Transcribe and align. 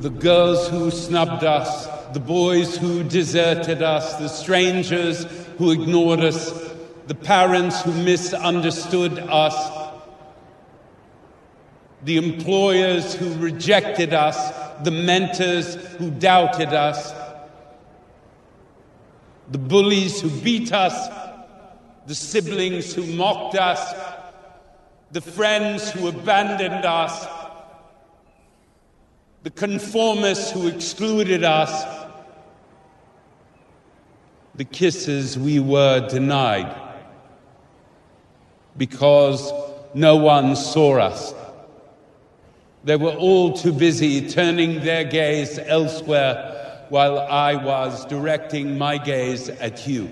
The 0.00 0.08
girls 0.08 0.66
who 0.68 0.90
snubbed 0.90 1.44
us, 1.44 1.86
the 2.14 2.20
boys 2.20 2.74
who 2.74 3.04
deserted 3.04 3.82
us, 3.82 4.14
the 4.14 4.28
strangers 4.28 5.24
who 5.58 5.72
ignored 5.72 6.20
us, 6.20 6.74
the 7.06 7.14
parents 7.14 7.82
who 7.82 7.92
misunderstood 7.92 9.18
us, 9.18 9.90
the 12.02 12.16
employers 12.16 13.12
who 13.12 13.34
rejected 13.34 14.14
us, 14.14 14.38
the 14.84 14.90
mentors 14.90 15.74
who 15.98 16.10
doubted 16.10 16.72
us, 16.72 17.12
the 19.50 19.58
bullies 19.58 20.22
who 20.22 20.30
beat 20.30 20.72
us, 20.72 21.10
the 22.06 22.14
siblings 22.14 22.94
who 22.94 23.04
mocked 23.04 23.54
us, 23.54 23.92
the 25.12 25.20
friends 25.20 25.90
who 25.90 26.08
abandoned 26.08 26.86
us 26.86 27.39
the 29.42 29.50
conformists 29.50 30.50
who 30.50 30.68
excluded 30.68 31.44
us, 31.44 32.06
the 34.54 34.64
kisses 34.64 35.38
we 35.38 35.58
were 35.58 36.06
denied 36.08 36.76
because 38.76 39.52
no 39.94 40.16
one 40.16 40.54
saw 40.54 40.98
us. 40.98 41.34
They 42.84 42.96
were 42.96 43.14
all 43.14 43.52
too 43.52 43.72
busy 43.72 44.28
turning 44.28 44.80
their 44.80 45.04
gaze 45.04 45.58
elsewhere 45.58 46.84
while 46.90 47.18
I 47.18 47.54
was 47.54 48.04
directing 48.06 48.76
my 48.76 48.98
gaze 48.98 49.48
at 49.48 49.86
you. 49.86 50.10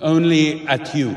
Only 0.00 0.66
at 0.66 0.94
you. 0.94 1.16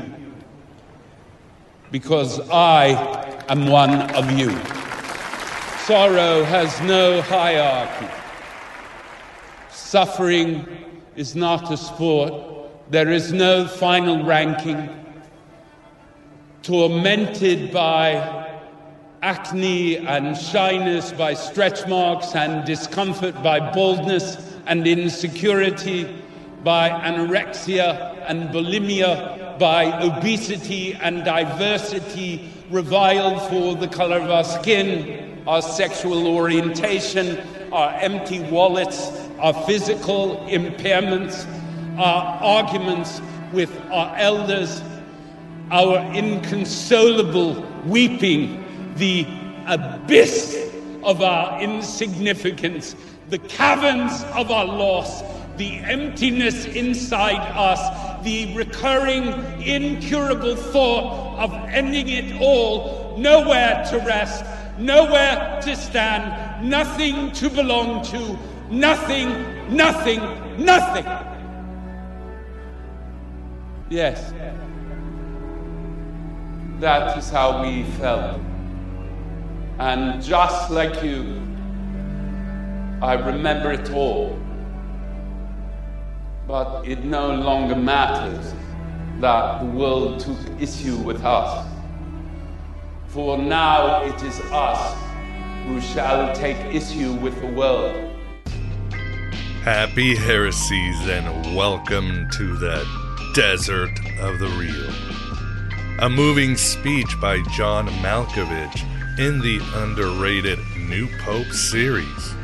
Because 1.90 2.40
I 2.50 3.44
am 3.48 3.66
one 3.66 4.14
of 4.14 4.30
you. 4.38 4.50
Sorrow 5.92 6.42
has 6.44 6.80
no 6.80 7.20
hierarchy. 7.20 8.08
Suffering 9.70 10.66
is 11.16 11.36
not 11.36 11.70
a 11.70 11.76
sport. 11.76 12.90
There 12.90 13.10
is 13.10 13.30
no 13.30 13.66
final 13.66 14.24
ranking. 14.24 14.88
Tormented 16.62 17.74
by 17.74 18.58
acne 19.20 19.98
and 19.98 20.34
shyness, 20.34 21.12
by 21.12 21.34
stretch 21.34 21.86
marks 21.86 22.34
and 22.34 22.64
discomfort, 22.64 23.34
by 23.42 23.60
boldness 23.74 24.38
and 24.64 24.86
insecurity, 24.86 26.08
by 26.64 26.88
anorexia 26.88 28.24
and 28.30 28.48
bulimia, 28.48 29.58
by 29.58 29.92
obesity 30.00 30.94
and 30.94 31.22
diversity, 31.22 32.50
reviled 32.70 33.42
for 33.50 33.74
the 33.76 33.88
color 33.88 34.20
of 34.20 34.30
our 34.30 34.44
skin 34.44 35.31
our 35.46 35.62
sexual 35.62 36.26
orientation, 36.26 37.38
our 37.72 37.90
empty 37.94 38.40
wallets, 38.40 39.10
our 39.38 39.54
physical 39.64 40.36
impairments, 40.48 41.46
our 41.98 42.42
arguments 42.42 43.20
with 43.52 43.76
our 43.90 44.14
elders, 44.16 44.82
our 45.70 45.98
inconsolable 46.14 47.66
weeping, 47.86 48.64
the 48.96 49.26
abyss 49.66 50.70
of 51.02 51.22
our 51.22 51.60
insignificance, 51.60 52.94
the 53.30 53.38
caverns 53.38 54.22
of 54.34 54.50
our 54.50 54.66
loss, 54.66 55.22
the 55.56 55.78
emptiness 55.78 56.66
inside 56.66 57.40
us, 57.56 58.22
the 58.24 58.54
recurring, 58.54 59.26
incurable 59.60 60.56
thought 60.56 61.38
of 61.38 61.52
ending 61.68 62.08
it 62.08 62.40
all, 62.40 63.16
nowhere 63.18 63.84
to 63.90 63.98
rest 63.98 64.44
nowhere 64.78 65.60
to 65.62 65.76
stand, 65.76 66.68
nothing 66.68 67.32
to 67.32 67.50
belong 67.50 68.02
to, 68.04 68.38
nothing, 68.70 69.28
nothing, 69.74 70.20
nothing. 70.64 71.04
Yes, 73.90 74.32
that 76.80 77.16
is 77.18 77.30
how 77.30 77.62
we 77.62 77.84
felt. 78.00 78.40
And 79.78 80.22
just 80.22 80.70
like 80.70 81.02
you, 81.02 81.40
I 83.02 83.14
remember 83.14 83.72
it 83.72 83.90
all. 83.92 84.38
But 86.46 86.86
it 86.86 87.04
no 87.04 87.34
longer 87.34 87.76
matters 87.76 88.54
that 89.20 89.60
the 89.60 89.66
world 89.66 90.20
took 90.20 90.38
issue 90.60 90.96
with 90.98 91.24
us. 91.24 91.71
For 93.12 93.36
now 93.36 94.04
it 94.04 94.22
is 94.22 94.40
us 94.50 94.96
who 95.66 95.82
shall 95.82 96.34
take 96.34 96.56
issue 96.74 97.12
with 97.12 97.38
the 97.42 97.46
world. 97.46 98.10
Happy 99.62 100.16
heresies 100.16 100.98
and 101.06 101.54
welcome 101.54 102.26
to 102.30 102.56
the 102.56 102.82
desert 103.34 103.90
of 104.18 104.38
the 104.38 104.48
real. 104.58 104.94
A 105.98 106.08
moving 106.08 106.56
speech 106.56 107.20
by 107.20 107.42
John 107.50 107.88
Malkovich 108.00 108.82
in 109.18 109.40
the 109.40 109.60
underrated 109.74 110.58
New 110.78 111.06
Pope 111.18 111.52
series. 111.52 112.34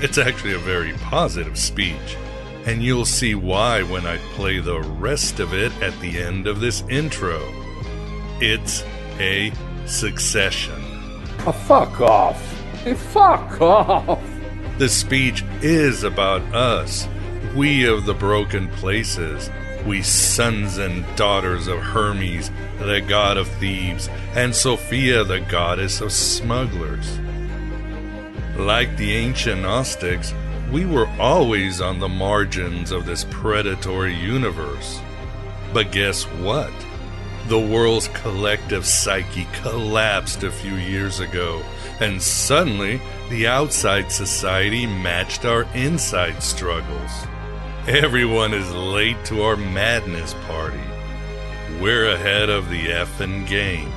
It's 0.00 0.18
actually 0.18 0.54
a 0.54 0.58
very 0.58 0.94
positive 0.94 1.56
speech, 1.56 2.16
and 2.66 2.82
you'll 2.82 3.04
see 3.04 3.36
why 3.36 3.84
when 3.84 4.04
I 4.04 4.16
play 4.34 4.58
the 4.58 4.80
rest 4.80 5.38
of 5.38 5.54
it 5.54 5.70
at 5.80 5.96
the 6.00 6.18
end 6.18 6.48
of 6.48 6.58
this 6.58 6.82
intro. 6.88 7.40
It's 8.40 8.82
a 9.20 9.52
Succession. 9.88 10.80
Oh, 11.46 11.52
fuck 11.52 12.00
off. 12.02 12.40
Fuck 13.12 13.60
off. 13.60 14.20
The 14.76 14.88
speech 14.88 15.42
is 15.62 16.04
about 16.04 16.42
us, 16.54 17.08
we 17.56 17.86
of 17.86 18.04
the 18.04 18.14
broken 18.14 18.68
places, 18.68 19.50
we 19.86 20.02
sons 20.02 20.76
and 20.76 21.04
daughters 21.16 21.66
of 21.66 21.78
Hermes, 21.78 22.50
the 22.78 23.00
god 23.00 23.38
of 23.38 23.48
thieves, 23.48 24.08
and 24.34 24.54
Sophia, 24.54 25.24
the 25.24 25.40
goddess 25.40 26.00
of 26.02 26.12
smugglers. 26.12 27.18
Like 28.56 28.96
the 28.98 29.14
ancient 29.14 29.62
Gnostics, 29.62 30.34
we 30.70 30.84
were 30.84 31.08
always 31.18 31.80
on 31.80 31.98
the 31.98 32.08
margins 32.08 32.92
of 32.92 33.06
this 33.06 33.24
predatory 33.30 34.14
universe. 34.14 35.00
But 35.72 35.92
guess 35.92 36.24
what? 36.24 36.72
The 37.48 37.58
world's 37.58 38.08
collective 38.08 38.84
psyche 38.84 39.46
collapsed 39.62 40.42
a 40.42 40.50
few 40.50 40.74
years 40.74 41.18
ago, 41.18 41.62
and 41.98 42.20
suddenly 42.20 43.00
the 43.30 43.46
outside 43.46 44.12
society 44.12 44.84
matched 44.84 45.46
our 45.46 45.62
inside 45.74 46.42
struggles. 46.42 47.10
Everyone 47.86 48.52
is 48.52 48.70
late 48.74 49.24
to 49.24 49.40
our 49.40 49.56
madness 49.56 50.34
party. 50.46 50.82
We're 51.80 52.10
ahead 52.10 52.50
of 52.50 52.68
the 52.68 52.88
effing 52.88 53.48
game. 53.48 53.90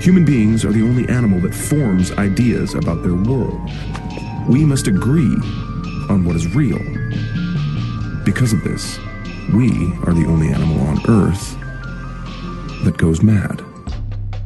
Human 0.00 0.24
beings 0.24 0.64
are 0.64 0.72
the 0.72 0.82
only 0.82 1.06
animal 1.10 1.38
that 1.40 1.54
forms 1.54 2.12
ideas 2.12 2.72
about 2.74 3.02
their 3.02 3.12
world. 3.12 3.60
We 4.48 4.64
must 4.64 4.86
agree 4.86 5.36
on 6.08 6.24
what 6.24 6.34
is 6.34 6.54
real. 6.54 6.78
Because 8.24 8.54
of 8.54 8.64
this, 8.64 8.98
we 9.52 9.68
are 10.06 10.14
the 10.14 10.24
only 10.26 10.48
animal 10.48 10.80
on 10.86 10.98
Earth 11.06 11.59
that 12.84 12.96
goes 12.96 13.22
mad. 13.22 13.62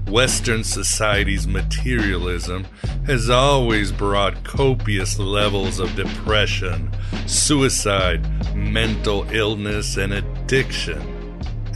Western 0.09 0.63
society's 0.63 1.47
materialism 1.47 2.67
has 3.07 3.31
always 3.31 3.91
brought 3.91 4.45
copious 4.45 5.19
levels 5.19 5.81
of 5.81 5.95
depression, 5.97 6.91
suicide, 7.27 8.25
mental 8.55 9.29
illness, 9.33 9.97
and 9.97 10.13
addiction. 10.13 11.01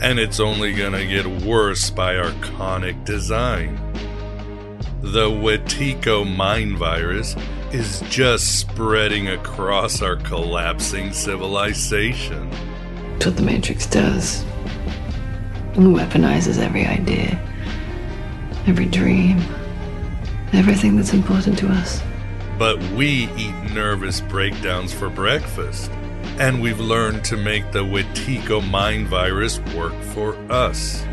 And 0.01 0.19
it's 0.19 0.39
only 0.39 0.73
gonna 0.73 1.05
get 1.05 1.25
worse 1.43 1.89
by 1.89 2.17
our 2.17 2.31
conic 2.41 3.03
design. 3.03 3.77
The 5.01 5.29
Wetiko 5.29 6.23
mind 6.23 6.77
virus 6.77 7.35
is 7.71 8.01
just 8.09 8.59
spreading 8.59 9.27
across 9.27 10.01
our 10.01 10.15
collapsing 10.15 11.13
civilization. 11.13 12.49
That's 13.13 13.27
what 13.27 13.35
the 13.37 13.43
Matrix 13.43 13.85
does 13.85 14.45
and 15.79 15.95
weaponizes 15.95 16.59
every 16.59 16.85
idea, 16.85 17.39
every 18.67 18.85
dream, 18.85 19.39
Everything 20.51 20.95
that's 20.95 21.13
important 21.13 21.59
to 21.59 21.67
us. 21.67 22.01
But 22.57 22.81
we 22.91 23.29
eat 23.37 23.53
nervous 23.71 24.19
breakdowns 24.19 24.91
for 24.91 25.07
breakfast. 25.07 25.91
And 26.39 26.61
we've 26.61 26.79
learned 26.79 27.23
to 27.25 27.37
make 27.37 27.71
the 27.71 27.83
Wetiko 27.83 28.67
mind 28.67 29.07
virus 29.07 29.59
work 29.75 29.93
for 30.01 30.35
us. 30.51 31.05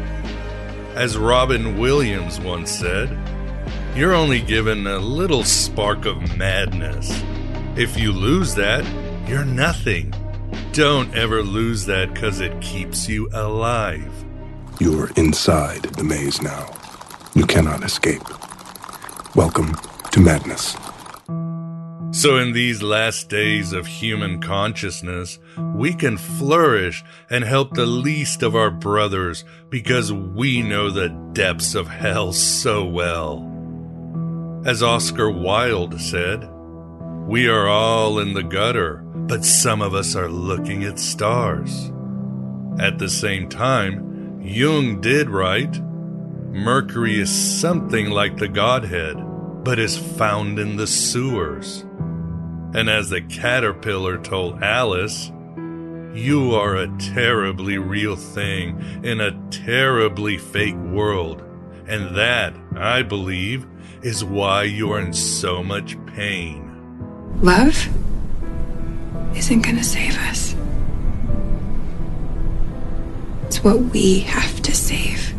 As 0.94 1.18
Robin 1.18 1.76
Williams 1.76 2.40
once 2.40 2.70
said, 2.70 3.16
you're 3.94 4.14
only 4.14 4.40
given 4.40 4.86
a 4.86 4.98
little 4.98 5.44
spark 5.44 6.06
of 6.06 6.36
madness. 6.36 7.22
If 7.76 7.98
you 7.98 8.12
lose 8.12 8.54
that, 8.54 8.86
you're 9.28 9.44
nothing. 9.44 10.14
Don't 10.72 11.14
ever 11.14 11.42
lose 11.42 11.84
that 11.86 12.14
because 12.14 12.40
it 12.40 12.58
keeps 12.62 13.06
you 13.08 13.28
alive. 13.32 14.25
You're 14.78 15.08
inside 15.16 15.84
the 15.84 16.04
maze 16.04 16.42
now. 16.42 16.70
You 17.34 17.46
cannot 17.46 17.82
escape. 17.82 18.22
Welcome 19.34 19.74
to 20.10 20.20
madness. 20.20 20.76
So, 22.10 22.36
in 22.36 22.52
these 22.52 22.82
last 22.82 23.30
days 23.30 23.72
of 23.72 23.86
human 23.86 24.38
consciousness, 24.38 25.38
we 25.74 25.94
can 25.94 26.18
flourish 26.18 27.02
and 27.30 27.42
help 27.42 27.72
the 27.72 27.86
least 27.86 28.42
of 28.42 28.54
our 28.54 28.70
brothers 28.70 29.44
because 29.70 30.12
we 30.12 30.60
know 30.60 30.90
the 30.90 31.08
depths 31.32 31.74
of 31.74 31.88
hell 31.88 32.34
so 32.34 32.84
well. 32.84 33.50
As 34.66 34.82
Oscar 34.82 35.30
Wilde 35.30 35.98
said, 35.98 36.46
we 37.26 37.48
are 37.48 37.66
all 37.66 38.18
in 38.18 38.34
the 38.34 38.42
gutter, 38.42 38.96
but 39.14 39.42
some 39.42 39.80
of 39.80 39.94
us 39.94 40.14
are 40.14 40.28
looking 40.28 40.84
at 40.84 40.98
stars. 40.98 41.90
At 42.78 42.98
the 42.98 43.08
same 43.08 43.48
time, 43.48 44.05
Jung 44.46 45.00
did 45.00 45.28
write 45.28 45.80
Mercury 45.82 47.20
is 47.20 47.60
something 47.60 48.10
like 48.10 48.36
the 48.36 48.46
Godhead, 48.46 49.16
but 49.64 49.80
is 49.80 49.98
found 49.98 50.60
in 50.60 50.76
the 50.76 50.86
sewers. 50.86 51.84
And 52.72 52.88
as 52.88 53.10
the 53.10 53.22
caterpillar 53.22 54.18
told 54.18 54.62
Alice, 54.62 55.32
you 56.14 56.54
are 56.54 56.76
a 56.76 56.96
terribly 56.98 57.76
real 57.76 58.14
thing 58.14 59.02
in 59.02 59.20
a 59.20 59.36
terribly 59.50 60.38
fake 60.38 60.76
world. 60.76 61.42
And 61.88 62.16
that, 62.16 62.54
I 62.76 63.02
believe, 63.02 63.66
is 64.02 64.24
why 64.24 64.62
you 64.62 64.92
are 64.92 65.00
in 65.00 65.12
so 65.12 65.62
much 65.62 65.96
pain. 66.06 66.72
Love 67.42 67.88
isn't 69.36 69.62
going 69.62 69.76
to 69.76 69.84
save 69.84 70.16
us. 70.18 70.54
It's 73.46 73.62
what 73.62 73.78
we 73.78 74.20
have 74.20 74.60
to 74.62 74.74
save. 74.74 75.32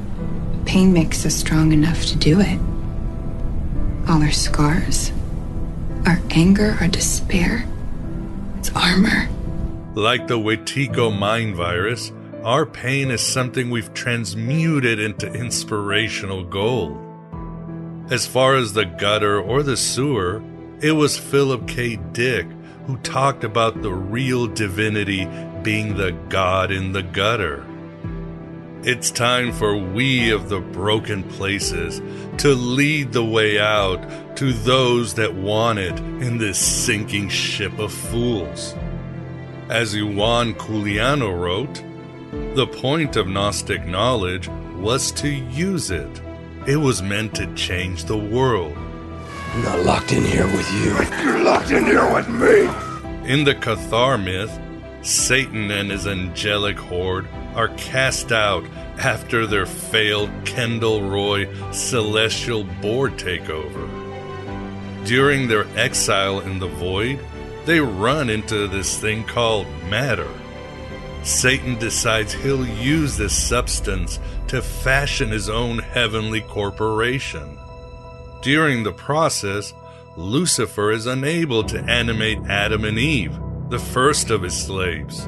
Pain 0.66 0.94
makes 0.94 1.26
us 1.26 1.36
strong 1.36 1.74
enough 1.74 2.06
to 2.06 2.18
do 2.18 2.40
it. 2.40 2.60
All 4.10 4.24
our 4.24 4.32
scars, 4.32 5.12
our 6.06 6.20
anger, 6.32 6.78
our 6.80 6.88
despair, 6.88 7.68
it's 8.58 8.72
armor. 8.74 9.28
Like 9.94 10.28
the 10.28 10.40
Wetiko 10.40 11.18
mind 11.18 11.56
virus, 11.56 12.14
our 12.44 12.66
pain 12.66 13.12
is 13.12 13.22
something 13.22 13.70
we've 13.70 13.94
transmuted 13.94 15.00
into 15.00 15.32
inspirational 15.34 16.46
gold. 16.46 16.98
As 18.10 18.26
far 18.26 18.56
as 18.56 18.72
the 18.72 18.86
gutter 18.86 19.42
or 19.42 19.64
the 19.64 19.76
sewer, 19.76 20.42
it 20.82 20.94
was 20.94 21.18
Philip 21.18 21.68
K. 21.68 21.98
Dick 22.14 22.48
who 22.86 22.96
talked 23.00 23.44
about 23.44 23.82
the 23.82 23.92
real 23.92 24.48
divinity 24.48 25.28
being 25.62 25.98
the 25.98 26.14
God 26.30 26.72
in 26.72 26.94
the 26.94 27.04
gutter. 27.04 27.66
It's 28.84 29.10
time 29.10 29.52
for 29.52 29.76
we 29.76 30.30
of 30.30 30.50
the 30.50 30.60
broken 30.60 31.24
places 31.24 32.00
to 32.38 32.54
lead 32.54 33.12
the 33.12 33.26
way 33.26 33.60
out 33.60 34.38
to 34.38 34.54
those 34.54 35.16
that 35.16 35.34
want 35.34 35.80
it 35.80 35.98
in 36.00 36.38
this 36.38 36.60
sinking 36.60 37.30
ship 37.30 37.80
of 37.80 37.92
fools. 37.92 38.76
As 39.70 39.96
Ioan 39.96 40.54
Couliano 40.54 41.38
wrote, 41.38 41.84
the 42.56 42.68
point 42.68 43.16
of 43.16 43.28
Gnostic 43.28 43.86
knowledge 43.88 44.48
was 44.76 45.12
to 45.14 45.28
use 45.28 45.90
it. 45.90 46.22
It 46.68 46.78
was 46.78 47.02
meant 47.02 47.34
to 47.36 47.52
change 47.56 48.06
the 48.06 48.18
world. 48.18 48.78
I'm 48.78 49.64
not 49.64 49.80
locked 49.80 50.12
in 50.12 50.24
here 50.24 50.46
with 50.46 50.72
you. 50.74 51.24
You're 51.24 51.44
locked 51.44 51.72
in 51.72 51.84
here 51.86 52.14
with 52.14 52.30
me. 52.30 52.70
In 53.30 53.44
the 53.44 53.56
Cathar 53.56 54.24
myth, 54.24 54.58
Satan 55.08 55.72
and 55.72 55.90
his 55.90 56.06
angelic 56.06 56.78
horde 56.78 57.30
are 57.56 57.70
cast 57.78 58.34
out 58.34 58.66
after 58.98 59.48
their 59.48 59.66
failed 59.66 60.30
Kendall 60.44 61.02
Roy 61.10 61.48
celestial 61.72 62.66
board 62.82 63.14
takeover. 63.14 63.88
During 65.06 65.48
their 65.48 65.66
exile 65.78 66.42
in 66.42 66.60
the 66.60 66.68
void, 66.68 67.22
they 67.66 67.80
run 67.80 68.30
into 68.30 68.68
this 68.68 69.00
thing 69.00 69.24
called 69.24 69.66
matter. 69.90 70.28
Satan 71.24 71.80
decides 71.80 72.34
he'll 72.34 72.68
use 72.68 73.16
this 73.16 73.34
substance 73.34 74.20
to 74.50 74.62
fashion 74.62 75.30
his 75.30 75.48
own 75.48 75.80
heavenly 75.80 76.42
corporation. 76.42 77.58
During 78.42 78.84
the 78.84 78.92
process, 78.92 79.74
Lucifer 80.18 80.92
is 80.92 81.06
unable 81.06 81.64
to 81.64 81.80
animate 81.84 82.40
Adam 82.50 82.84
and 82.84 83.00
Eve, 83.00 83.40
the 83.70 83.80
first 83.80 84.30
of 84.30 84.42
his 84.42 84.58
slaves. 84.58 85.28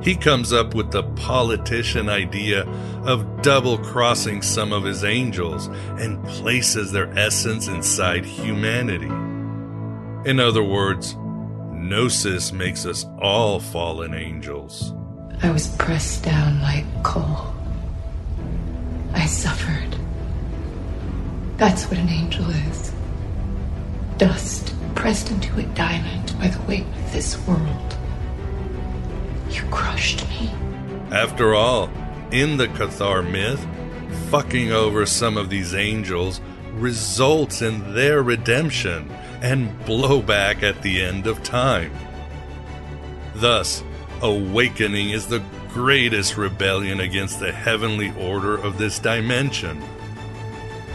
He 0.00 0.14
comes 0.14 0.52
up 0.52 0.74
with 0.74 0.92
the 0.92 1.02
politician 1.02 2.08
idea 2.08 2.62
of 3.04 3.42
double 3.42 3.78
crossing 3.78 4.42
some 4.42 4.72
of 4.72 4.84
his 4.84 5.02
angels 5.02 5.66
and 5.98 6.24
places 6.24 6.92
their 6.92 7.12
essence 7.18 7.66
inside 7.66 8.24
humanity. 8.24 9.08
In 10.28 10.38
other 10.38 10.62
words, 10.62 11.16
Gnosis 11.72 12.52
makes 12.52 12.86
us 12.86 13.04
all 13.20 13.58
fallen 13.58 14.14
angels. 14.14 14.94
I 15.42 15.50
was 15.50 15.68
pressed 15.76 16.24
down 16.24 16.60
like 16.60 16.84
coal. 17.02 17.54
I 19.14 19.26
suffered. 19.26 19.96
That's 21.56 21.86
what 21.86 21.98
an 21.98 22.08
angel 22.08 22.48
is. 22.50 22.92
Dust 24.16 24.74
pressed 24.98 25.30
into 25.30 25.56
a 25.60 25.62
diamond 25.74 26.36
by 26.40 26.48
the 26.48 26.60
weight 26.62 26.84
of 26.84 27.12
this 27.12 27.38
world. 27.46 27.96
You 29.48 29.62
crushed 29.70 30.28
me. 30.28 30.50
After 31.12 31.54
all, 31.54 31.88
in 32.32 32.56
the 32.56 32.66
Cathar 32.66 33.22
myth, 33.22 33.64
fucking 34.28 34.72
over 34.72 35.06
some 35.06 35.36
of 35.36 35.50
these 35.50 35.72
angels 35.72 36.40
results 36.74 37.62
in 37.62 37.94
their 37.94 38.24
redemption 38.24 39.08
and 39.40 39.70
blowback 39.84 40.64
at 40.64 40.82
the 40.82 41.00
end 41.00 41.28
of 41.28 41.44
time. 41.44 41.92
Thus, 43.36 43.84
awakening 44.20 45.10
is 45.10 45.28
the 45.28 45.44
greatest 45.68 46.36
rebellion 46.36 46.98
against 46.98 47.38
the 47.38 47.52
heavenly 47.52 48.12
order 48.18 48.56
of 48.56 48.78
this 48.78 48.98
dimension. 48.98 49.80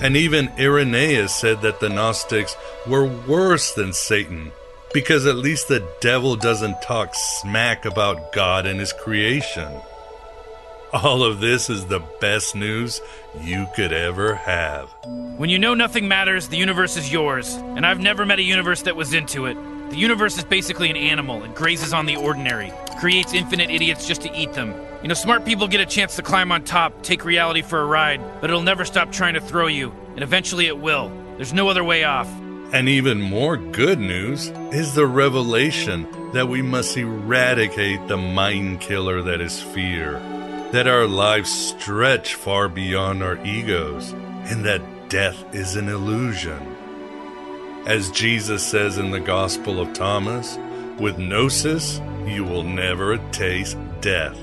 And 0.04 0.18
even 0.18 0.52
Irenaeus 0.60 1.34
said 1.34 1.62
that 1.62 1.80
the 1.80 1.88
Gnostics 1.88 2.58
were 2.86 3.06
worse 3.06 3.74
than 3.74 3.94
Satan, 3.94 4.52
because 4.94 5.26
at 5.26 5.38
least 5.38 5.70
the 5.70 5.88
devil 6.02 6.36
doesn't 6.36 6.82
talk 6.82 7.16
smack 7.16 7.86
about 7.86 8.34
God 8.34 8.66
and 8.66 8.82
his 8.82 8.92
creation. 8.92 9.72
All 10.92 11.24
of 11.24 11.40
this 11.40 11.70
is 11.70 11.86
the 11.86 12.02
best 12.20 12.54
news 12.54 13.00
you 13.42 13.66
could 13.78 13.94
ever 13.94 14.36
have. 14.36 14.90
When 15.38 15.50
you 15.50 15.58
know 15.58 15.74
nothing 15.74 16.10
matters, 16.10 16.50
the 16.50 16.58
universe 16.58 16.98
is 16.98 17.10
yours, 17.10 17.56
and 17.56 17.86
I've 17.86 18.02
never 18.02 18.26
met 18.26 18.40
a 18.40 18.44
universe 18.44 18.82
that 18.82 18.98
was 18.98 19.14
into 19.14 19.46
it. 19.46 19.58
The 19.94 20.00
universe 20.00 20.40
is 20.40 20.44
basically 20.44 20.90
an 20.90 20.98
animal. 20.98 21.44
It 21.44 21.54
grazes 21.54 21.94
on 21.94 22.08
the 22.08 22.16
ordinary, 22.16 22.74
creates 23.00 23.32
infinite 23.32 23.70
idiots 23.70 24.08
just 24.08 24.22
to 24.22 24.36
eat 24.36 24.52
them. 24.54 24.74
You 25.04 25.08
know, 25.08 25.14
smart 25.14 25.46
people 25.46 25.68
get 25.68 25.82
a 25.82 25.86
chance 25.86 26.16
to 26.16 26.24
climb 26.24 26.52
on 26.52 26.64
top, 26.64 27.04
take 27.04 27.24
reality 27.24 27.62
for 27.62 27.80
a 27.80 27.86
ride, 27.86 28.20
but 28.42 28.50
it'll 28.50 28.64
never 28.64 28.86
stop 28.86 29.12
trying 29.12 29.36
to 29.36 29.40
throw 29.40 29.68
you, 29.68 29.94
and 30.16 30.24
eventually 30.24 30.66
it 30.66 30.80
will. 30.80 31.12
There's 31.38 31.54
no 31.54 31.70
other 31.70 31.84
way 31.84 32.06
off. 32.06 32.28
And 32.74 32.90
even 32.90 33.22
more 33.22 33.56
good 33.56 34.00
news 34.00 34.48
is 34.72 34.96
the 34.96 35.06
revelation 35.06 36.08
that 36.32 36.48
we 36.48 36.64
must 36.64 36.98
eradicate 36.98 38.08
the 38.08 38.18
mind 38.18 38.82
killer 38.82 39.22
that 39.22 39.42
is 39.42 39.62
fear, 39.62 40.14
that 40.72 40.88
our 40.88 41.06
lives 41.06 41.52
stretch 41.52 42.34
far 42.34 42.68
beyond 42.68 43.22
our 43.22 43.38
egos, 43.46 44.12
and 44.12 44.66
that 44.66 44.82
death 45.10 45.54
is 45.54 45.76
an 45.76 45.88
illusion. 45.88 46.73
As 47.86 48.10
Jesus 48.12 48.66
says 48.66 48.98
in 48.98 49.12
the 49.12 49.20
Gospel 49.20 49.82
of 49.82 49.92
Thomas, 49.92 50.58
with 51.00 51.18
Gnosis, 51.18 52.00
you 52.26 52.46
will 52.46 52.64
never 52.64 53.18
taste 53.32 53.78
death. 54.00 54.38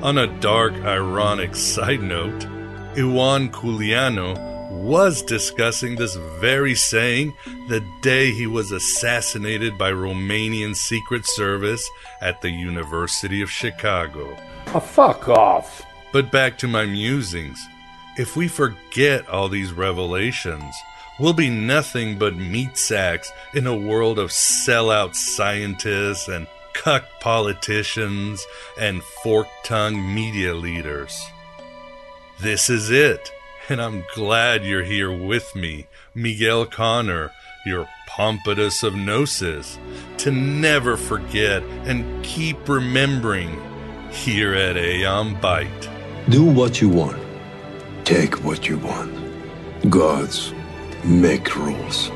On 0.00 0.18
a 0.18 0.28
dark, 0.38 0.74
ironic 0.74 1.56
side 1.56 2.02
note, 2.02 2.46
Ioan 2.94 3.50
Couliano 3.50 4.38
was 4.70 5.22
discussing 5.22 5.96
this 5.96 6.14
very 6.38 6.76
saying 6.76 7.34
the 7.68 7.84
day 8.00 8.30
he 8.30 8.46
was 8.46 8.70
assassinated 8.70 9.76
by 9.76 9.90
Romanian 9.90 10.76
Secret 10.76 11.26
Service 11.26 11.88
at 12.20 12.40
the 12.42 12.50
University 12.50 13.42
of 13.42 13.50
Chicago. 13.50 14.36
Oh, 14.68 14.78
fuck 14.78 15.28
off. 15.28 15.84
But 16.12 16.30
back 16.30 16.58
to 16.58 16.68
my 16.68 16.84
musings. 16.84 17.58
If 18.16 18.36
we 18.36 18.46
forget 18.46 19.28
all 19.28 19.48
these 19.48 19.72
revelations, 19.72 20.76
we'll 21.18 21.32
be 21.32 21.50
nothing 21.50 22.18
but 22.18 22.36
meat 22.36 22.76
sacks 22.76 23.32
in 23.54 23.66
a 23.66 23.76
world 23.76 24.18
of 24.18 24.30
sellout 24.30 25.14
scientists 25.14 26.28
and 26.28 26.46
cuck 26.72 27.04
politicians 27.20 28.46
and 28.78 29.02
fork 29.02 29.46
tongued 29.62 30.04
media 30.14 30.54
leaders. 30.54 31.18
This 32.40 32.68
is 32.68 32.90
it, 32.90 33.32
and 33.68 33.80
I'm 33.80 34.04
glad 34.14 34.64
you're 34.64 34.84
here 34.84 35.12
with 35.12 35.54
me, 35.54 35.86
Miguel 36.14 36.66
Connor, 36.66 37.32
your 37.64 37.88
Pompadour 38.08 38.70
of 38.82 38.94
Gnosis, 38.94 39.78
to 40.18 40.30
never 40.30 40.96
forget 40.96 41.62
and 41.84 42.24
keep 42.24 42.68
remembering 42.68 43.60
here 44.10 44.54
at 44.54 44.76
Aeon 44.76 45.36
Byte. 45.36 45.90
Do 46.28 46.44
what 46.44 46.80
you 46.80 46.88
want. 46.88 47.20
Take 48.04 48.44
what 48.44 48.68
you 48.68 48.78
want. 48.78 49.12
Gods 49.90 50.53
make 51.04 51.54
rules. 51.56 52.10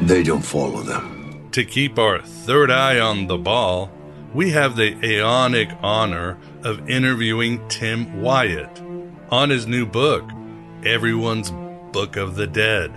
They 0.00 0.22
don't 0.22 0.44
follow 0.44 0.82
them. 0.82 1.48
To 1.52 1.64
keep 1.64 1.98
our 1.98 2.20
third 2.20 2.70
eye 2.70 3.00
on 3.00 3.26
the 3.26 3.38
ball, 3.38 3.90
we 4.32 4.50
have 4.50 4.76
the 4.76 4.94
aeonic 4.96 5.76
honor 5.82 6.38
of 6.62 6.88
interviewing 6.88 7.66
Tim 7.68 8.22
Wyatt 8.22 8.80
on 9.30 9.50
his 9.50 9.66
new 9.66 9.86
book, 9.86 10.24
Everyone's 10.84 11.52
Book 11.92 12.16
of 12.16 12.36
the 12.36 12.46
Dead. 12.46 12.92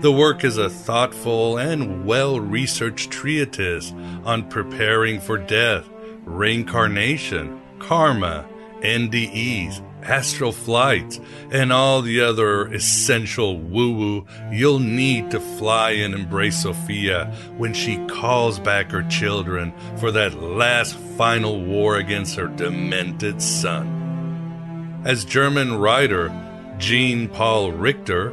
The 0.00 0.12
work 0.12 0.44
is 0.44 0.58
a 0.58 0.70
thoughtful 0.70 1.58
and 1.58 2.06
well 2.06 2.38
researched 2.38 3.10
treatise 3.10 3.92
on 4.24 4.48
preparing 4.48 5.18
for 5.18 5.38
death, 5.38 5.88
reincarnation, 6.24 7.60
karma, 7.80 8.46
NDEs, 8.80 9.82
astral 10.02 10.52
flight, 10.52 11.20
and 11.50 11.72
all 11.72 12.02
the 12.02 12.20
other 12.20 12.72
essential 12.72 13.58
woo 13.58 13.92
woo 13.92 14.26
you'll 14.50 14.78
need 14.78 15.30
to 15.30 15.40
fly 15.40 15.90
and 15.90 16.14
embrace 16.14 16.62
Sophia 16.62 17.26
when 17.56 17.72
she 17.72 18.04
calls 18.06 18.58
back 18.58 18.90
her 18.90 19.02
children 19.04 19.72
for 19.98 20.10
that 20.12 20.34
last 20.42 20.96
final 21.16 21.60
war 21.60 21.96
against 21.96 22.36
her 22.36 22.48
demented 22.48 23.42
son. 23.42 25.02
As 25.04 25.24
German 25.24 25.78
writer 25.78 26.30
Jean 26.78 27.28
Paul 27.28 27.72
Richter, 27.72 28.32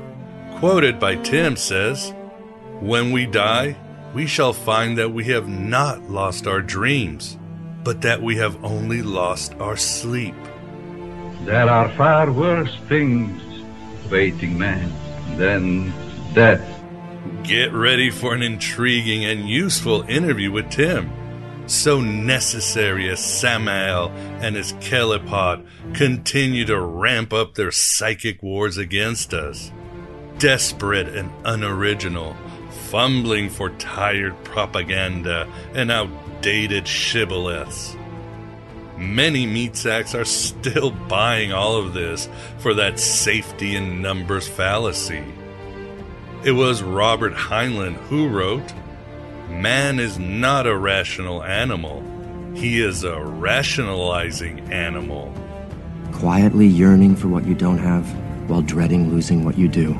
quoted 0.59 0.99
by 0.99 1.15
Tim, 1.15 1.55
says, 1.55 2.13
When 2.79 3.11
we 3.11 3.25
die, 3.25 3.75
we 4.13 4.27
shall 4.27 4.53
find 4.53 4.97
that 4.97 5.11
we 5.11 5.25
have 5.25 5.49
not 5.49 6.09
lost 6.09 6.47
our 6.47 6.61
dreams, 6.61 7.37
but 7.83 8.01
that 8.01 8.21
we 8.21 8.37
have 8.37 8.63
only 8.63 9.01
lost 9.01 9.55
our 9.55 9.75
sleep. 9.75 10.35
There 11.43 11.69
are 11.69 11.89
far 11.89 12.31
worse 12.31 12.75
things 12.87 13.41
waiting 14.09 14.57
man 14.57 14.91
than 15.37 15.93
death. 16.33 16.71
Get 17.43 17.73
ready 17.73 18.09
for 18.09 18.33
an 18.33 18.41
intriguing 18.41 19.25
and 19.25 19.47
useful 19.47 20.03
interview 20.03 20.51
with 20.51 20.69
Tim. 20.69 21.11
So 21.67 21.99
necessary 21.99 23.09
as 23.09 23.23
Samael 23.23 24.09
and 24.41 24.55
his 24.55 24.73
Kelipot 24.73 25.65
continue 25.95 26.65
to 26.65 26.79
ramp 26.79 27.33
up 27.33 27.55
their 27.55 27.71
psychic 27.71 28.43
wars 28.43 28.77
against 28.77 29.33
us. 29.33 29.71
Desperate 30.37 31.07
and 31.09 31.31
unoriginal, 31.43 32.35
fumbling 32.89 33.49
for 33.49 33.69
tired 33.71 34.43
propaganda 34.43 35.51
and 35.73 35.91
outdated 35.91 36.85
shibboleths. 36.85 37.95
Many 38.97 39.45
meat 39.45 39.75
sacks 39.75 40.15
are 40.15 40.25
still 40.25 40.91
buying 41.09 41.51
all 41.51 41.75
of 41.75 41.93
this 41.93 42.29
for 42.59 42.73
that 42.75 42.99
safety 42.99 43.75
in 43.75 44.01
numbers 44.01 44.47
fallacy. 44.47 45.23
It 46.43 46.51
was 46.51 46.83
Robert 46.83 47.33
Heinlein 47.33 47.93
who 47.93 48.29
wrote, 48.29 48.73
Man 49.49 49.99
is 49.99 50.17
not 50.17 50.67
a 50.67 50.77
rational 50.77 51.43
animal. 51.43 52.03
He 52.55 52.79
is 52.79 53.03
a 53.03 53.19
rationalizing 53.19 54.71
animal. 54.71 55.33
Quietly 56.13 56.67
yearning 56.67 57.15
for 57.15 57.27
what 57.27 57.45
you 57.45 57.55
don't 57.55 57.77
have 57.77 58.05
while 58.49 58.61
dreading 58.61 59.09
losing 59.09 59.43
what 59.43 59.57
you 59.57 59.67
do. 59.67 59.93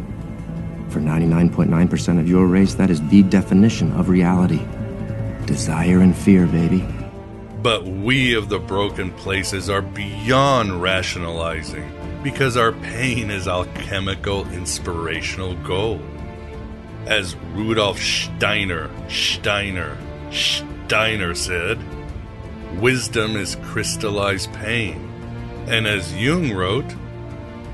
For 0.90 1.00
99.9% 1.00 2.20
of 2.20 2.30
your 2.30 2.48
race, 2.48 2.76
that 2.76 2.90
is 2.90 3.06
the 3.10 3.24
definition 3.24 3.92
of 3.94 4.08
reality. 4.08 4.62
Desire 5.46 6.00
and 6.00 6.16
fear, 6.16 6.46
baby. 6.46 6.86
But 7.66 7.84
we 7.84 8.36
of 8.36 8.50
the 8.50 8.60
broken 8.60 9.10
places 9.10 9.72
are 9.72 9.82
beyond 9.82 10.84
rationalizing 10.84 11.92
because 12.22 12.58
our 12.58 12.74
pain 12.74 13.32
is 13.32 13.48
alchemical 13.48 14.48
inspirational 14.50 15.56
gold. 15.64 16.04
As 17.08 17.36
Rudolf 17.56 18.00
Steiner, 18.00 18.92
Steiner, 19.10 19.98
Steiner 20.30 21.34
said, 21.34 21.80
wisdom 22.80 23.36
is 23.36 23.58
crystallized 23.64 24.54
pain. 24.54 25.12
And 25.66 25.88
as 25.88 26.16
Jung 26.16 26.54
wrote, 26.54 26.94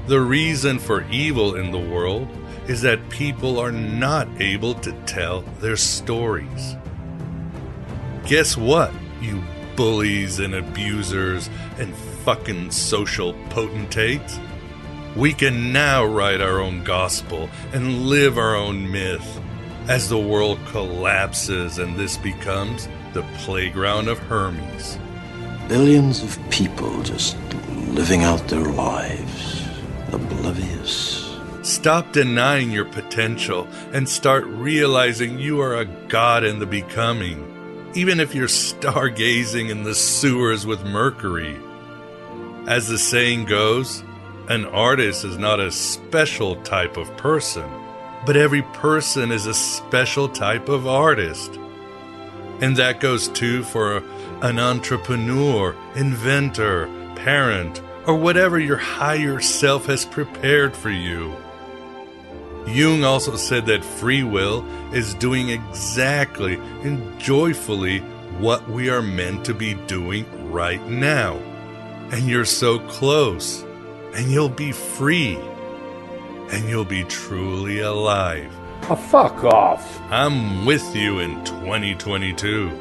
the 0.07 0.21
reason 0.21 0.79
for 0.79 1.03
evil 1.11 1.55
in 1.55 1.71
the 1.71 1.91
world 1.93 2.29
is 2.65 2.81
that 2.83 3.09
people 3.09 3.59
are 3.59 3.73
not 3.73 4.29
able 4.39 4.73
to 4.75 4.93
tell 5.05 5.41
their 5.59 5.75
stories. 5.75 6.77
Guess 8.25 8.55
what, 8.55 8.93
you 9.21 9.43
bullies 9.81 10.37
and 10.37 10.53
abusers 10.53 11.49
and 11.79 11.95
fucking 12.23 12.69
social 12.69 13.33
potentates. 13.49 14.39
We 15.15 15.33
can 15.33 15.73
now 15.73 16.05
write 16.05 16.39
our 16.39 16.59
own 16.59 16.83
gospel 16.83 17.49
and 17.73 18.05
live 18.05 18.37
our 18.37 18.55
own 18.55 18.91
myth 18.91 19.41
as 19.87 20.07
the 20.07 20.19
world 20.19 20.59
collapses 20.67 21.79
and 21.79 21.95
this 21.95 22.15
becomes 22.15 22.87
the 23.13 23.23
playground 23.39 24.07
of 24.07 24.19
Hermes. 24.19 24.99
Billions 25.67 26.21
of 26.21 26.37
people 26.51 27.01
just 27.01 27.35
living 27.87 28.21
out 28.21 28.47
their 28.49 28.69
lives, 28.69 29.67
oblivious. 30.13 31.39
Stop 31.63 32.11
denying 32.11 32.69
your 32.69 32.85
potential 32.85 33.67
and 33.93 34.07
start 34.07 34.45
realizing 34.45 35.39
you 35.39 35.59
are 35.59 35.75
a 35.75 35.85
god 35.85 36.43
in 36.43 36.59
the 36.59 36.67
becoming 36.67 37.50
even 37.93 38.19
if 38.19 38.33
you're 38.33 38.47
stargazing 38.47 39.69
in 39.69 39.83
the 39.83 39.95
sewers 39.95 40.65
with 40.65 40.83
Mercury. 40.85 41.59
As 42.67 42.87
the 42.87 42.97
saying 42.97 43.45
goes, 43.45 44.03
an 44.47 44.65
artist 44.65 45.25
is 45.25 45.37
not 45.37 45.59
a 45.59 45.71
special 45.71 46.55
type 46.63 46.97
of 46.97 47.15
person, 47.17 47.69
but 48.25 48.37
every 48.37 48.61
person 48.61 49.31
is 49.31 49.45
a 49.45 49.53
special 49.53 50.29
type 50.29 50.69
of 50.69 50.87
artist. 50.87 51.57
And 52.61 52.77
that 52.77 52.99
goes 52.99 53.27
too 53.27 53.63
for 53.63 54.03
an 54.41 54.59
entrepreneur, 54.59 55.75
inventor, 55.95 56.87
parent, 57.15 57.81
or 58.05 58.15
whatever 58.15 58.59
your 58.59 58.77
higher 58.77 59.39
self 59.41 59.87
has 59.87 60.05
prepared 60.05 60.75
for 60.75 60.89
you. 60.89 61.35
Jung 62.67 63.03
also 63.03 63.35
said 63.35 63.65
that 63.65 63.83
free 63.83 64.23
will 64.23 64.65
is 64.93 65.13
doing 65.15 65.49
exactly 65.49 66.55
and 66.83 67.19
joyfully 67.19 67.99
what 68.39 68.67
we 68.69 68.89
are 68.89 69.01
meant 69.01 69.45
to 69.45 69.53
be 69.53 69.73
doing 69.73 70.25
right 70.51 70.85
now. 70.87 71.35
And 72.11 72.27
you're 72.27 72.45
so 72.45 72.79
close, 72.79 73.63
and 74.13 74.31
you'll 74.31 74.49
be 74.49 74.71
free, 74.71 75.37
and 76.51 76.67
you'll 76.67 76.85
be 76.85 77.03
truly 77.05 77.79
alive. 77.79 78.51
Oh, 78.89 78.95
fuck 78.95 79.43
off. 79.43 79.99
I'm 80.09 80.65
with 80.65 80.95
you 80.95 81.19
in 81.19 81.43
2022 81.45 82.71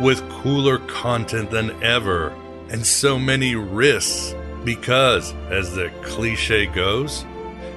with 0.00 0.28
cooler 0.30 0.78
content 0.78 1.50
than 1.50 1.70
ever 1.82 2.30
and 2.70 2.84
so 2.84 3.18
many 3.18 3.54
risks 3.54 4.34
because, 4.64 5.32
as 5.50 5.74
the 5.74 5.90
cliche 6.02 6.66
goes, 6.66 7.24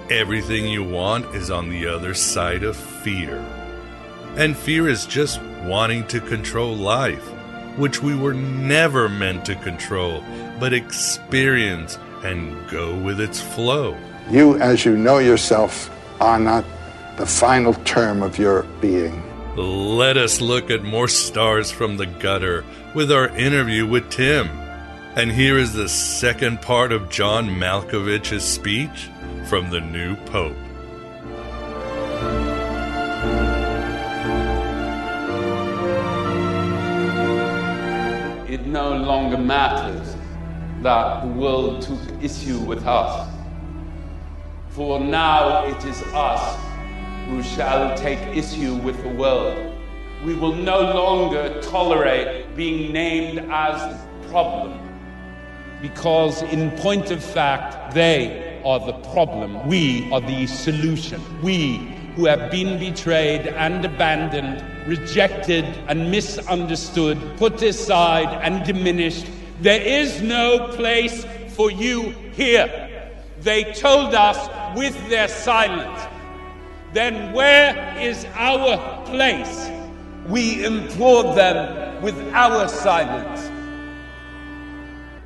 Everything 0.09 0.67
you 0.67 0.83
want 0.83 1.25
is 1.33 1.49
on 1.49 1.69
the 1.69 1.87
other 1.87 2.13
side 2.13 2.61
of 2.61 2.75
fear. 2.75 3.43
And 4.37 4.55
fear 4.55 4.87
is 4.87 5.07
just 5.07 5.41
wanting 5.63 6.05
to 6.09 6.19
control 6.19 6.75
life, 6.75 7.27
which 7.75 8.03
we 8.03 8.15
were 8.15 8.35
never 8.35 9.09
meant 9.09 9.45
to 9.45 9.55
control, 9.55 10.23
but 10.59 10.73
experience 10.73 11.97
and 12.23 12.69
go 12.69 12.95
with 12.95 13.19
its 13.19 13.41
flow. 13.41 13.97
You, 14.29 14.57
as 14.59 14.85
you 14.85 14.95
know 14.95 15.17
yourself, 15.17 15.89
are 16.21 16.39
not 16.39 16.65
the 17.17 17.25
final 17.25 17.73
term 17.85 18.21
of 18.21 18.37
your 18.37 18.61
being. 18.81 19.23
Let 19.55 20.17
us 20.17 20.39
look 20.39 20.69
at 20.69 20.83
more 20.83 21.07
stars 21.07 21.71
from 21.71 21.97
the 21.97 22.05
gutter 22.05 22.63
with 22.93 23.11
our 23.11 23.29
interview 23.29 23.87
with 23.87 24.11
Tim. 24.11 24.64
And 25.17 25.31
here 25.31 25.57
is 25.57 25.71
the 25.71 25.87
second 25.87 26.61
part 26.61 26.91
of 26.91 27.09
John 27.09 27.47
Malkovich's 27.47 28.43
speech 28.43 29.09
from 29.45 29.69
the 29.69 29.79
new 29.79 30.17
Pope. 30.25 30.57
It 38.49 38.65
no 38.65 38.93
longer 38.93 39.37
matters 39.37 40.17
that 40.81 41.21
the 41.21 41.31
world 41.31 41.81
took 41.81 42.01
issue 42.21 42.59
with 42.59 42.85
us. 42.85 43.29
For 44.71 44.99
now 44.99 45.65
it 45.65 45.81
is 45.85 46.03
us 46.13 46.59
who 47.29 47.41
shall 47.41 47.95
take 47.95 48.19
issue 48.35 48.75
with 48.75 49.01
the 49.01 49.09
world. 49.15 49.77
We 50.25 50.35
will 50.35 50.55
no 50.55 50.81
longer 50.81 51.61
tolerate 51.61 52.53
being 52.57 52.91
named 52.91 53.39
as 53.49 53.97
problem. 54.29 54.84
Because, 55.81 56.41
in 56.43 56.71
point 56.71 57.11
of 57.11 57.23
fact, 57.23 57.93
they 57.93 58.61
are 58.65 58.79
the 58.79 58.93
problem. 59.11 59.67
We 59.67 60.11
are 60.11 60.21
the 60.21 60.47
solution. 60.47 61.21
We 61.41 61.77
who 62.15 62.25
have 62.25 62.49
been 62.49 62.79
betrayed 62.79 63.47
and 63.47 63.83
abandoned, 63.83 64.63
rejected 64.87 65.65
and 65.87 66.09
misunderstood, 66.09 67.19
put 67.37 67.61
aside 67.61 68.29
and 68.41 68.65
diminished. 68.65 69.27
There 69.61 69.81
is 69.81 70.21
no 70.21 70.69
place 70.75 71.25
for 71.49 71.69
you 71.69 72.11
here. 72.33 73.11
They 73.41 73.65
told 73.73 74.15
us 74.15 74.49
with 74.77 74.97
their 75.09 75.27
silence. 75.27 76.01
Then 76.93 77.33
where 77.33 77.97
is 77.99 78.25
our 78.35 79.05
place? 79.05 79.69
We 80.27 80.63
implored 80.65 81.37
them 81.37 82.01
with 82.01 82.17
our 82.33 82.67
silence. 82.69 83.51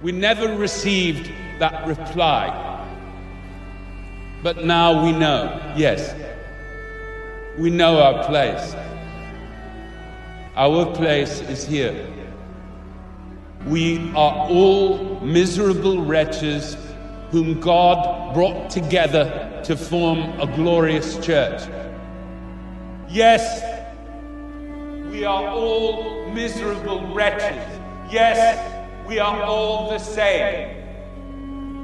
We 0.01 0.11
never 0.11 0.55
received 0.55 1.29
that 1.59 1.85
reply. 1.87 2.65
But 4.41 4.63
now 4.63 5.03
we 5.03 5.11
know, 5.11 5.73
yes, 5.75 6.15
we 7.57 7.69
know 7.69 7.99
our 8.01 8.23
place. 8.25 8.75
Our 10.55 10.93
place 10.95 11.41
is 11.41 11.65
here. 11.65 12.07
We 13.67 14.11
are 14.15 14.47
all 14.47 15.19
miserable 15.19 16.01
wretches 16.05 16.77
whom 17.31 17.59
God 17.59 18.33
brought 18.33 18.69
together 18.69 19.61
to 19.65 19.75
form 19.75 20.19
a 20.39 20.47
glorious 20.55 21.17
church. 21.17 21.61
Yes, 23.09 23.61
we 25.11 25.25
are 25.25 25.49
all 25.49 26.29
miserable 26.29 27.13
wretches. 27.13 27.81
Yes, 28.09 28.78
we 29.09 29.17
are 29.17 29.41
all 29.41 29.89
the 29.89 29.97
same. 29.97 30.69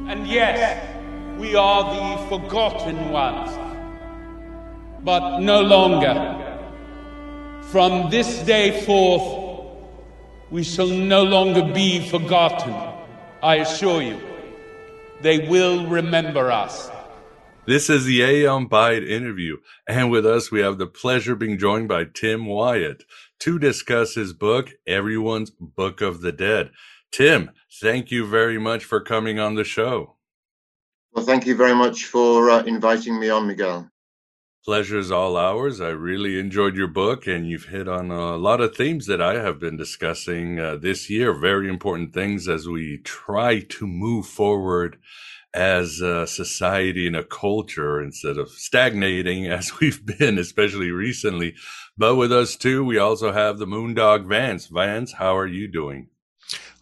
And 0.07 0.27
yes, 0.27 1.39
we 1.39 1.55
are 1.55 1.83
the 1.95 2.29
forgotten 2.29 3.09
ones. 3.09 3.49
But 5.03 5.39
no 5.39 5.61
longer. 5.61 6.13
From 7.71 8.11
this 8.11 8.43
day 8.43 8.85
forth, 8.85 9.41
we 10.51 10.63
shall 10.63 10.87
no 10.87 11.23
longer 11.23 11.63
be 11.73 12.07
forgotten. 12.07 12.75
I 13.41 13.55
assure 13.55 14.03
you, 14.03 14.19
they 15.21 15.49
will 15.49 15.87
remember 15.87 16.51
us. 16.51 16.91
This 17.65 17.89
is 17.89 18.05
the 18.05 18.21
Aeon 18.21 18.69
Byte 18.69 19.09
interview, 19.09 19.57
and 19.87 20.11
with 20.11 20.27
us 20.27 20.51
we 20.51 20.59
have 20.59 20.77
the 20.77 20.85
pleasure 20.85 21.33
of 21.33 21.39
being 21.39 21.57
joined 21.57 21.87
by 21.87 22.05
Tim 22.05 22.45
Wyatt 22.45 23.03
to 23.39 23.57
discuss 23.57 24.13
his 24.13 24.33
book, 24.33 24.73
Everyone's 24.85 25.49
Book 25.49 26.01
of 26.01 26.21
the 26.21 26.31
Dead. 26.31 26.69
Tim, 27.15 27.51
thank 27.79 28.11
you 28.11 28.27
very 28.27 28.59
much 28.59 28.83
for 28.83 28.99
coming 28.99 29.39
on 29.39 29.55
the 29.55 29.63
show. 29.63 30.17
Well, 31.13 31.23
thank 31.25 31.45
you 31.45 31.55
very 31.55 31.73
much 31.73 32.07
for 32.07 32.49
uh, 32.49 32.63
inviting 32.63 33.17
me 33.17 33.29
on, 33.29 33.47
Miguel. 33.47 33.89
Pleasure's 34.65 35.11
all 35.11 35.37
ours. 35.37 35.79
I 35.79 35.91
really 35.91 36.37
enjoyed 36.37 36.75
your 36.75 36.89
book, 36.89 37.25
and 37.25 37.47
you've 37.47 37.67
hit 37.67 37.87
on 37.87 38.11
a 38.11 38.35
lot 38.35 38.59
of 38.59 38.75
themes 38.75 39.05
that 39.05 39.21
I 39.21 39.35
have 39.35 39.61
been 39.61 39.77
discussing 39.77 40.59
uh, 40.59 40.75
this 40.75 41.09
year. 41.09 41.33
Very 41.33 41.69
important 41.69 42.13
things 42.13 42.49
as 42.49 42.67
we 42.67 42.97
try 43.05 43.61
to 43.61 43.87
move 43.87 44.25
forward 44.25 44.97
as 45.53 46.01
a 46.01 46.27
society 46.27 47.07
and 47.07 47.15
a 47.15 47.23
culture 47.23 48.01
instead 48.01 48.37
of 48.37 48.49
stagnating 48.49 49.45
as 49.49 49.79
we've 49.79 50.05
been, 50.05 50.37
especially 50.37 50.91
recently. 50.91 51.55
But 51.97 52.17
with 52.17 52.33
us 52.33 52.57
too, 52.57 52.83
we 52.83 52.97
also 52.97 53.31
have 53.31 53.57
the 53.57 53.67
Moondog 53.67 54.27
Vance. 54.27 54.67
Vance, 54.67 55.13
how 55.13 55.37
are 55.37 55.47
you 55.47 55.69
doing? 55.69 56.09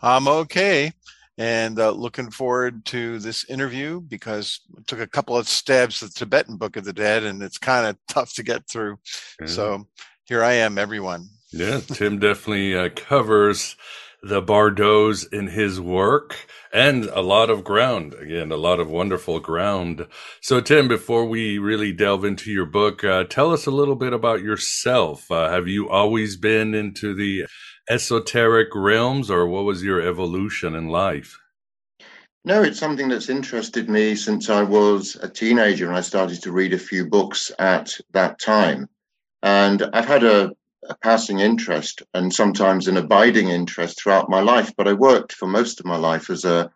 I'm 0.04 0.28
okay. 0.28 0.92
And 1.38 1.80
uh, 1.80 1.92
looking 1.92 2.30
forward 2.30 2.86
to 2.88 3.18
this 3.18 3.50
interview 3.50 4.02
because 4.02 4.60
it 4.78 4.86
took 4.86 5.00
a 5.00 5.08
couple 5.08 5.36
of 5.36 5.48
stabs 5.48 6.04
at 6.04 6.10
the 6.10 6.20
Tibetan 6.20 6.58
Book 6.58 6.76
of 6.76 6.84
the 6.84 6.94
Dead, 6.94 7.24
and 7.24 7.42
it's 7.42 7.58
kind 7.58 7.88
of 7.88 7.98
tough 8.08 8.34
to 8.36 8.44
get 8.44 8.70
through. 8.70 8.98
Yeah. 9.42 9.48
So 9.48 9.88
here 10.26 10.44
I 10.44 10.54
am, 10.54 10.78
everyone. 10.78 11.30
Yeah, 11.52 11.80
Tim 11.80 12.20
definitely 12.20 12.78
uh, 12.78 12.90
covers 12.96 13.76
the 14.22 14.42
Bardos 14.42 15.26
in 15.26 15.48
his 15.48 15.82
work 15.82 16.48
and 16.72 17.06
a 17.06 17.22
lot 17.22 17.50
of 17.50 17.64
ground. 17.64 18.14
Again, 18.14 18.52
a 18.52 18.58
lot 18.58 18.80
of 18.80 18.90
wonderful 18.90 19.40
ground. 19.40 20.08
So, 20.42 20.62
Tim, 20.62 20.88
before 20.88 21.26
we 21.26 21.58
really 21.60 21.92
delve 21.92 22.26
into 22.26 22.52
your 22.52 22.66
book, 22.66 23.04
uh, 23.04 23.26
tell 23.26 23.52
us 23.52 23.66
a 23.66 23.72
little 23.72 23.96
bit 23.96 24.14
about 24.14 24.42
yourself. 24.42 25.30
Uh, 25.30 25.50
have 25.50 25.68
you 25.68 25.90
always 25.90 26.38
been 26.38 26.74
into 26.74 27.14
the 27.14 27.46
esoteric 27.90 28.70
realms, 28.74 29.30
or 29.30 29.48
what 29.48 29.66
was 29.66 29.84
your 29.84 30.02
evolution 30.02 30.76
in 30.76 30.88
life? 30.88 31.40
No, 32.46 32.62
it's 32.62 32.80
something 32.80 33.08
that's 33.08 33.30
interested 33.30 33.90
me 33.90 34.16
since 34.16 34.50
I 34.50 34.64
was 34.64 35.16
a 35.22 35.30
teenager 35.30 35.88
and 35.88 35.96
I 35.96 36.02
started 36.02 36.42
to 36.44 36.52
read 36.52 36.74
a 36.74 36.78
few 36.78 37.06
books 37.06 37.52
at 37.58 37.98
that 38.12 38.40
time. 38.40 38.90
And 39.42 39.84
I've 39.94 40.08
had 40.08 40.24
a 40.24 40.52
a 40.90 40.96
passing 40.96 41.40
interest 41.40 42.02
and 42.14 42.34
sometimes 42.34 42.88
an 42.88 42.98
abiding 42.98 43.50
interest 43.50 44.02
throughout 44.02 44.30
my 44.30 44.42
life. 44.42 44.74
But 44.76 44.88
I 44.88 44.94
worked 44.94 45.34
for 45.34 45.48
most 45.48 45.80
of 45.80 45.86
my 45.86 45.96
life 45.96 46.30
as 46.30 46.46
a, 46.46 46.72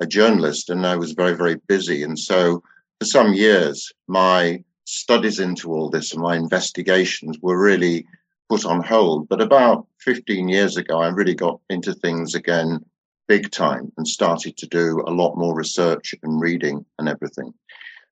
a 0.00 0.06
journalist 0.06 0.70
and 0.70 0.86
I 0.86 0.96
was 0.96 1.12
very, 1.12 1.34
very 1.34 1.56
busy. 1.68 2.02
And 2.02 2.18
so 2.18 2.62
for 2.98 3.06
some 3.06 3.32
years, 3.34 3.92
my 4.08 4.62
studies 4.84 5.40
into 5.40 5.72
all 5.72 5.90
this 5.90 6.12
and 6.12 6.22
my 6.22 6.36
investigations 6.36 7.38
were 7.40 7.60
really 7.60 8.06
put 8.52 8.66
on 8.66 8.82
hold. 8.82 9.26
But 9.30 9.40
about 9.40 9.86
15 10.00 10.46
years 10.46 10.76
ago, 10.76 11.00
I 11.00 11.08
really 11.08 11.34
got 11.34 11.58
into 11.70 11.94
things 11.94 12.34
again 12.34 12.84
big 13.26 13.50
time 13.50 13.90
and 13.96 14.06
started 14.06 14.58
to 14.58 14.66
do 14.66 15.02
a 15.06 15.10
lot 15.10 15.36
more 15.36 15.54
research 15.54 16.14
and 16.22 16.38
reading 16.38 16.84
and 16.98 17.08
everything. 17.08 17.54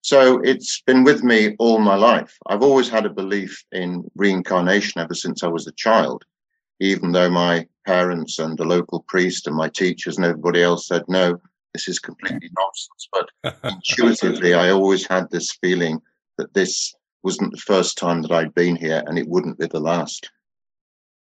So 0.00 0.38
it's 0.38 0.80
been 0.86 1.04
with 1.04 1.22
me 1.22 1.56
all 1.58 1.78
my 1.78 1.96
life. 1.96 2.38
I've 2.46 2.62
always 2.62 2.88
had 2.88 3.04
a 3.04 3.10
belief 3.10 3.62
in 3.72 4.10
reincarnation 4.14 4.98
ever 5.02 5.14
since 5.14 5.42
I 5.42 5.48
was 5.48 5.66
a 5.66 5.72
child, 5.72 6.24
even 6.80 7.12
though 7.12 7.28
my 7.28 7.66
parents 7.86 8.38
and 8.38 8.56
the 8.56 8.64
local 8.64 9.04
priest 9.08 9.46
and 9.46 9.54
my 9.54 9.68
teachers 9.68 10.16
and 10.16 10.24
everybody 10.24 10.62
else 10.62 10.88
said, 10.88 11.02
no, 11.06 11.38
this 11.74 11.86
is 11.86 11.98
completely 11.98 12.48
nonsense. 12.56 13.08
But 13.12 13.56
intuitively, 13.74 14.54
I 14.54 14.70
always 14.70 15.06
had 15.06 15.28
this 15.30 15.52
feeling 15.60 16.00
that 16.38 16.54
this 16.54 16.94
wasn't 17.22 17.52
the 17.52 17.58
first 17.58 17.98
time 17.98 18.22
that 18.22 18.32
I'd 18.32 18.54
been 18.54 18.76
here 18.76 19.02
and 19.06 19.18
it 19.18 19.28
wouldn't 19.28 19.58
be 19.58 19.66
the 19.66 19.80
last. 19.80 20.30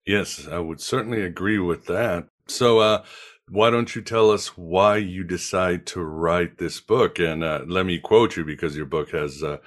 Yes, 0.06 0.48
I 0.48 0.60
would 0.60 0.82
certainly 0.82 1.22
agree 1.22 1.60
with 1.60 1.86
that. 1.86 2.28
So, 2.48 2.80
uh, 2.80 3.04
why 3.50 3.70
don't 3.70 3.94
you 3.96 4.02
tell 4.02 4.32
us 4.32 4.58
why 4.58 4.98
you 4.98 5.24
decide 5.24 5.86
to 5.88 6.02
write 6.02 6.58
this 6.58 6.80
book? 6.80 7.20
And 7.20 7.44
uh, 7.44 7.64
let 7.68 7.86
me 7.86 8.00
quote 8.00 8.38
you 8.38 8.46
because 8.46 8.78
your 8.78 8.86
book 8.86 9.12
has 9.12 9.44
uh, 9.44 9.58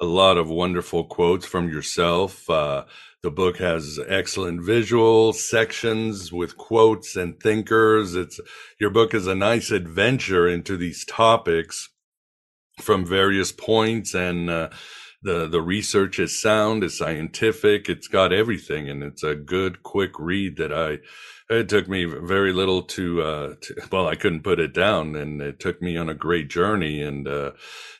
a 0.00 0.04
lot 0.04 0.38
of 0.38 0.48
wonderful 0.48 1.04
quotes 1.04 1.44
from 1.44 1.68
yourself. 1.68 2.48
Uh, 2.48 2.84
the 3.22 3.30
book 3.30 3.58
has 3.58 4.00
excellent 4.08 4.62
visual 4.62 5.32
sections 5.32 6.32
with 6.32 6.56
quotes 6.56 7.16
and 7.16 7.38
thinkers. 7.40 8.14
It's 8.14 8.40
your 8.80 8.90
book 8.90 9.14
is 9.14 9.26
a 9.26 9.34
nice 9.34 9.70
adventure 9.70 10.48
into 10.48 10.76
these 10.76 11.04
topics 11.04 11.88
from 12.80 13.04
various 13.04 13.52
points 13.52 14.14
and 14.14 14.50
uh, 14.50 14.70
the 15.22 15.46
the 15.48 15.62
research 15.62 16.18
is 16.18 16.40
sound, 16.40 16.84
it's 16.84 16.98
scientific, 16.98 17.88
it's 17.88 18.08
got 18.08 18.32
everything, 18.32 18.88
and 18.88 19.02
it's 19.02 19.22
a 19.22 19.34
good, 19.34 19.82
quick 19.82 20.18
read 20.18 20.56
that 20.56 20.72
I 20.72 20.98
it 21.50 21.68
took 21.68 21.88
me 21.88 22.04
very 22.04 22.52
little 22.52 22.82
to, 22.82 23.22
uh, 23.22 23.54
to, 23.60 23.74
well, 23.92 24.08
I 24.08 24.14
couldn't 24.14 24.42
put 24.42 24.60
it 24.60 24.72
down, 24.72 25.14
and 25.16 25.40
it 25.40 25.60
took 25.60 25.82
me 25.82 25.96
on 25.96 26.08
a 26.08 26.14
great 26.14 26.48
journey, 26.48 27.02
and 27.02 27.28
uh, 27.28 27.52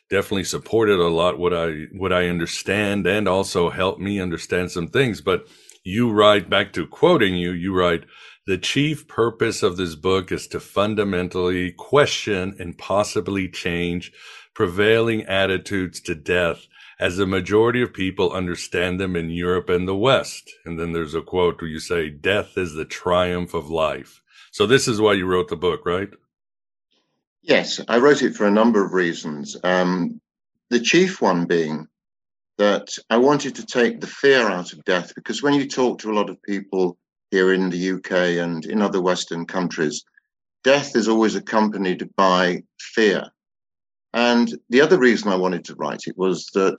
definitely 0.09 0.43
supported 0.43 0.99
a 0.99 1.07
lot 1.07 1.39
what 1.39 1.53
I 1.53 1.85
what 1.91 2.13
I 2.13 2.27
understand, 2.27 3.07
and 3.07 3.27
also 3.27 3.69
helped 3.69 4.01
me 4.01 4.19
understand 4.19 4.71
some 4.71 4.87
things. 4.87 5.21
But 5.21 5.47
you 5.83 6.11
write 6.11 6.49
back 6.49 6.73
to 6.73 6.87
quoting 6.87 7.35
you, 7.35 7.51
you 7.51 7.73
write. 7.75 8.05
The 8.45 8.57
chief 8.57 9.07
purpose 9.07 9.63
of 9.63 9.77
this 9.77 9.95
book 9.95 10.29
is 10.29 10.47
to 10.47 10.59
fundamentally 10.59 11.71
question 11.71 12.57
and 12.59 12.77
possibly 12.77 13.47
change 13.47 14.11
prevailing 14.53 15.23
attitudes 15.23 16.01
to 16.01 16.13
death 16.13 16.67
as 17.03 17.17
the 17.17 17.27
majority 17.27 17.81
of 17.81 17.93
people 17.93 18.31
understand 18.31 18.97
them 18.97 19.17
in 19.17 19.29
Europe 19.29 19.67
and 19.67 19.85
the 19.85 19.95
West. 19.95 20.49
And 20.63 20.79
then 20.79 20.93
there's 20.93 21.13
a 21.13 21.21
quote 21.21 21.59
where 21.59 21.69
you 21.69 21.79
say, 21.79 22.09
Death 22.09 22.57
is 22.57 22.75
the 22.75 22.85
triumph 22.85 23.53
of 23.53 23.69
life. 23.69 24.21
So 24.53 24.65
this 24.65 24.87
is 24.87 25.01
why 25.01 25.11
you 25.11 25.25
wrote 25.25 25.49
the 25.49 25.57
book, 25.57 25.85
right? 25.85 26.07
Yes, 27.41 27.81
I 27.89 27.97
wrote 27.97 28.21
it 28.21 28.35
for 28.35 28.47
a 28.47 28.51
number 28.51 28.85
of 28.85 28.93
reasons. 28.93 29.57
Um, 29.65 30.21
the 30.69 30.79
chief 30.79 31.21
one 31.21 31.43
being 31.43 31.89
that 32.57 32.87
I 33.09 33.17
wanted 33.17 33.55
to 33.55 33.65
take 33.65 33.99
the 33.99 34.07
fear 34.07 34.47
out 34.47 34.71
of 34.71 34.85
death 34.85 35.13
because 35.13 35.43
when 35.43 35.55
you 35.55 35.67
talk 35.67 35.99
to 35.99 36.11
a 36.11 36.15
lot 36.15 36.29
of 36.29 36.41
people 36.41 36.97
here 37.31 37.51
in 37.51 37.69
the 37.69 37.91
UK 37.95 38.11
and 38.41 38.65
in 38.65 38.81
other 38.81 39.01
Western 39.01 39.45
countries, 39.45 40.05
death 40.63 40.95
is 40.95 41.09
always 41.09 41.35
accompanied 41.35 42.09
by 42.15 42.63
fear. 42.79 43.29
And 44.13 44.53
the 44.69 44.81
other 44.81 44.99
reason 44.99 45.31
I 45.31 45.35
wanted 45.35 45.65
to 45.65 45.75
write 45.75 46.03
it 46.07 46.17
was 46.17 46.45
that 46.53 46.77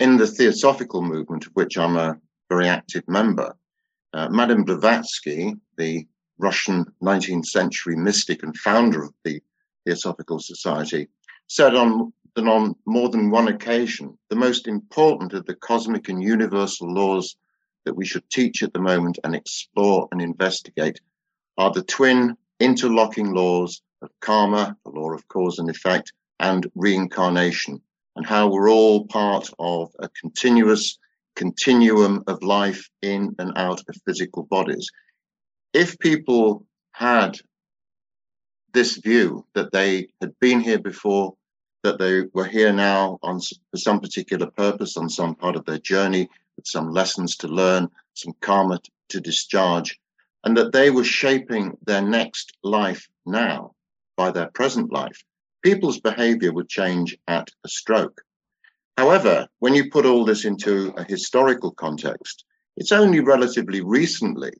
in 0.00 0.16
the 0.16 0.26
Theosophical 0.26 1.02
movement, 1.02 1.46
of 1.46 1.52
which 1.52 1.78
I'm 1.78 1.96
a 1.96 2.18
very 2.48 2.68
active 2.68 3.06
member, 3.06 3.54
uh, 4.12 4.28
Madame 4.28 4.64
Blavatsky, 4.64 5.54
the 5.76 6.06
Russian 6.38 6.84
19th 7.02 7.46
century 7.46 7.94
mystic 7.94 8.42
and 8.42 8.56
founder 8.56 9.04
of 9.04 9.14
the 9.24 9.40
Theosophical 9.86 10.40
Society, 10.40 11.08
said 11.46 11.74
on, 11.74 12.12
on 12.36 12.74
more 12.84 13.08
than 13.10 13.30
one 13.30 13.48
occasion 13.48 14.18
the 14.28 14.36
most 14.36 14.66
important 14.66 15.32
of 15.34 15.46
the 15.46 15.54
cosmic 15.54 16.08
and 16.08 16.22
universal 16.22 16.92
laws 16.92 17.36
that 17.84 17.94
we 17.94 18.04
should 18.04 18.28
teach 18.28 18.62
at 18.62 18.72
the 18.72 18.80
moment 18.80 19.18
and 19.22 19.34
explore 19.34 20.08
and 20.10 20.20
investigate 20.20 21.00
are 21.58 21.70
the 21.70 21.82
twin 21.82 22.36
interlocking 22.60 23.32
laws 23.32 23.82
of 24.02 24.10
karma, 24.20 24.76
the 24.84 24.90
law 24.90 25.12
of 25.12 25.26
cause 25.28 25.58
and 25.58 25.70
effect, 25.70 26.12
and 26.42 26.70
reincarnation, 26.74 27.80
and 28.16 28.26
how 28.26 28.48
we're 28.48 28.70
all 28.70 29.06
part 29.06 29.48
of 29.58 29.90
a 30.00 30.08
continuous 30.20 30.98
continuum 31.36 32.22
of 32.26 32.42
life 32.42 32.90
in 33.00 33.34
and 33.38 33.52
out 33.56 33.80
of 33.88 33.96
physical 34.04 34.42
bodies. 34.42 34.90
If 35.72 35.98
people 35.98 36.66
had 36.92 37.38
this 38.74 38.96
view 38.96 39.46
that 39.54 39.72
they 39.72 40.08
had 40.20 40.38
been 40.40 40.60
here 40.60 40.78
before, 40.78 41.34
that 41.84 41.98
they 41.98 42.22
were 42.34 42.46
here 42.46 42.72
now 42.72 43.18
on 43.22 43.40
for 43.40 43.76
some 43.76 44.00
particular 44.00 44.46
purpose 44.46 44.96
on 44.96 45.08
some 45.08 45.34
part 45.34 45.56
of 45.56 45.64
their 45.64 45.78
journey, 45.78 46.28
with 46.56 46.66
some 46.66 46.90
lessons 46.90 47.36
to 47.36 47.48
learn, 47.48 47.88
some 48.14 48.34
karma 48.40 48.78
to 49.08 49.20
discharge, 49.20 49.98
and 50.44 50.56
that 50.56 50.72
they 50.72 50.90
were 50.90 51.04
shaping 51.04 51.76
their 51.86 52.02
next 52.02 52.52
life 52.62 53.08
now 53.24 53.72
by 54.16 54.30
their 54.30 54.48
present 54.48 54.92
life, 54.92 55.24
people's 55.62 56.00
behavior 56.00 56.52
would 56.52 56.68
change 56.68 57.16
at 57.28 57.48
a 57.64 57.68
stroke. 57.68 58.22
However, 58.98 59.48
when 59.60 59.74
you 59.74 59.90
put 59.90 60.06
all 60.06 60.24
this 60.24 60.44
into 60.44 60.92
a 60.96 61.04
historical 61.04 61.70
context, 61.70 62.44
it's 62.76 62.92
only 62.92 63.20
relatively 63.20 63.80
recently 63.80 64.52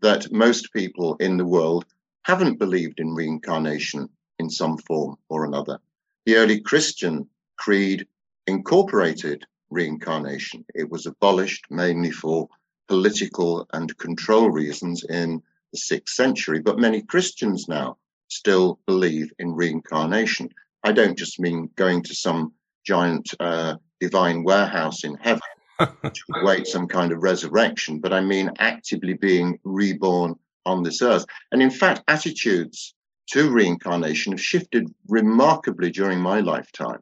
that 0.00 0.32
most 0.32 0.72
people 0.72 1.16
in 1.16 1.36
the 1.36 1.46
world 1.46 1.84
haven't 2.24 2.58
believed 2.58 3.00
in 3.00 3.14
reincarnation 3.14 4.08
in 4.38 4.50
some 4.50 4.78
form 4.78 5.16
or 5.28 5.44
another. 5.44 5.78
The 6.26 6.36
early 6.36 6.60
Christian 6.60 7.28
creed 7.56 8.06
incorporated 8.46 9.44
reincarnation. 9.70 10.64
It 10.74 10.90
was 10.90 11.06
abolished 11.06 11.64
mainly 11.70 12.10
for 12.10 12.48
political 12.88 13.66
and 13.72 13.96
control 13.98 14.50
reasons 14.50 15.04
in 15.04 15.42
the 15.72 15.78
sixth 15.78 16.14
century, 16.14 16.60
but 16.60 16.78
many 16.78 17.02
Christians 17.02 17.66
now 17.68 17.96
still 18.28 18.78
believe 18.86 19.32
in 19.38 19.54
reincarnation. 19.54 20.48
I 20.82 20.92
don't 20.92 21.16
just 21.16 21.40
mean 21.40 21.70
going 21.76 22.02
to 22.04 22.14
some 22.14 22.52
giant 22.84 23.32
uh, 23.40 23.76
divine 24.00 24.44
warehouse 24.44 25.04
in 25.04 25.14
heaven 25.16 25.42
to 25.80 26.22
await 26.34 26.66
some 26.66 26.86
kind 26.86 27.12
of 27.12 27.22
resurrection, 27.22 28.00
but 28.00 28.12
I 28.12 28.20
mean 28.20 28.50
actively 28.58 29.14
being 29.14 29.58
reborn 29.64 30.34
on 30.66 30.82
this 30.82 31.02
earth. 31.02 31.24
And 31.52 31.62
in 31.62 31.70
fact, 31.70 32.02
attitudes 32.08 32.94
to 33.30 33.50
reincarnation 33.50 34.32
have 34.32 34.40
shifted 34.40 34.92
remarkably 35.08 35.90
during 35.90 36.20
my 36.20 36.40
lifetime. 36.40 37.00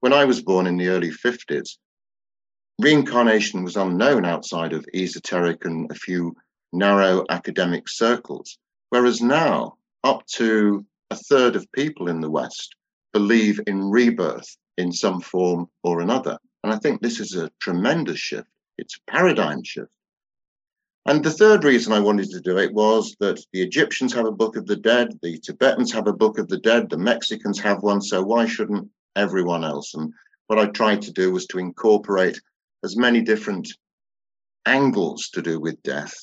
When 0.00 0.12
I 0.12 0.24
was 0.24 0.42
born 0.42 0.66
in 0.66 0.76
the 0.76 0.88
early 0.88 1.10
50s, 1.10 1.76
reincarnation 2.80 3.64
was 3.64 3.76
unknown 3.76 4.24
outside 4.24 4.72
of 4.72 4.86
esoteric 4.94 5.64
and 5.64 5.90
a 5.90 5.94
few 5.94 6.34
narrow 6.72 7.24
academic 7.28 7.88
circles. 7.88 8.58
Whereas 8.90 9.20
now, 9.20 9.77
up 10.04 10.26
to 10.26 10.84
a 11.10 11.16
third 11.16 11.56
of 11.56 11.70
people 11.72 12.08
in 12.08 12.20
the 12.20 12.30
West 12.30 12.74
believe 13.12 13.60
in 13.66 13.90
rebirth 13.90 14.56
in 14.76 14.92
some 14.92 15.20
form 15.20 15.68
or 15.82 16.00
another. 16.00 16.38
And 16.62 16.72
I 16.72 16.76
think 16.76 17.00
this 17.00 17.20
is 17.20 17.34
a 17.34 17.50
tremendous 17.60 18.18
shift. 18.18 18.48
It's 18.76 18.96
a 18.96 19.10
paradigm 19.10 19.62
shift. 19.62 19.90
And 21.06 21.24
the 21.24 21.30
third 21.30 21.64
reason 21.64 21.92
I 21.92 22.00
wanted 22.00 22.30
to 22.30 22.40
do 22.40 22.58
it 22.58 22.72
was 22.74 23.16
that 23.20 23.42
the 23.52 23.62
Egyptians 23.62 24.12
have 24.12 24.26
a 24.26 24.32
Book 24.32 24.56
of 24.56 24.66
the 24.66 24.76
Dead, 24.76 25.18
the 25.22 25.38
Tibetans 25.38 25.90
have 25.92 26.06
a 26.06 26.12
Book 26.12 26.38
of 26.38 26.48
the 26.48 26.58
Dead, 26.58 26.90
the 26.90 26.98
Mexicans 26.98 27.58
have 27.60 27.82
one, 27.82 28.02
so 28.02 28.22
why 28.22 28.46
shouldn't 28.46 28.90
everyone 29.16 29.64
else? 29.64 29.94
And 29.94 30.12
what 30.48 30.58
I 30.58 30.66
tried 30.66 31.02
to 31.02 31.12
do 31.12 31.32
was 31.32 31.46
to 31.46 31.58
incorporate 31.58 32.38
as 32.84 32.96
many 32.96 33.22
different 33.22 33.72
angles 34.66 35.30
to 35.30 35.40
do 35.40 35.58
with 35.58 35.82
death, 35.82 36.14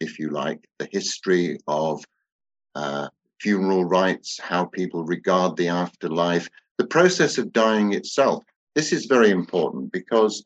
if 0.00 0.18
you 0.18 0.30
like, 0.30 0.68
the 0.78 0.88
history 0.90 1.58
of 1.68 2.04
uh, 2.76 3.08
funeral 3.40 3.84
rites, 3.84 4.38
how 4.38 4.66
people 4.66 5.04
regard 5.04 5.56
the 5.56 5.68
afterlife, 5.68 6.48
the 6.78 6.86
process 6.86 7.38
of 7.38 7.52
dying 7.52 7.92
itself. 7.92 8.44
This 8.74 8.92
is 8.92 9.06
very 9.06 9.30
important 9.30 9.92
because 9.92 10.44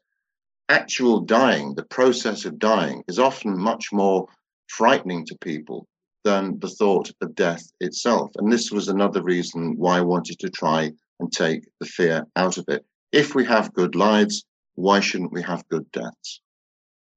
actual 0.69 1.21
dying, 1.21 1.75
the 1.75 1.85
process 1.85 2.45
of 2.45 2.59
dying, 2.59 3.03
is 3.09 3.19
often 3.19 3.59
much 3.59 3.93
more 3.93 4.29
frightening 4.69 5.27
to 5.27 5.37
people 5.39 5.87
than 6.23 6.59
the 6.61 6.69
thought 6.69 7.11
of 7.21 7.35
death 7.35 7.65
itself. 7.81 8.31
And 8.37 8.53
this 8.53 8.71
was 8.71 8.89
another 8.89 9.23
reason 9.23 9.75
why 9.77 9.99
I 9.99 10.03
wanted 10.03 10.39
to 10.39 10.51
try 10.51 10.93
and 11.19 11.33
take 11.33 11.65
the 11.81 11.87
fear 11.87 12.27
out 12.37 12.59
of 12.59 12.65
it. 12.69 12.85
If 13.11 13.35
we 13.35 13.45
have 13.47 13.75
good 13.75 13.95
lives, 13.97 14.45
why 14.75 15.01
shouldn't 15.01 15.33
we 15.33 15.43
have 15.43 15.69
good 15.69 15.91
deaths? 15.91 16.41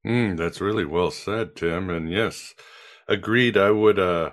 Mm, 0.06 0.38
that's 0.38 0.60
really 0.60 0.86
well 0.86 1.12
said, 1.12 1.56
Tim. 1.56 1.90
And 1.90 2.12
yes, 2.12 2.56
agreed. 3.08 3.56
I 3.56 3.72
would 3.72 4.00
uh, 4.00 4.32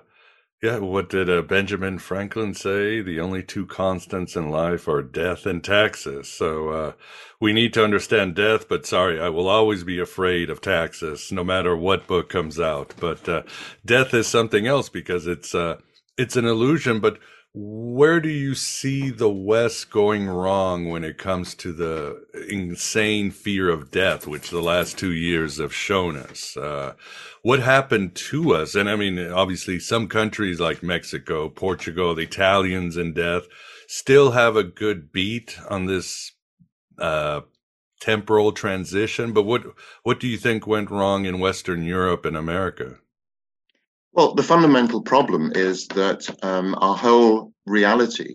yeah, 0.63 0.79
what 0.79 1.09
did 1.09 1.31
uh, 1.31 1.41
Benjamin 1.41 1.99
Franklin 1.99 2.53
say? 2.53 3.01
The 3.01 3.19
only 3.19 3.43
two 3.43 3.65
constants 3.65 4.37
in 4.37 4.51
life 4.51 4.89
are 4.89 5.03
death 5.03 5.47
and 5.47 5.65
taxes. 5.65 6.29
So 6.29 6.69
uh, 6.69 6.93
we 7.41 7.55
need 7.55 7.73
to 7.75 7.85
understand 7.85 8.35
death, 8.35 8.69
but 8.69 8.85
sorry, 8.85 9.19
I 9.19 9.31
will 9.31 9.49
always 9.49 9.85
be 9.85 9.99
afraid 9.99 10.51
of 10.51 10.61
taxes, 10.61 11.33
no 11.33 11.43
matter 11.43 11.75
what 11.75 12.07
book 12.07 12.29
comes 12.29 12.61
out. 12.61 12.93
But 13.01 13.27
uh, 13.27 13.43
death 13.87 14.13
is 14.13 14.27
something 14.27 14.67
else 14.67 14.91
because 14.91 15.27
it's 15.27 15.55
uh, 15.55 15.79
it's 16.19 16.37
an 16.37 16.45
illusion. 16.45 17.01
But 17.01 17.19
where 17.53 18.21
do 18.21 18.29
you 18.29 18.55
see 18.55 19.11
the 19.11 19.31
West 19.31 19.91
going 19.91 20.29
wrong 20.29 20.89
when 20.89 21.03
it 21.03 21.19
comes 21.19 21.55
to 21.57 21.73
the 21.73 22.25
insane 22.49 23.33
fear 23.33 23.69
of 23.69 23.91
death, 23.91 24.27
which 24.27 24.51
the 24.51 24.63
last 24.63 24.97
two 24.97 25.13
years 25.13 25.59
have 25.59 25.75
shown 25.75 26.17
us? 26.17 26.57
Uh, 26.57 26.95
what 27.43 27.59
happened 27.59 28.15
to 28.15 28.55
us? 28.55 28.77
And 28.77 28.89
I 28.89 28.95
mean, 28.95 29.19
obviously, 29.19 29.81
some 29.81 30.07
countries 30.07 30.61
like 30.61 30.83
Mexico, 30.83 31.49
Portugal, 31.49 32.15
the 32.15 32.23
Italians 32.23 32.97
in 32.97 33.15
death 33.15 33.45
still 33.89 34.31
have 34.31 34.55
a 34.55 34.63
good 34.63 35.11
beat 35.11 35.59
on 35.69 35.87
this 35.87 36.33
uh, 36.99 37.41
temporal 38.01 38.53
transition. 38.53 39.33
But 39.33 39.43
what 39.43 39.65
what 40.05 40.21
do 40.21 40.29
you 40.29 40.39
think 40.39 40.69
went 40.69 40.91
wrong 40.91 41.25
in 41.25 41.41
Western 41.41 41.83
Europe 41.83 42.25
and 42.25 42.37
America? 42.37 42.99
Well, 44.13 44.35
the 44.35 44.43
fundamental 44.43 45.03
problem 45.03 45.53
is 45.55 45.87
that 45.89 46.29
um, 46.43 46.75
our 46.81 46.97
whole 46.97 47.53
reality, 47.65 48.35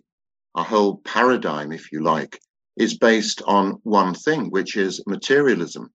our 0.56 0.64
whole 0.64 0.98
paradigm, 1.00 1.74
if 1.74 1.92
you 1.92 2.02
like, 2.02 2.40
is 2.78 2.98
based 2.98 3.42
on 3.46 3.82
one 3.84 4.14
thing, 4.14 4.50
which 4.52 4.78
is 4.78 5.04
materialism. 5.06 5.92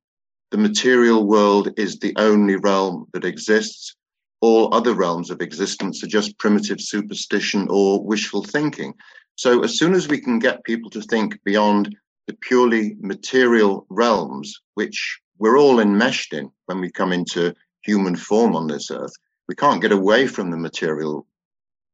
The 0.51 0.59
material 0.59 1.27
world 1.27 1.71
is 1.79 1.99
the 1.99 2.13
only 2.17 2.57
realm 2.57 3.07
that 3.15 3.25
exists. 3.25 3.97
All 4.43 4.75
other 4.75 4.93
realms 4.93 5.31
of 5.31 5.41
existence 5.41 6.05
are 6.05 6.09
just 6.09 6.39
primitive 6.39 6.81
superstition 6.81 7.67
or 7.71 8.05
wishful 8.05 8.45
thinking. 8.45 8.93
So, 9.37 9.63
as 9.65 9.79
soon 9.79 9.95
as 9.95 10.09
we 10.09 10.21
can 10.21 10.39
get 10.39 10.65
people 10.65 10.91
to 10.91 11.01
think 11.01 11.43
beyond 11.43 11.97
the 12.27 12.35
purely 12.35 12.97
material 13.01 13.87
realms, 13.89 14.61
which 14.75 15.21
we're 15.39 15.59
all 15.59 15.81
enmeshed 15.81 16.35
in 16.35 16.51
when 16.67 16.81
we 16.81 16.91
come 16.91 17.13
into 17.13 17.55
human 17.83 18.17
form 18.17 18.55
on 18.55 18.67
this 18.67 18.91
earth, 18.91 19.15
we 19.51 19.57
can't 19.57 19.83
get 19.83 19.91
away 19.91 20.29
from 20.29 20.49
the 20.49 20.57
material 20.57 21.27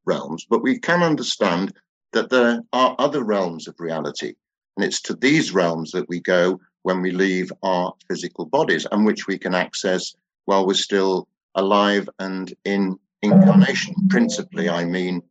realms, 0.05 0.45
but 0.45 0.63
we 0.63 0.79
can 0.79 1.03
understand 1.03 1.73
that 2.13 2.29
there 2.29 2.61
are 2.75 2.95
other 2.99 3.25
realms 3.25 3.67
of 3.67 3.75
reality. 3.79 4.35
And 4.77 4.85
it's 4.85 5.01
to 5.03 5.15
these 5.15 5.55
realms 5.55 5.91
that 5.93 6.07
we 6.07 6.21
go 6.21 6.61
when 6.83 7.01
we 7.01 7.13
leave 7.13 7.51
our 7.63 7.95
physical 8.11 8.45
bodies 8.45 8.87
and 8.93 9.07
which 9.07 9.27
we 9.27 9.39
can 9.39 9.55
access 9.55 10.15
while 10.45 10.67
we're 10.67 10.75
still 10.75 11.29
alive 11.55 12.07
and 12.19 12.53
in 12.67 12.99
incarnation. 13.23 13.95
Principally, 14.11 14.69
I 14.69 14.85
mean 14.85 15.23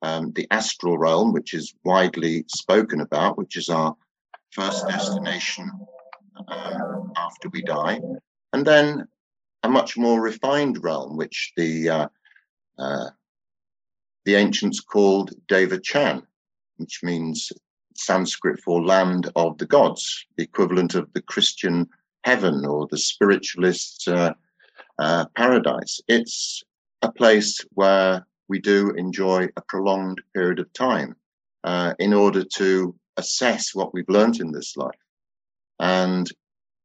um, 0.00 0.32
the 0.32 0.48
astral 0.50 0.96
realm, 0.96 1.34
which 1.34 1.52
is 1.52 1.74
widely 1.84 2.46
spoken 2.48 3.02
about, 3.02 3.36
which 3.36 3.58
is 3.58 3.68
our 3.68 3.94
first 4.52 4.88
destination 4.88 5.70
um, 6.48 7.12
after 7.18 7.50
we 7.50 7.60
die. 7.60 8.00
And 8.54 8.66
then 8.66 9.06
a 9.64 9.68
much 9.68 9.96
more 9.96 10.20
refined 10.20 10.84
realm, 10.84 11.16
which 11.16 11.52
the 11.56 11.88
uh, 11.88 12.08
uh, 12.78 13.08
the 14.26 14.34
ancients 14.34 14.80
called 14.80 15.32
Devachan, 15.48 16.22
which 16.76 17.00
means 17.02 17.50
Sanskrit 17.96 18.60
for 18.60 18.84
land 18.84 19.30
of 19.36 19.56
the 19.56 19.66
gods, 19.66 20.26
the 20.36 20.44
equivalent 20.44 20.94
of 20.94 21.10
the 21.14 21.22
Christian 21.22 21.88
heaven 22.24 22.66
or 22.66 22.86
the 22.90 22.98
spiritualist 22.98 24.06
uh, 24.06 24.34
uh 24.98 25.24
paradise. 25.34 26.00
It's 26.08 26.62
a 27.00 27.10
place 27.10 27.58
where 27.70 28.26
we 28.48 28.60
do 28.60 28.90
enjoy 28.90 29.48
a 29.56 29.62
prolonged 29.62 30.20
period 30.34 30.58
of 30.58 30.72
time 30.74 31.16
uh, 31.64 31.94
in 31.98 32.12
order 32.12 32.44
to 32.56 32.94
assess 33.16 33.74
what 33.74 33.94
we've 33.94 34.08
learned 34.10 34.40
in 34.40 34.52
this 34.52 34.76
life. 34.76 35.04
And 35.80 36.30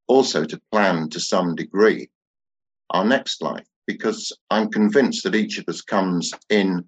also 0.08 0.46
to 0.46 0.62
plan 0.72 1.10
to 1.10 1.20
some 1.20 1.56
degree 1.56 2.10
our 2.92 3.06
next 3.06 3.42
life 3.42 3.66
because 3.88 4.32
I'm 4.50 4.70
convinced 4.70 5.24
that 5.24 5.36
each 5.36 5.58
of 5.58 5.66
us 5.68 5.82
comes 5.82 6.32
in 6.50 6.86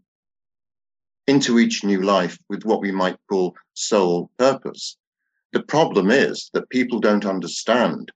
into 1.28 1.60
each 1.60 1.84
new 1.84 2.02
life 2.02 2.38
with 2.50 2.64
what 2.66 2.82
we 2.82 2.92
might 2.92 3.18
call 3.30 3.56
soul 3.74 4.30
purpose. 4.38 4.98
The 5.54 5.64
problem 5.64 6.12
is 6.12 6.50
that 6.54 6.70
people 6.70 7.00
don't 7.00 7.26
understand 7.26 8.12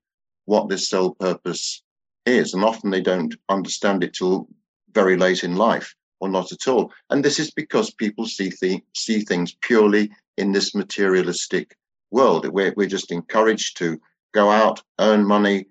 what 0.45 0.69
this 0.69 0.89
soul 0.89 1.15
purpose 1.15 1.82
is, 2.26 2.54
and 2.54 2.63
often 2.63 2.89
they 2.89 3.02
don't 3.02 3.36
understand 3.50 4.04
it 4.04 4.13
till 4.13 4.48
very 4.93 5.17
late 5.17 5.43
in 5.43 5.56
life 5.56 5.95
or 6.19 6.30
not 6.30 6.52
at 6.52 6.67
all. 6.67 6.91
And 7.10 7.24
this 7.24 7.39
is 7.39 7.52
because 7.52 7.91
people 7.91 8.26
see 8.26 8.50
th- 8.50 8.84
see 8.95 9.21
things 9.21 9.56
purely 9.62 10.12
in 10.38 10.52
this 10.52 10.74
materialistic 10.74 11.76
world. 12.12 12.48
We're, 12.48 12.74
we're 12.78 12.88
just 12.88 13.12
encouraged 13.12 13.78
to 13.78 14.00
go 14.34 14.50
out, 14.50 14.82
earn 15.00 15.26
money, 15.26 15.67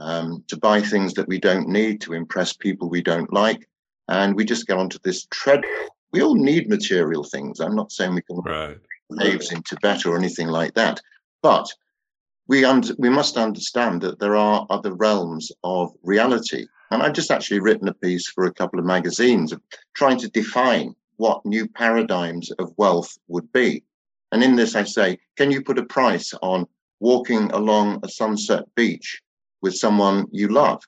um, 0.00 0.42
to 0.48 0.56
buy 0.56 0.80
things 0.80 1.14
that 1.14 1.28
we 1.28 1.38
don't 1.38 1.68
need, 1.68 2.00
to 2.00 2.14
impress 2.14 2.52
people 2.52 2.88
we 2.88 3.02
don't 3.02 3.32
like. 3.32 3.68
And 4.08 4.34
we 4.34 4.44
just 4.44 4.66
get 4.66 4.78
onto 4.78 4.98
this 5.04 5.26
treadmill. 5.30 5.88
We 6.12 6.22
all 6.22 6.34
need 6.34 6.68
material 6.68 7.22
things. 7.22 7.60
I'm 7.60 7.76
not 7.76 7.92
saying 7.92 8.14
we 8.14 8.22
can 8.22 8.40
right. 8.40 8.78
slaves 9.12 9.52
in 9.52 9.62
Tibet 9.62 10.06
or 10.06 10.16
anything 10.16 10.48
like 10.48 10.74
that. 10.74 11.00
But 11.42 11.72
we, 12.48 12.64
we 12.98 13.08
must 13.10 13.36
understand 13.36 14.00
that 14.02 14.18
there 14.18 14.34
are 14.34 14.66
other 14.70 14.94
realms 14.94 15.52
of 15.62 15.92
reality. 16.02 16.66
And 16.90 17.02
I've 17.02 17.12
just 17.12 17.30
actually 17.30 17.60
written 17.60 17.86
a 17.86 17.94
piece 17.94 18.26
for 18.26 18.46
a 18.46 18.52
couple 18.52 18.80
of 18.80 18.86
magazines 18.86 19.52
of 19.52 19.60
trying 19.94 20.18
to 20.18 20.28
define 20.28 20.96
what 21.18 21.44
new 21.46 21.68
paradigms 21.68 22.50
of 22.52 22.72
wealth 22.76 23.16
would 23.28 23.52
be. 23.52 23.84
And 24.32 24.42
in 24.42 24.56
this, 24.56 24.74
I 24.74 24.84
say, 24.84 25.18
can 25.36 25.50
you 25.50 25.62
put 25.62 25.78
a 25.78 25.84
price 25.84 26.32
on 26.42 26.66
walking 26.98 27.50
along 27.52 28.00
a 28.02 28.08
sunset 28.08 28.64
beach 28.74 29.22
with 29.62 29.74
someone 29.74 30.26
you 30.32 30.48
love? 30.48 30.82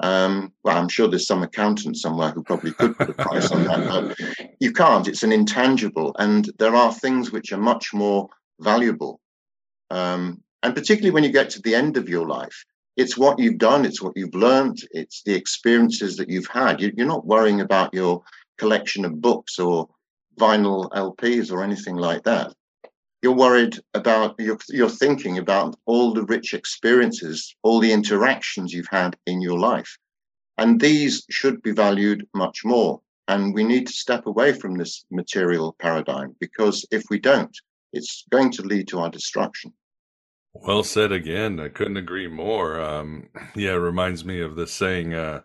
Um, 0.00 0.52
well, 0.64 0.76
I'm 0.76 0.88
sure 0.88 1.06
there's 1.06 1.26
some 1.26 1.42
accountant 1.42 1.96
somewhere 1.96 2.30
who 2.30 2.42
probably 2.42 2.72
could 2.72 2.98
put 2.98 3.10
a 3.10 3.14
price 3.14 3.52
on 3.52 3.64
that, 3.64 4.16
but 4.18 4.48
you 4.58 4.72
can't. 4.72 5.06
It's 5.06 5.22
an 5.22 5.32
intangible, 5.32 6.14
and 6.18 6.50
there 6.58 6.74
are 6.74 6.92
things 6.92 7.30
which 7.30 7.52
are 7.52 7.58
much 7.58 7.94
more 7.94 8.28
valuable. 8.60 9.20
Um, 9.90 10.42
and 10.64 10.74
particularly 10.74 11.12
when 11.12 11.24
you 11.24 11.30
get 11.30 11.50
to 11.50 11.62
the 11.62 11.74
end 11.74 11.96
of 11.96 12.08
your 12.08 12.26
life, 12.26 12.64
it's 12.96 13.16
what 13.16 13.38
you've 13.38 13.58
done, 13.58 13.84
it's 13.84 14.02
what 14.02 14.16
you've 14.16 14.34
learned, 14.34 14.78
it's 14.90 15.22
the 15.22 15.34
experiences 15.34 16.16
that 16.16 16.28
you've 16.28 16.48
had. 16.48 16.80
You're 16.80 17.06
not 17.06 17.26
worrying 17.26 17.60
about 17.60 17.94
your 17.94 18.22
collection 18.58 19.04
of 19.04 19.20
books 19.20 19.58
or 19.58 19.88
vinyl 20.38 20.90
LPs 20.90 21.52
or 21.52 21.62
anything 21.62 21.96
like 21.96 22.22
that 22.24 22.52
you're 23.22 23.32
worried 23.32 23.78
about 23.94 24.34
you're, 24.38 24.58
you're 24.68 24.88
thinking 24.88 25.38
about 25.38 25.76
all 25.86 26.12
the 26.12 26.24
rich 26.24 26.52
experiences 26.54 27.54
all 27.62 27.78
the 27.80 27.92
interactions 27.92 28.72
you've 28.72 28.88
had 28.90 29.16
in 29.26 29.40
your 29.40 29.58
life. 29.58 29.96
And 30.58 30.80
these 30.80 31.24
should 31.30 31.62
be 31.62 31.72
valued 31.72 32.26
much 32.34 32.64
more. 32.64 33.00
And 33.28 33.54
we 33.54 33.64
need 33.64 33.86
to 33.86 33.92
step 33.92 34.26
away 34.26 34.52
from 34.52 34.76
this 34.76 35.04
material 35.10 35.74
paradigm 35.78 36.36
because 36.40 36.84
if 36.90 37.04
we 37.08 37.18
don't 37.18 37.56
it's 37.92 38.24
going 38.30 38.50
to 38.50 38.62
lead 38.62 38.88
to 38.88 39.00
our 39.00 39.10
destruction. 39.10 39.72
Well 40.54 40.82
said 40.82 41.12
again. 41.12 41.60
I 41.60 41.68
couldn't 41.68 41.98
agree 41.98 42.28
more. 42.28 42.80
Um, 42.80 43.28
yeah 43.54 43.72
it 43.72 43.76
reminds 43.76 44.24
me 44.24 44.40
of 44.40 44.56
the 44.56 44.66
saying 44.66 45.14
uh, 45.14 45.42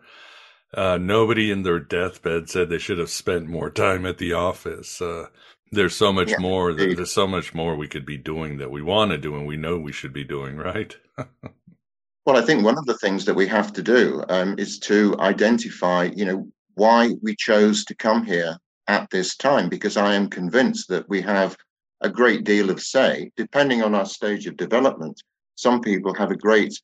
uh, 0.74 0.98
nobody 0.98 1.50
in 1.50 1.62
their 1.62 1.78
deathbed 1.78 2.50
said 2.50 2.68
they 2.68 2.78
should 2.78 2.98
have 2.98 3.10
spent 3.10 3.46
more 3.46 3.70
time 3.70 4.04
at 4.04 4.18
the 4.18 4.32
office. 4.32 5.00
Uh, 5.00 5.26
there's 5.72 5.96
so 5.96 6.12
much 6.12 6.30
yeah, 6.30 6.38
more. 6.38 6.70
Indeed. 6.70 6.96
There's 6.96 7.12
so 7.12 7.26
much 7.26 7.54
more 7.54 7.76
we 7.76 7.88
could 7.88 8.06
be 8.06 8.16
doing 8.16 8.58
that 8.58 8.70
we 8.70 8.82
want 8.82 9.10
to 9.10 9.18
do 9.18 9.36
and 9.36 9.46
we 9.46 9.56
know 9.56 9.78
we 9.78 9.92
should 9.92 10.12
be 10.12 10.24
doing, 10.24 10.56
right? 10.56 10.96
well, 12.26 12.36
I 12.36 12.42
think 12.42 12.64
one 12.64 12.78
of 12.78 12.86
the 12.86 12.98
things 12.98 13.24
that 13.24 13.34
we 13.34 13.46
have 13.48 13.72
to 13.74 13.82
do 13.82 14.24
um, 14.28 14.54
is 14.58 14.78
to 14.80 15.16
identify, 15.18 16.10
you 16.14 16.24
know, 16.24 16.48
why 16.74 17.10
we 17.22 17.34
chose 17.36 17.84
to 17.86 17.94
come 17.94 18.24
here 18.24 18.56
at 18.86 19.10
this 19.10 19.36
time, 19.36 19.68
because 19.68 19.96
I 19.96 20.14
am 20.14 20.28
convinced 20.28 20.88
that 20.88 21.08
we 21.08 21.20
have 21.22 21.56
a 22.00 22.08
great 22.08 22.44
deal 22.44 22.70
of 22.70 22.80
say, 22.80 23.30
depending 23.36 23.82
on 23.82 23.94
our 23.94 24.06
stage 24.06 24.46
of 24.46 24.56
development. 24.56 25.20
Some 25.56 25.80
people 25.80 26.14
have 26.14 26.30
a 26.30 26.36
great 26.36 26.80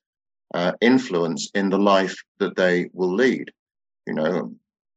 uh, 0.52 0.72
influence 0.80 1.50
in 1.54 1.70
the 1.70 1.78
life 1.78 2.16
that 2.38 2.56
they 2.56 2.90
will 2.92 3.14
lead. 3.14 3.50
You 4.06 4.14
know, 4.14 4.54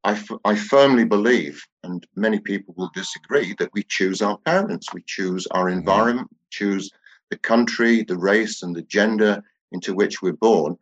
I, 0.08 0.12
f- 0.12 0.40
I 0.46 0.56
firmly 0.56 1.04
believe, 1.04 1.62
and 1.84 2.08
many 2.16 2.40
people 2.40 2.74
will 2.78 2.90
disagree, 2.96 3.54
that 3.60 3.74
we 3.74 3.84
choose 3.90 4.22
our 4.22 4.38
parents, 4.38 4.94
we 4.94 5.04
choose 5.06 5.46
our 5.48 5.68
environment, 5.68 6.30
choose 6.50 6.90
the 7.30 7.38
country, 7.38 8.04
the 8.04 8.18
race, 8.18 8.64
and 8.64 8.74
the 8.74 8.84
gender 8.84 9.44
into 9.74 9.94
which 9.94 10.22
we're 10.22 10.32
born. 10.32 10.78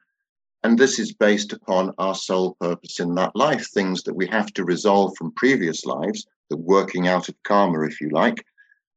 And 0.63 0.77
this 0.77 0.99
is 0.99 1.11
based 1.11 1.53
upon 1.53 1.91
our 1.97 2.13
sole 2.13 2.55
purpose 2.61 2.99
in 2.99 3.15
that 3.15 3.35
life, 3.35 3.67
things 3.71 4.03
that 4.03 4.13
we 4.13 4.27
have 4.27 4.53
to 4.53 4.63
resolve 4.63 5.17
from 5.17 5.31
previous 5.31 5.87
lives, 5.87 6.27
the 6.51 6.57
working 6.57 7.07
out 7.07 7.27
of 7.27 7.41
karma, 7.41 7.81
if 7.81 7.99
you 7.99 8.09
like, 8.09 8.45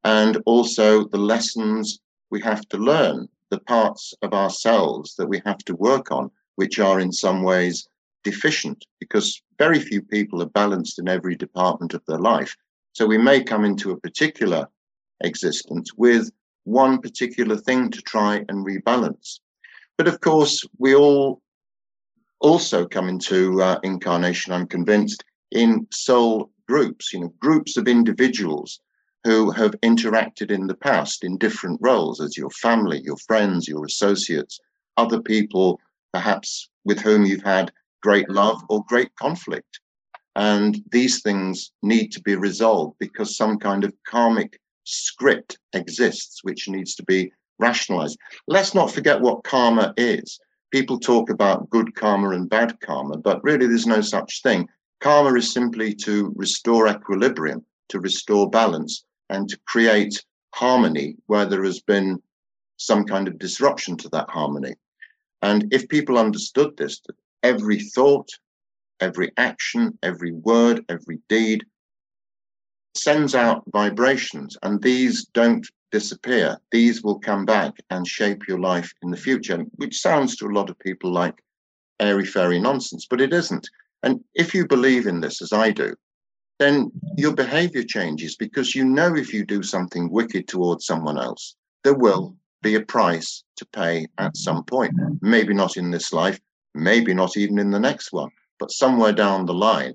and 0.05 0.37
also 0.45 1.05
the 1.05 1.17
lessons 1.17 2.01
we 2.29 2.43
have 2.43 2.69
to 2.69 2.77
learn, 2.77 3.31
the 3.49 3.61
parts 3.61 4.13
of 4.21 4.35
ourselves 4.35 5.15
that 5.15 5.27
we 5.27 5.41
have 5.47 5.65
to 5.65 5.75
work 5.77 6.13
on, 6.13 6.31
which 6.57 6.79
are 6.79 7.01
in 7.01 7.13
some 7.13 7.43
ways 7.43 7.89
deficient 8.25 8.85
because 9.01 9.43
very 9.59 9.81
few 9.81 10.03
people 10.03 10.43
are 10.43 10.51
balanced 10.51 10.99
in 10.99 11.09
every 11.09 11.37
department 11.37 11.95
of 11.95 12.03
their 12.07 12.19
life. 12.19 12.57
So 12.93 13.07
we 13.07 13.19
may 13.19 13.43
come 13.43 13.65
into 13.65 13.91
a 13.91 14.01
particular 14.01 14.69
existence 15.23 15.93
with 15.97 16.31
one 16.65 17.01
particular 17.01 17.57
thing 17.57 17.91
to 17.91 18.03
try 18.03 18.45
and 18.49 18.67
rebalance. 18.67 19.41
But 19.97 20.09
of 20.09 20.21
course, 20.21 20.65
we 20.79 20.95
all 20.95 21.43
also 22.41 22.87
come 22.87 23.09
into 23.09 23.63
uh, 23.63 23.81
incarnation, 23.83 24.53
I'm 24.53 24.67
convinced, 24.67 25.25
in 25.51 25.87
soul 25.91 26.51
groups, 26.69 27.13
you 27.13 27.21
know, 27.21 27.33
groups 27.41 27.77
of 27.77 27.89
individuals 27.89 28.81
who 29.25 29.51
have 29.51 29.73
interacted 29.83 30.51
in 30.51 30.67
the 30.67 30.77
past 30.77 31.25
in 31.25 31.39
different 31.39 31.79
roles 31.83 32.21
as 32.21 32.37
your 32.37 32.51
family, 32.51 33.01
your 33.03 33.17
friends, 33.17 33.67
your 33.67 33.85
associates, 33.85 34.61
other 34.97 35.21
people 35.21 35.81
perhaps 36.13 36.69
with 36.85 37.01
whom 37.01 37.25
you've 37.25 37.43
had 37.43 37.73
great 38.03 38.29
love 38.31 38.63
or 38.69 38.85
great 38.89 39.15
conflict. 39.17 39.81
And 40.37 40.83
these 40.93 41.21
things 41.23 41.73
need 41.83 42.13
to 42.13 42.21
be 42.21 42.37
resolved 42.37 42.97
because 42.99 43.37
some 43.37 43.59
kind 43.59 43.85
of 43.85 43.93
karmic 44.07 44.61
script 44.85 45.59
exists 45.73 46.45
which 46.45 46.69
needs 46.69 46.95
to 46.95 47.03
be 47.05 47.33
rationalized. 47.59 48.19
Let's 48.47 48.75
not 48.75 48.91
forget 48.91 49.21
what 49.21 49.45
karma 49.45 49.93
is. 49.97 50.39
People 50.71 50.99
talk 50.99 51.31
about 51.31 51.69
good 51.71 51.95
karma 51.95 52.31
and 52.31 52.49
bad 52.49 52.79
karma, 52.81 53.19
but 53.19 53.43
really 53.43 53.67
there's 53.67 53.87
no 53.87 54.01
such 54.01 54.43
thing. 54.43 54.69
Karma 55.01 55.35
is 55.37 55.53
simply 55.53 55.95
to 55.95 56.33
restore 56.37 56.89
equilibrium, 56.89 57.65
to 57.89 58.01
restore 58.01 58.49
balance, 58.49 59.05
and 59.31 59.49
to 59.49 59.59
create 59.67 60.25
harmony 60.55 61.17
where 61.27 61.47
there 61.47 61.65
has 61.65 61.81
been 61.81 62.23
some 62.77 63.05
kind 63.05 63.29
of 63.29 63.39
disruption 63.39 63.97
to 63.97 64.09
that 64.11 64.29
harmony. 64.31 64.75
And 65.43 65.73
if 65.73 65.89
people 65.89 66.19
understood 66.19 66.77
this, 66.77 67.01
every 67.43 67.81
thought, 67.81 68.29
every 69.01 69.33
action, 69.37 69.99
every 70.03 70.33
word, 70.33 70.85
every 70.89 71.21
deed 71.29 71.65
sends 72.95 73.35
out 73.35 73.63
vibrations, 73.73 74.57
and 74.63 74.83
these 74.83 75.27
don't 75.27 75.67
disappear. 75.91 76.59
These 76.73 77.03
will 77.03 77.19
come 77.19 77.45
back 77.45 77.75
and 77.91 78.07
shape 78.07 78.49
your 78.49 78.59
life 78.59 78.93
in 79.03 79.11
the 79.11 79.17
future, 79.17 79.65
which 79.77 80.01
sounds 80.01 80.37
to 80.37 80.47
a 80.47 80.55
lot 80.55 80.71
of 80.71 80.79
people 80.79 81.13
like 81.13 81.43
airy 82.01 82.27
fairy 82.27 82.59
nonsense, 82.59 83.07
but 83.09 83.21
it 83.21 83.33
isn't. 83.33 83.69
And 84.03 84.23
if 84.35 84.55
you 84.55 84.67
believe 84.67 85.07
in 85.07 85.21
this, 85.21 85.43
as 85.43 85.53
I 85.53 85.71
do, 85.71 85.95
then 86.59 86.91
your 87.17 87.35
behavior 87.35 87.85
changes 87.85 88.37
because 88.37 88.75
you 88.75 88.85
know 88.85 89.15
if 89.15 89.33
you 89.33 89.45
do 89.45 89.63
something 89.63 90.11
wicked 90.11 90.49
towards 90.49 90.87
someone 90.87 91.19
else, 91.19 91.57
there 91.85 91.95
will 91.95 92.37
be 92.63 92.75
a 92.75 92.81
price 92.81 93.45
to 93.57 93.67
pay 93.67 94.07
at 94.19 94.37
some 94.37 94.65
point. 94.65 94.93
Maybe 95.23 95.55
not 95.55 95.77
in 95.77 95.91
this 95.91 96.13
life, 96.13 96.41
maybe 96.75 97.15
not 97.15 97.37
even 97.37 97.59
in 97.59 97.71
the 97.71 97.81
next 97.81 98.13
one, 98.13 98.31
but 98.59 98.71
somewhere 98.71 99.13
down 99.13 99.47
the 99.47 99.55
line, 99.55 99.95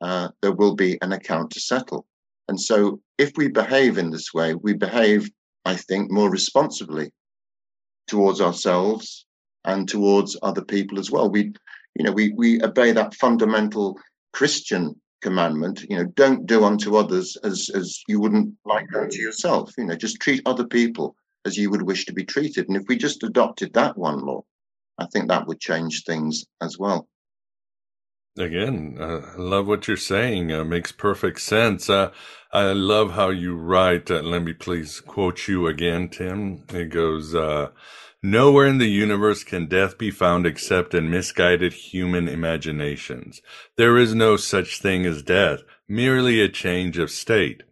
uh, 0.00 0.28
there 0.42 0.52
will 0.52 0.74
be 0.74 0.98
an 1.02 1.12
account 1.12 1.50
to 1.52 1.60
settle. 1.60 2.06
And 2.48 2.60
so 2.60 3.00
if 3.18 3.32
we 3.36 3.48
behave 3.48 3.98
in 3.98 4.10
this 4.10 4.32
way, 4.32 4.54
we 4.54 4.72
behave, 4.72 5.30
I 5.64 5.76
think, 5.76 6.10
more 6.10 6.30
responsibly 6.30 7.10
towards 8.06 8.40
ourselves 8.40 9.26
and 9.64 9.88
towards 9.88 10.36
other 10.42 10.64
people 10.64 10.98
as 10.98 11.10
well. 11.10 11.28
We, 11.28 11.52
you 11.94 12.04
know, 12.04 12.12
we, 12.12 12.32
we 12.32 12.62
obey 12.62 12.92
that 12.92 13.14
fundamental 13.14 13.98
Christian 14.32 14.98
commandment, 15.20 15.84
you 15.90 15.96
know, 15.96 16.04
don't 16.04 16.46
do 16.46 16.64
unto 16.64 16.96
others 16.96 17.36
as, 17.42 17.68
as 17.74 18.02
you 18.08 18.20
wouldn't 18.20 18.54
like 18.64 18.86
unto 18.96 19.18
yourself. 19.18 19.72
You 19.76 19.84
know, 19.84 19.96
just 19.96 20.20
treat 20.20 20.42
other 20.46 20.66
people 20.66 21.16
as 21.44 21.56
you 21.56 21.70
would 21.70 21.82
wish 21.82 22.06
to 22.06 22.12
be 22.12 22.24
treated. 22.24 22.68
And 22.68 22.76
if 22.76 22.84
we 22.88 22.96
just 22.96 23.22
adopted 23.24 23.72
that 23.74 23.98
one 23.98 24.24
law, 24.24 24.44
I 24.98 25.06
think 25.06 25.28
that 25.28 25.46
would 25.46 25.60
change 25.60 26.04
things 26.04 26.44
as 26.60 26.78
well. 26.78 27.08
Again, 28.38 28.98
uh, 29.00 29.20
I 29.36 29.36
love 29.36 29.68
what 29.68 29.88
you're 29.88 29.96
saying. 29.96 30.52
Uh, 30.52 30.64
makes 30.64 30.92
perfect 30.92 31.40
sense. 31.40 31.90
Uh, 31.90 32.10
I 32.52 32.72
love 32.72 33.12
how 33.12 33.30
you 33.30 33.56
write. 33.56 34.10
Uh, 34.10 34.22
let 34.22 34.42
me 34.42 34.54
please 34.54 35.00
quote 35.00 35.48
you 35.48 35.66
again, 35.68 36.08
Tim. 36.08 36.64
It 36.70 36.90
goes, 36.90 37.34
uh, 37.34 37.68
Nowhere 38.22 38.66
in 38.66 38.78
the 38.78 38.88
universe 38.90 39.44
can 39.44 39.66
death 39.68 39.96
be 39.96 40.10
found 40.10 40.46
except 40.46 40.94
in 40.94 41.10
misguided 41.10 41.72
human 41.72 42.28
imaginations. 42.28 43.40
There 43.76 43.96
is 43.96 44.12
no 44.14 44.36
such 44.36 44.80
thing 44.80 45.06
as 45.06 45.22
death, 45.22 45.60
merely 45.88 46.40
a 46.40 46.48
change 46.48 46.98
of 46.98 47.12
state. 47.12 47.62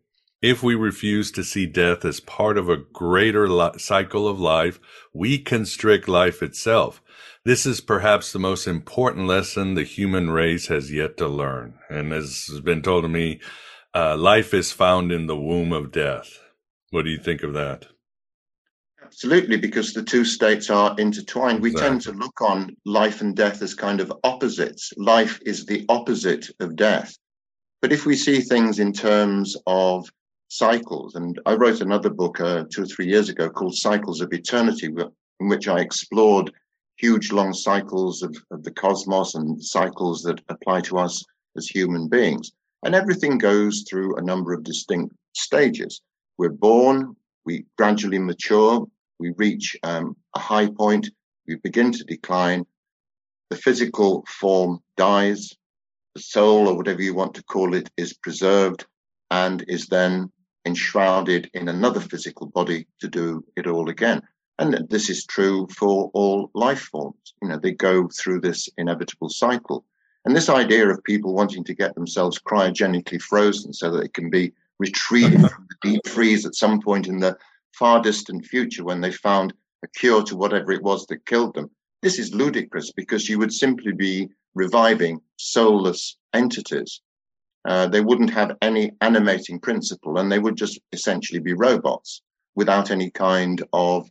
If 0.41 0.63
we 0.63 0.77
refuse 0.77 1.33
to 1.33 1.43
see 1.43 1.67
death 1.67 2.05
as 2.05 2.21
part 2.21 2.59
of 2.59 2.69
a 2.69 2.77
greater 2.77 3.49
li- 3.49 3.79
cycle 3.79 4.29
of 4.29 4.39
life, 4.39 4.79
we 5.13 5.39
constrict 5.39 6.07
life 6.09 6.43
itself. 6.45 7.03
This 7.47 7.65
is 7.65 7.81
perhaps 7.81 8.33
the 8.33 8.41
most 8.41 8.67
important 8.67 9.29
lesson 9.29 9.75
the 9.75 9.85
human 9.85 10.31
race 10.31 10.67
has 10.67 10.93
yet 10.93 11.17
to 11.19 11.29
learn. 11.29 11.79
And 11.89 12.13
as 12.13 12.47
has 12.51 12.61
been 12.61 12.83
told 12.83 13.05
to 13.05 13.09
me, 13.09 13.39
uh, 13.95 14.17
life 14.17 14.53
is 14.53 14.73
found 14.73 15.13
in 15.13 15.29
the 15.29 15.37
womb 15.37 15.73
of 15.73 15.93
death. 15.93 16.41
What 16.91 17.05
do 17.05 17.11
you 17.13 17.19
think 17.19 17.45
of 17.45 17.53
that? 17.53 17.87
Absolutely, 19.01 19.59
because 19.59 19.93
the 19.93 20.03
two 20.03 20.25
states 20.25 20.71
are 20.71 20.97
intertwined. 20.99 21.63
We 21.63 21.73
tend 21.73 22.01
to 22.01 22.11
look 22.11 22.43
on 22.43 22.77
life 22.85 23.21
and 23.21 23.37
death 23.37 23.63
as 23.63 23.75
kind 23.75 24.01
of 24.01 24.13
opposites. 24.25 24.93
Life 24.97 25.39
is 25.47 25.67
the 25.67 25.87
opposite 25.89 26.51
of 26.59 26.75
death. 26.75 27.17
But 27.81 27.93
if 27.93 28.07
we 28.07 28.17
see 28.17 28.41
things 28.41 28.81
in 28.81 28.93
terms 28.93 29.57
of 29.69 30.11
cycles, 30.49 31.15
and 31.15 31.41
I 31.47 31.55
wrote 31.55 31.81
another 31.81 32.11
book 32.11 32.41
uh, 32.41 32.65
two 32.73 32.83
or 32.83 32.87
three 32.87 33.07
years 33.07 33.29
ago 33.29 33.49
called 33.51 33.77
Cycles 33.77 34.21
of 34.21 34.33
Eternity, 34.33 34.87
in 35.39 35.49
which 35.49 35.69
I 35.69 35.79
explored 35.79 36.51
huge 36.97 37.33
long 37.33 37.53
cycles 37.53 38.23
of, 38.23 38.37
of 38.51 38.63
the 38.63 38.71
cosmos 38.71 39.35
and 39.35 39.63
cycles 39.63 40.23
that 40.23 40.41
apply 40.49 40.81
to 40.83 40.99
us 40.99 41.25
as 41.57 41.67
human 41.67 42.09
beings. 42.09 42.53
And 42.85 42.95
everything 42.95 43.39
goes 43.39 43.85
through 43.89 44.17
a 44.17 44.23
number 44.23 44.53
of 44.53 44.65
distinct 44.65 45.15
stages. 45.35 46.01
We're 46.39 46.51
born, 46.51 47.17
we 47.45 47.65
gradually 47.77 48.19
mature, 48.19 48.87
we 49.19 49.33
reach 49.37 49.77
um, 49.83 50.17
a 50.35 50.39
high 50.39 50.69
point, 50.69 51.09
we 51.47 51.57
begin 51.57 51.93
to 51.93 52.05
decline, 52.05 52.67
the 53.51 53.57
physical 53.57 54.25
form 54.29 54.81
dies, 54.97 55.55
the 56.15 56.23
soul, 56.23 56.69
or 56.69 56.77
whatever 56.77 57.03
you 57.03 57.15
want 57.15 57.35
to 57.35 57.45
call 57.45 57.75
it, 57.75 57.91
is 57.97 58.13
preserved 58.15 58.87
and 59.31 59.65
is 59.69 59.87
then 59.87 60.31
enshrouded 60.67 61.49
in 61.55 61.69
another 61.69 62.01
physical 62.01 62.47
body 62.47 62.87
to 63.01 63.09
do 63.09 63.45
it 63.57 63.67
all 63.67 63.89
again. 63.89 64.21
And 64.59 64.87
this 64.89 65.11
is 65.11 65.27
true 65.27 65.69
for 65.77 66.11
all 66.15 66.51
life 66.55 66.81
forms. 66.81 67.35
You 67.43 67.49
know, 67.49 67.59
they 67.59 67.73
go 67.73 68.09
through 68.09 68.41
this 68.41 68.69
inevitable 68.79 69.29
cycle. 69.29 69.85
And 70.25 70.35
this 70.35 70.49
idea 70.49 70.89
of 70.89 71.05
people 71.05 71.35
wanting 71.35 71.63
to 71.65 71.75
get 71.75 71.95
themselves 71.95 72.41
cryogenically 72.41 73.21
frozen 73.21 73.73
so 73.73 73.91
that 73.91 74.01
they 74.01 74.09
can 74.09 74.31
be 74.31 74.53
retrieved 74.79 75.51
from 75.51 75.67
the 75.69 75.91
deep 75.91 76.07
freeze 76.09 76.47
at 76.47 76.55
some 76.55 76.81
point 76.81 77.07
in 77.07 77.19
the 77.19 77.37
far 77.73 78.01
distant 78.01 78.47
future 78.47 78.85
when 78.85 79.01
they 79.01 79.13
found 79.13 79.53
a 79.85 79.89
cure 79.89 80.23
to 80.25 80.37
whatever 80.37 80.73
it 80.73 80.83
was 80.83 81.07
that 81.07 81.27
killed 81.27 81.55
them. 81.55 81.71
This 82.03 82.19
is 82.19 82.35
ludicrous 82.35 82.93
because 82.93 83.29
you 83.29 83.39
would 83.39 83.53
simply 83.53 83.93
be 83.93 84.29
reviving 84.55 85.21
soulless 85.37 86.17
entities. 86.33 87.03
Uh, 87.69 87.87
they 87.87 88.01
wouldn't 88.01 88.31
have 88.31 88.57
any 88.63 88.93
animating 89.01 89.61
principle 89.61 90.19
and 90.19 90.31
they 90.31 90.39
would 90.39 90.57
just 90.57 90.81
essentially 90.93 91.41
be 91.41 91.53
robots 91.53 92.23
without 92.55 92.91
any 92.91 93.11
kind 93.11 93.63
of 93.73 94.09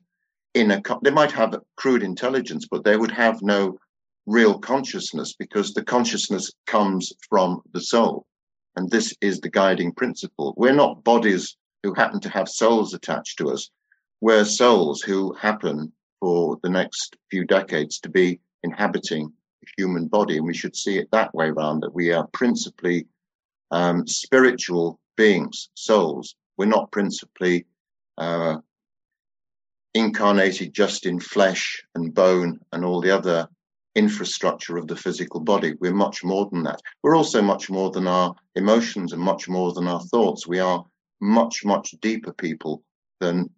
inner. 0.56 0.82
Co- 0.82 1.00
they 1.04 1.12
might 1.12 1.32
have 1.32 1.56
crude 1.76 2.02
intelligence, 2.02 2.68
but 2.70 2.84
they 2.84 2.98
would 2.98 3.12
have 3.12 3.41
no 3.41 3.78
real 4.26 4.58
consciousness 4.58 5.36
because 5.38 5.74
the 5.74 5.84
consciousness 5.84 6.52
comes 6.65 7.13
from 7.30 7.62
the 7.74 7.82
soul. 7.82 8.26
And 8.76 8.89
this 8.89 9.13
is 9.22 9.39
the 9.39 9.50
guiding 9.50 9.91
principle. 9.91 10.54
We're 10.58 10.74
not 10.74 11.04
bodies 11.04 11.56
who 11.84 11.94
happen 11.94 12.20
to 12.22 12.30
have 12.30 12.50
souls 12.50 12.94
attached 12.94 13.38
to 13.38 13.52
us. 13.52 13.70
We're 14.22 14.46
souls 14.46 15.02
who 15.02 15.34
happen 15.34 15.94
for 16.20 16.58
the 16.63 16.70
next 16.70 17.15
few 17.30 17.46
decades 17.46 18.00
to 18.00 18.10
be 18.10 18.39
inhabiting 18.63 19.32
the 19.62 19.68
human 19.78 20.08
body. 20.08 20.38
And 20.38 20.48
we 20.48 20.54
should 20.54 20.76
see 20.76 20.98
it 20.98 21.10
that 21.12 21.34
way 21.36 21.50
around 21.50 21.82
that 21.82 21.94
we 21.94 22.12
are 22.12 22.28
principally 22.28 23.08
um, 23.72 24.08
spiritual 24.08 25.00
beings, 25.15 25.70
souls. 25.76 26.36
We're 26.58 26.65
not 26.65 26.91
principally 26.91 27.65
uh, 28.18 28.58
incarnated 29.96 30.74
just 30.74 31.06
in 31.06 31.20
flesh 31.20 31.84
and 31.96 32.14
bone 32.14 32.60
and 32.72 32.86
all 32.86 33.02
the 33.02 33.12
other 33.12 33.48
infrastructure 33.96 34.78
of 34.78 34.88
the 34.88 34.96
physical 34.96 35.40
body. 35.40 35.74
We're 35.80 35.94
much 35.94 36.24
more 36.24 36.48
than 36.52 36.64
that. 36.64 36.82
We're 37.02 37.16
also 37.16 37.42
much 37.42 37.70
more 37.70 37.90
than 37.92 38.06
our 38.06 38.36
emotions 38.56 39.14
and 39.14 39.22
much 39.22 39.48
more 39.48 39.74
than 39.74 39.88
our 39.88 40.02
thoughts. 40.02 40.46
We 40.46 40.60
are 40.60 40.86
much, 41.22 41.64
much 41.64 41.96
deeper 42.02 42.34
people 42.34 42.84
than 43.22 43.50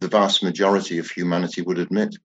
the 0.00 0.08
vast 0.08 0.42
majority 0.42 0.98
of 0.98 1.08
humanity 1.08 1.62
would 1.62 1.78
admit. 1.78 2.16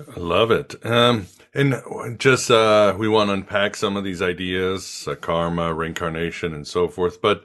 I 0.00 0.18
love 0.18 0.50
it. 0.50 0.74
Um, 0.84 1.26
and 1.52 2.18
just 2.18 2.50
uh, 2.50 2.94
we 2.98 3.06
want 3.06 3.28
to 3.28 3.34
unpack 3.34 3.76
some 3.76 3.98
of 3.98 4.04
these 4.04 4.22
ideas, 4.22 5.06
uh, 5.06 5.14
karma, 5.14 5.74
reincarnation, 5.74 6.54
and 6.54 6.66
so 6.66 6.88
forth. 6.88 7.20
But 7.20 7.44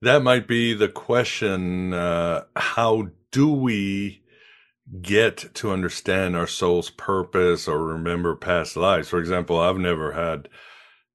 that 0.00 0.22
might 0.22 0.46
be 0.46 0.74
the 0.74 0.88
question: 0.88 1.94
uh, 1.94 2.44
How 2.54 3.08
do 3.36 3.52
we 3.52 4.22
get 5.02 5.52
to 5.52 5.70
understand 5.70 6.34
our 6.34 6.46
soul's 6.46 6.88
purpose 6.88 7.68
or 7.68 7.84
remember 7.84 8.34
past 8.34 8.78
lives. 8.78 9.10
For 9.10 9.18
example, 9.18 9.60
I've 9.60 9.76
never 9.76 10.12
had, 10.12 10.48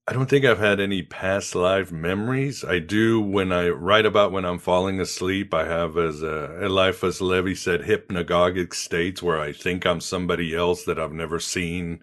I 0.07 0.13
don't 0.13 0.29
think 0.29 0.45
I've 0.45 0.59
had 0.59 0.79
any 0.79 1.01
past 1.01 1.55
life 1.55 1.91
memories. 1.91 2.63
I 2.63 2.77
do 2.77 3.19
when 3.19 3.51
I 3.51 3.69
write 3.69 4.05
about 4.05 4.31
when 4.31 4.45
I'm 4.45 4.59
falling 4.59 4.99
asleep. 4.99 5.51
I 5.51 5.65
have, 5.65 5.97
as 5.97 6.21
uh, 6.21 6.59
Eliphas 6.61 7.21
Levi 7.21 7.55
said, 7.55 7.81
hypnagogic 7.81 8.75
states 8.75 9.23
where 9.23 9.39
I 9.39 9.51
think 9.51 9.83
I'm 9.87 9.99
somebody 9.99 10.55
else 10.55 10.83
that 10.83 10.99
I've 10.99 11.13
never 11.13 11.39
seen 11.39 12.01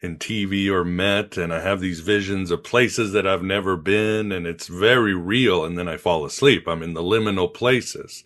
in 0.00 0.16
TV 0.16 0.68
or 0.68 0.84
met. 0.84 1.36
And 1.36 1.52
I 1.52 1.60
have 1.60 1.78
these 1.78 2.00
visions 2.00 2.50
of 2.50 2.64
places 2.64 3.12
that 3.12 3.24
I've 3.24 3.44
never 3.44 3.76
been 3.76 4.32
and 4.32 4.48
it's 4.48 4.66
very 4.66 5.14
real. 5.14 5.64
And 5.64 5.78
then 5.78 5.86
I 5.86 5.96
fall 5.96 6.24
asleep. 6.24 6.66
I'm 6.66 6.82
in 6.82 6.94
the 6.94 7.04
liminal 7.04 7.54
places. 7.54 8.24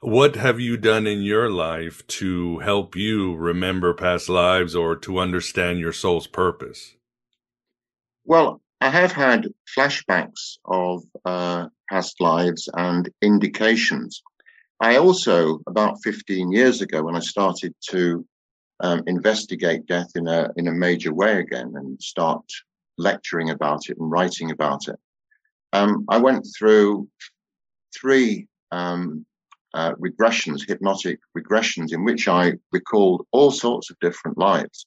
What 0.00 0.36
have 0.36 0.60
you 0.60 0.76
done 0.76 1.08
in 1.08 1.22
your 1.22 1.50
life 1.50 2.06
to 2.06 2.60
help 2.60 2.94
you 2.94 3.34
remember 3.34 3.92
past 3.94 4.28
lives 4.28 4.76
or 4.76 4.94
to 4.96 5.18
understand 5.18 5.80
your 5.80 5.92
soul's 5.92 6.28
purpose? 6.28 6.94
Well, 8.24 8.60
I 8.80 8.90
have 8.90 9.10
had 9.10 9.48
flashbacks 9.76 10.58
of 10.64 11.02
uh, 11.24 11.66
past 11.90 12.20
lives 12.20 12.68
and 12.74 13.10
indications. 13.22 14.22
I 14.80 14.98
also, 14.98 15.60
about 15.66 15.98
15 16.04 16.52
years 16.52 16.80
ago, 16.80 17.02
when 17.02 17.16
I 17.16 17.20
started 17.20 17.74
to 17.90 18.24
um, 18.78 19.02
investigate 19.08 19.86
death 19.86 20.12
in 20.14 20.28
a 20.28 20.50
in 20.56 20.68
a 20.68 20.72
major 20.72 21.12
way 21.12 21.40
again 21.40 21.72
and 21.74 22.00
start 22.00 22.44
lecturing 22.98 23.50
about 23.50 23.88
it 23.88 23.98
and 23.98 24.08
writing 24.08 24.52
about 24.52 24.86
it, 24.86 25.00
um, 25.72 26.04
I 26.08 26.18
went 26.18 26.46
through 26.56 27.08
three 27.98 28.46
um, 28.70 29.26
uh, 29.74 29.94
regressions, 29.94 30.66
hypnotic 30.66 31.20
regressions, 31.36 31.92
in 31.92 32.04
which 32.04 32.28
I 32.28 32.54
recalled 32.72 33.26
all 33.32 33.50
sorts 33.50 33.90
of 33.90 33.98
different 34.00 34.38
lives. 34.38 34.86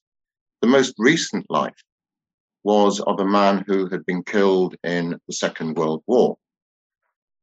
The 0.62 0.68
most 0.68 0.94
recent 0.98 1.46
life 1.50 1.76
was 2.64 3.00
of 3.00 3.20
a 3.20 3.26
man 3.26 3.64
who 3.68 3.88
had 3.88 4.06
been 4.06 4.24
killed 4.24 4.76
in 4.84 5.20
the 5.28 5.34
Second 5.34 5.76
World 5.78 6.04
War. 6.08 6.38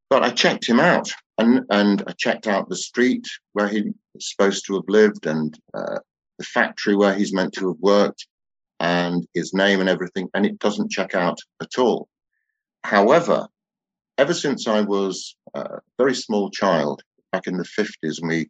But 0.09 0.23
I 0.23 0.29
checked 0.29 0.67
him 0.67 0.79
out 0.79 1.11
and, 1.37 1.65
and 1.69 2.03
I 2.07 2.13
checked 2.13 2.47
out 2.47 2.69
the 2.69 2.75
street 2.75 3.27
where 3.53 3.67
he 3.67 3.91
was 4.13 4.29
supposed 4.31 4.65
to 4.67 4.75
have 4.75 4.87
lived 4.87 5.25
and 5.25 5.57
uh, 5.73 5.99
the 6.37 6.45
factory 6.45 6.95
where 6.95 7.13
he's 7.13 7.33
meant 7.33 7.53
to 7.53 7.67
have 7.67 7.79
worked 7.79 8.27
and 8.79 9.27
his 9.33 9.53
name 9.53 9.81
and 9.81 9.89
everything, 9.89 10.29
and 10.33 10.45
it 10.45 10.57
doesn't 10.59 10.91
check 10.91 11.13
out 11.13 11.37
at 11.61 11.77
all. 11.77 12.07
However, 12.83 13.47
ever 14.17 14.33
since 14.33 14.67
I 14.67 14.81
was 14.81 15.35
a 15.53 15.79
very 15.97 16.15
small 16.15 16.49
child, 16.49 17.01
back 17.31 17.47
in 17.47 17.57
the 17.57 17.63
50s 17.63 18.21
when 18.21 18.29
we 18.29 18.49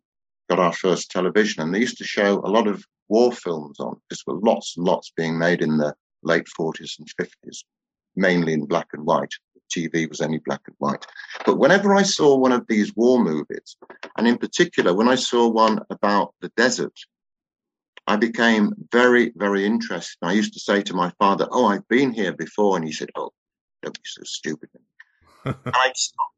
got 0.50 0.60
our 0.60 0.74
first 0.74 1.12
television. 1.12 1.62
And 1.62 1.74
they 1.74 1.80
used 1.80 1.98
to 1.98 2.04
show 2.04 2.40
a 2.40 2.50
lot 2.50 2.68
of 2.68 2.84
war 3.08 3.32
films 3.32 3.80
on. 3.80 4.00
There 4.10 4.18
were 4.28 4.40
lots 4.42 4.78
and 4.78 4.86
lots 4.86 5.12
being 5.16 5.38
made 5.38 5.62
in 5.62 5.78
the 5.78 5.94
late 6.24 6.48
40s 6.60 7.00
and 7.00 7.08
50s, 7.20 7.64
mainly 8.16 8.54
in 8.54 8.66
black 8.66 8.88
and 8.94 9.06
white. 9.06 9.34
TV 9.76 10.10
was 10.10 10.22
only 10.22 10.40
black 10.40 10.62
and 10.66 10.76
white. 10.80 11.06
But 11.46 11.58
whenever 11.60 11.94
I 11.94 12.02
saw 12.02 12.36
one 12.36 12.52
of 12.52 12.66
these 12.68 12.96
war 12.96 13.24
movies, 13.24 13.78
and 14.18 14.28
in 14.28 14.38
particular, 14.38 14.96
when 14.96 15.08
I 15.08 15.16
saw 15.16 15.48
one 15.48 15.80
about 15.92 16.34
the 16.42 16.50
desert, 16.58 16.98
I 18.08 18.16
became 18.16 18.74
very, 18.92 19.32
very 19.36 19.66
interested. 19.66 20.18
I 20.24 20.32
used 20.32 20.54
to 20.54 20.60
say 20.60 20.82
to 20.82 20.96
my 20.96 21.12
father, 21.20 21.48
Oh, 21.52 21.68
I've 21.68 21.88
been 21.88 22.12
here 22.12 22.34
before. 22.34 22.78
And 22.78 22.86
he 22.86 22.92
said, 22.92 23.12
Oh, 23.16 23.30
don't 23.84 23.94
be 23.94 24.02
so 24.06 24.24
stupid. 24.24 24.70
and 24.74 24.84
I 25.46 25.92
stopped 25.96 26.34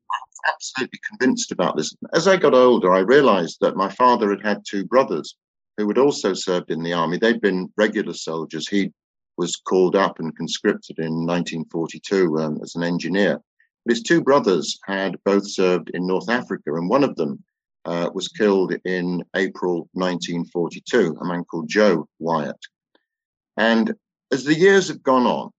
absolutely 0.54 0.99
convinced 1.08 1.52
about 1.52 1.78
this. 1.78 1.95
As 2.14 2.28
I 2.28 2.38
got 2.38 2.54
older, 2.54 2.93
I 2.93 2.99
realized 2.99 3.58
that 3.62 3.76
my 3.76 3.89
father 3.89 4.30
had 4.30 4.41
had 4.41 4.64
two 4.68 4.86
brothers 4.86 5.36
who 5.78 5.88
had 5.88 5.97
also 5.97 6.34
served 6.34 6.72
in 6.72 6.84
the 6.84 6.93
army. 6.93 7.18
They'd 7.18 7.41
been 7.41 7.72
regular 7.78 8.14
soldiers. 8.14 8.68
He 8.68 8.91
was 9.38 9.56
called 9.56 9.95
up 9.95 10.20
and 10.20 10.36
conscripted 10.36 10.99
in 10.99 11.26
1942 11.26 12.39
um, 12.39 12.60
as 12.62 12.76
an 12.76 12.84
engineer. 12.84 13.39
But 13.86 13.95
his 13.95 14.04
two 14.04 14.22
brothers 14.22 14.80
had 14.86 15.18
both 15.24 15.49
served 15.49 15.89
in 15.93 16.06
North 16.06 16.30
Africa, 16.30 16.76
and 16.76 16.89
one 16.89 17.04
of 17.04 17.16
them 17.16 17.43
uh, 17.86 18.10
was 18.14 18.28
killed 18.28 18.74
in 18.86 19.24
April 19.36 19.89
1942, 19.93 21.18
a 21.20 21.26
man 21.26 21.43
called 21.45 21.68
Joe 21.68 22.08
Wyatt. 22.20 22.60
And 23.58 23.93
as 24.32 24.43
the 24.43 24.54
years 24.54 24.88
have 24.89 25.02
gone 25.02 25.26
on, 25.26 25.49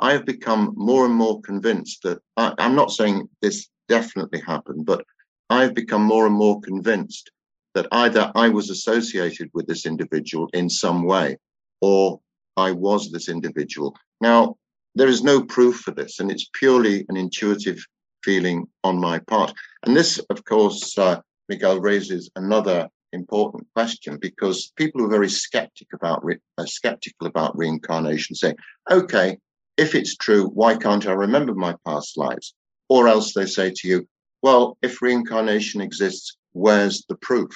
I 0.00 0.12
have 0.12 0.24
become 0.24 0.72
more 0.76 1.04
and 1.04 1.14
more 1.14 1.40
convinced 1.42 2.02
that 2.04 2.18
I, 2.36 2.54
I'm 2.58 2.74
not 2.74 2.90
saying 2.90 3.28
this 3.42 3.68
definitely 3.88 4.40
happened, 4.40 4.86
but 4.86 5.04
I've 5.50 5.74
become 5.74 6.02
more 6.02 6.26
and 6.26 6.34
more 6.34 6.60
convinced 6.60 7.30
that 7.74 7.86
either 7.92 8.32
I 8.34 8.48
was 8.48 8.70
associated 8.70 9.50
with 9.52 9.66
this 9.66 9.86
individual 9.86 10.48
in 10.54 10.70
some 10.70 11.04
way 11.04 11.36
or 11.80 12.20
I 12.56 12.72
was 12.72 13.10
this 13.10 13.28
individual. 13.28 13.94
Now, 14.20 14.56
there 14.94 15.08
is 15.08 15.22
no 15.22 15.42
proof 15.42 15.76
for 15.80 15.92
this, 15.92 16.18
and 16.18 16.30
it's 16.30 16.50
purely 16.52 17.06
an 17.08 17.16
intuitive 17.16 17.84
feeling 18.24 18.66
on 18.82 18.98
my 18.98 19.18
part. 19.20 19.52
And 19.84 19.96
this, 19.96 20.18
of 20.30 20.44
course, 20.44 20.96
uh, 20.98 21.20
Miguel 21.48 21.80
raises 21.80 22.30
another 22.36 22.88
important 23.12 23.66
question 23.74 24.18
because 24.20 24.72
people 24.76 25.04
are 25.04 25.08
very 25.08 25.28
skeptic 25.28 25.88
about 25.92 26.24
re- 26.24 26.38
uh, 26.58 26.66
skeptical 26.66 27.26
about 27.26 27.56
reincarnation, 27.56 28.36
saying, 28.36 28.56
"Okay, 28.90 29.38
if 29.80 29.94
it's 29.94 30.14
true, 30.16 30.44
why 30.60 30.76
can't 30.76 31.06
I 31.06 31.12
remember 31.12 31.54
my 31.54 31.74
past 31.86 32.16
lives?" 32.16 32.54
Or 32.88 33.08
else 33.08 33.32
they 33.32 33.46
say 33.46 33.72
to 33.76 33.88
you, 33.88 34.08
"Well, 34.42 34.76
if 34.82 35.02
reincarnation 35.02 35.80
exists, 35.80 36.36
where's 36.52 37.04
the 37.08 37.16
proof?" 37.16 37.52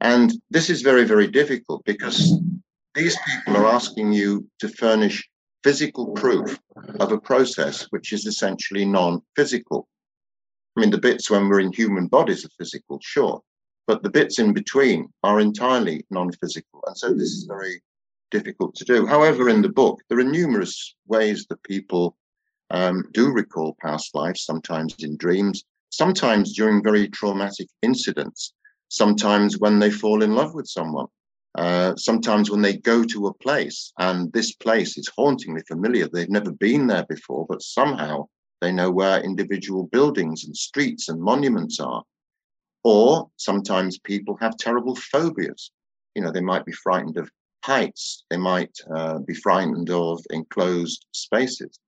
And 0.00 0.28
this 0.50 0.68
is 0.68 0.82
very, 0.82 1.04
very 1.04 1.28
difficult 1.40 1.82
because 1.84 2.18
these 2.94 3.16
people 3.26 3.56
are 3.56 3.74
asking 3.78 4.12
you 4.12 4.48
to 4.60 4.68
furnish 4.68 5.28
physical 5.62 6.06
proof 6.12 6.60
of 7.00 7.10
a 7.10 7.24
process 7.30 7.86
which 7.90 8.12
is 8.12 8.26
essentially 8.26 8.84
non-physical. 8.84 9.88
I 10.76 10.80
mean, 10.80 10.90
the 10.90 11.06
bits 11.08 11.30
when 11.30 11.48
we're 11.48 11.60
in 11.60 11.72
human 11.72 12.06
bodies 12.06 12.44
are 12.44 12.56
physical, 12.58 12.98
sure, 13.02 13.40
but 13.86 14.02
the 14.02 14.10
bits 14.10 14.38
in 14.38 14.52
between 14.52 15.08
are 15.22 15.40
entirely 15.40 16.04
non-physical, 16.10 16.82
and 16.86 16.96
so 16.98 17.14
this 17.14 17.32
is 17.32 17.44
very 17.44 17.82
difficult 18.30 18.74
to 18.76 18.84
do. 18.84 19.06
However, 19.06 19.48
in 19.48 19.62
the 19.62 19.68
book, 19.68 20.00
there 20.08 20.18
are 20.18 20.24
numerous 20.24 20.94
ways 21.06 21.46
that 21.48 21.62
people 21.62 22.16
um, 22.70 23.04
do 23.12 23.30
recall 23.30 23.76
past 23.80 24.14
lives, 24.14 24.44
sometimes 24.44 24.94
in 24.98 25.16
dreams, 25.16 25.64
sometimes 25.90 26.54
during 26.54 26.82
very 26.82 27.08
traumatic 27.08 27.68
incidents, 27.82 28.52
sometimes 28.88 29.58
when 29.58 29.78
they 29.78 29.90
fall 29.90 30.22
in 30.22 30.34
love 30.34 30.54
with 30.54 30.66
someone, 30.66 31.06
uh, 31.56 31.94
sometimes 31.96 32.50
when 32.50 32.62
they 32.62 32.76
go 32.76 33.04
to 33.04 33.28
a 33.28 33.34
place 33.34 33.92
and 33.98 34.32
this 34.32 34.52
place 34.54 34.98
is 34.98 35.10
hauntingly 35.16 35.62
familiar, 35.68 36.08
they've 36.08 36.28
never 36.28 36.50
been 36.50 36.86
there 36.86 37.06
before, 37.08 37.46
but 37.48 37.62
somehow 37.62 38.26
they 38.60 38.72
know 38.72 38.90
where 38.90 39.20
individual 39.20 39.84
buildings 39.92 40.44
and 40.44 40.56
streets 40.56 41.08
and 41.08 41.20
monuments 41.20 41.78
are. 41.78 42.02
Or 42.82 43.30
sometimes 43.36 43.98
people 43.98 44.36
have 44.40 44.56
terrible 44.56 44.96
phobias. 44.96 45.70
You 46.14 46.22
know, 46.22 46.32
they 46.32 46.40
might 46.40 46.64
be 46.64 46.72
frightened 46.72 47.16
of 47.16 47.30
heights, 47.64 48.24
they 48.28 48.36
might 48.36 48.76
uh, 48.94 49.18
be 49.20 49.32
frightened 49.32 49.88
of 49.88 50.20
enclosed 50.30 51.06
spaces. 51.12 51.78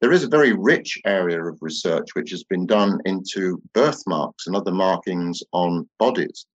There 0.00 0.12
is 0.12 0.22
a 0.22 0.28
very 0.28 0.52
rich 0.52 0.98
area 1.04 1.42
of 1.42 1.58
research 1.60 2.14
which 2.14 2.30
has 2.30 2.44
been 2.44 2.64
done 2.64 3.00
into 3.04 3.60
birthmarks 3.74 4.46
and 4.46 4.54
other 4.54 4.70
markings 4.70 5.42
on 5.52 5.88
bodies. 5.98 6.46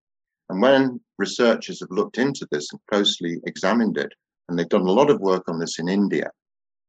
And 0.48 0.62
when 0.62 1.00
researchers 1.18 1.80
have 1.80 1.90
looked 1.90 2.16
into 2.16 2.46
this 2.50 2.72
and 2.72 2.80
closely 2.90 3.40
examined 3.46 3.98
it, 3.98 4.12
and 4.48 4.58
they've 4.58 4.68
done 4.68 4.86
a 4.86 4.98
lot 5.00 5.10
of 5.10 5.20
work 5.20 5.44
on 5.48 5.58
this 5.58 5.78
in 5.78 5.88
India, 5.88 6.30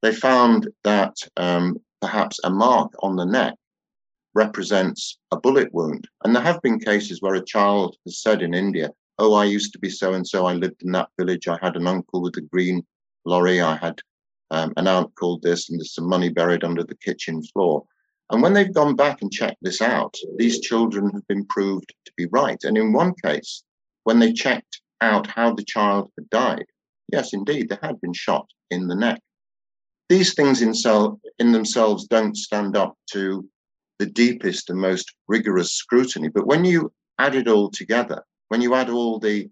they 0.02 0.14
found 0.14 0.70
that 0.86 1.16
um, 1.36 1.78
perhaps 2.02 2.40
a 2.46 2.50
mark 2.50 2.94
on 3.04 3.18
the 3.18 3.26
neck 3.26 3.56
represents 4.34 5.18
a 5.32 5.38
bullet 5.38 5.74
wound. 5.74 6.08
And 6.24 6.34
there 6.34 6.44
have 6.44 6.62
been 6.62 6.80
cases 6.80 7.22
where 7.22 7.36
a 7.36 7.46
child 7.46 7.98
has 8.06 8.22
said 8.22 8.42
in 8.42 8.54
India, 8.54 8.90
Oh, 9.20 9.34
I 9.34 9.46
used 9.46 9.74
to 9.74 9.80
be 9.80 9.90
so 9.90 10.14
and 10.14 10.28
so. 10.28 10.46
I 10.46 10.54
lived 10.54 10.84
in 10.84 10.92
that 10.92 11.10
village. 11.18 11.48
I 11.48 11.58
had 11.62 11.76
an 11.76 11.88
uncle 11.88 12.22
with 12.22 12.38
a 12.38 12.42
green 12.42 12.86
lorry. 13.26 13.62
I 13.62 13.76
had 13.76 14.00
um, 14.52 14.74
an 14.78 14.88
aunt 14.88 15.14
called 15.16 15.42
this, 15.42 15.70
and 15.70 15.80
there's 15.80 15.94
some 15.94 16.08
money 16.08 16.30
buried 16.30 16.64
under 16.64 16.84
the 16.84 16.96
kitchen 16.98 17.42
floor. 17.44 17.84
And 18.30 18.42
when 18.42 18.54
they've 18.54 18.74
gone 18.74 18.96
back 18.96 19.22
and 19.22 19.32
checked 19.32 19.58
this 19.62 19.82
out, 19.82 20.16
these 20.38 20.60
children 20.60 21.10
have 21.12 21.28
been 21.28 21.46
proved 21.46 21.94
to 22.06 22.12
be 22.16 22.28
right. 22.28 22.62
And 22.64 22.78
in 22.78 22.94
one 22.94 23.14
case, 23.24 23.64
when 24.04 24.20
they 24.20 24.34
checked 24.34 24.82
out 25.02 25.28
how 25.28 25.54
the 25.54 25.64
child 25.64 26.12
had 26.18 26.30
died, 26.30 26.66
yes, 27.12 27.34
indeed, 27.34 27.70
they 27.70 27.78
had 27.82 28.00
been 28.02 28.14
shot 28.14 28.48
in 28.70 28.88
the 28.88 28.96
neck. 28.96 29.22
These 30.10 30.36
things 30.36 30.62
in, 30.62 30.74
self, 30.74 31.20
in 31.40 31.52
themselves 31.52 32.08
don't 32.08 32.38
stand 32.38 32.78
up 32.78 32.96
to 33.12 33.48
the 34.00 34.06
deepest 34.06 34.70
and 34.70 34.80
most 34.80 35.14
rigorous 35.28 35.74
scrutiny. 35.74 36.28
But 36.28 36.48
when 36.48 36.66
you 36.66 36.92
add 37.18 37.36
it 37.36 37.48
all 37.48 37.70
together, 37.70 38.24
when 38.50 38.62
you 38.62 38.76
add 38.76 38.90
all 38.90 39.20
the 39.20 39.50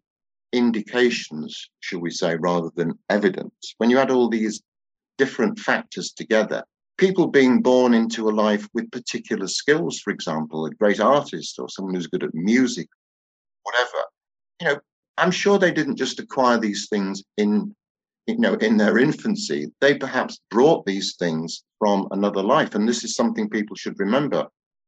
indications, 0.54 1.70
shall 1.80 2.00
we 2.00 2.12
say, 2.12 2.36
rather 2.36 2.70
than 2.76 2.98
evidence, 3.10 3.74
when 3.78 3.90
you 3.90 4.00
add 4.00 4.12
all 4.12 4.30
these 4.30 4.62
different 5.18 5.60
factors 5.60 6.12
together, 6.12 6.64
people 6.98 7.28
being 7.28 7.62
born 7.62 7.94
into 7.94 8.30
a 8.30 8.32
life 8.32 8.68
with 8.74 8.92
particular 8.92 9.48
skills, 9.48 10.00
for 10.00 10.12
example, 10.12 10.66
a 10.66 10.72
great 10.72 11.00
artist 11.00 11.60
or 11.60 11.70
someone 11.70 11.96
who's 11.96 12.08
good 12.08 12.24
at 12.24 12.34
music, 12.34 12.88
whatever, 13.64 14.04
you 14.62 14.68
know, 14.68 14.80
I'm 15.18 15.32
sure 15.32 15.58
they 15.58 15.72
didn't 15.72 15.98
just 15.98 16.20
acquire 16.20 16.58
these 16.58 16.88
things 16.90 17.24
in, 17.38 17.74
you 18.28 18.38
know, 18.38 18.56
in 18.56 18.78
their 18.78 18.98
infancy. 18.98 19.72
They 19.80 19.98
perhaps 19.98 20.40
brought 20.50 20.86
these 20.86 21.16
things 21.18 21.64
from 21.80 22.08
another 22.12 22.44
life. 22.44 22.76
And 22.76 22.88
this 22.88 23.04
is 23.04 23.16
something 23.16 23.50
people 23.50 23.76
should 23.76 24.00
remember 24.00 24.48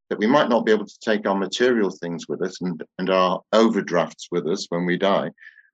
that 0.09 0.19
we 0.19 0.27
might 0.27 0.49
not 0.49 0.65
be 0.65 0.71
able 0.71 0.85
to 0.85 0.99
take 1.01 1.27
our 1.27 1.37
material 1.37 1.89
things 1.89 2.27
with 2.27 2.41
us 2.41 2.61
and, 2.61 2.83
and 2.97 3.09
our 3.09 3.41
overdrafts 3.53 4.27
with 4.31 4.47
us 4.47 4.65
when 4.69 4.85
we 4.85 4.97
die, 4.97 5.29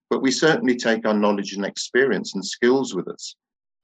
but 0.10 0.22
we 0.22 0.32
certainly 0.32 0.76
take 0.76 1.08
our 1.08 1.14
knowledge 1.14 1.54
and 1.54 1.66
experience 1.66 2.34
and 2.34 2.46
skills 2.46 2.96
with 2.96 3.08
us 3.08 3.36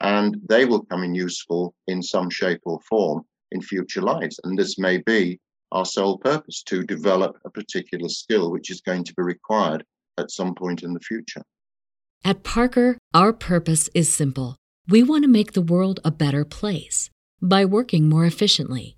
and 0.01 0.37
they 0.47 0.65
will 0.65 0.83
come 0.85 1.03
in 1.03 1.13
useful 1.13 1.73
in 1.87 2.01
some 2.01 2.29
shape 2.29 2.61
or 2.63 2.79
form 2.87 3.23
in 3.51 3.61
future 3.61 4.01
lives. 4.01 4.39
And 4.43 4.57
this 4.57 4.77
may 4.77 4.97
be 4.97 5.39
our 5.71 5.85
sole 5.85 6.17
purpose 6.17 6.63
to 6.63 6.83
develop 6.83 7.37
a 7.45 7.49
particular 7.49 8.09
skill 8.09 8.51
which 8.51 8.71
is 8.71 8.81
going 8.81 9.03
to 9.03 9.13
be 9.13 9.23
required 9.23 9.83
at 10.17 10.31
some 10.31 10.55
point 10.55 10.83
in 10.83 10.93
the 10.93 10.99
future. 10.99 11.41
At 12.23 12.43
Parker, 12.43 12.97
our 13.13 13.33
purpose 13.33 13.89
is 13.93 14.11
simple. 14.11 14.55
We 14.87 15.03
want 15.03 15.23
to 15.23 15.29
make 15.29 15.53
the 15.53 15.61
world 15.61 15.99
a 16.03 16.11
better 16.11 16.43
place 16.43 17.09
by 17.41 17.63
working 17.65 18.09
more 18.09 18.25
efficiently, 18.25 18.97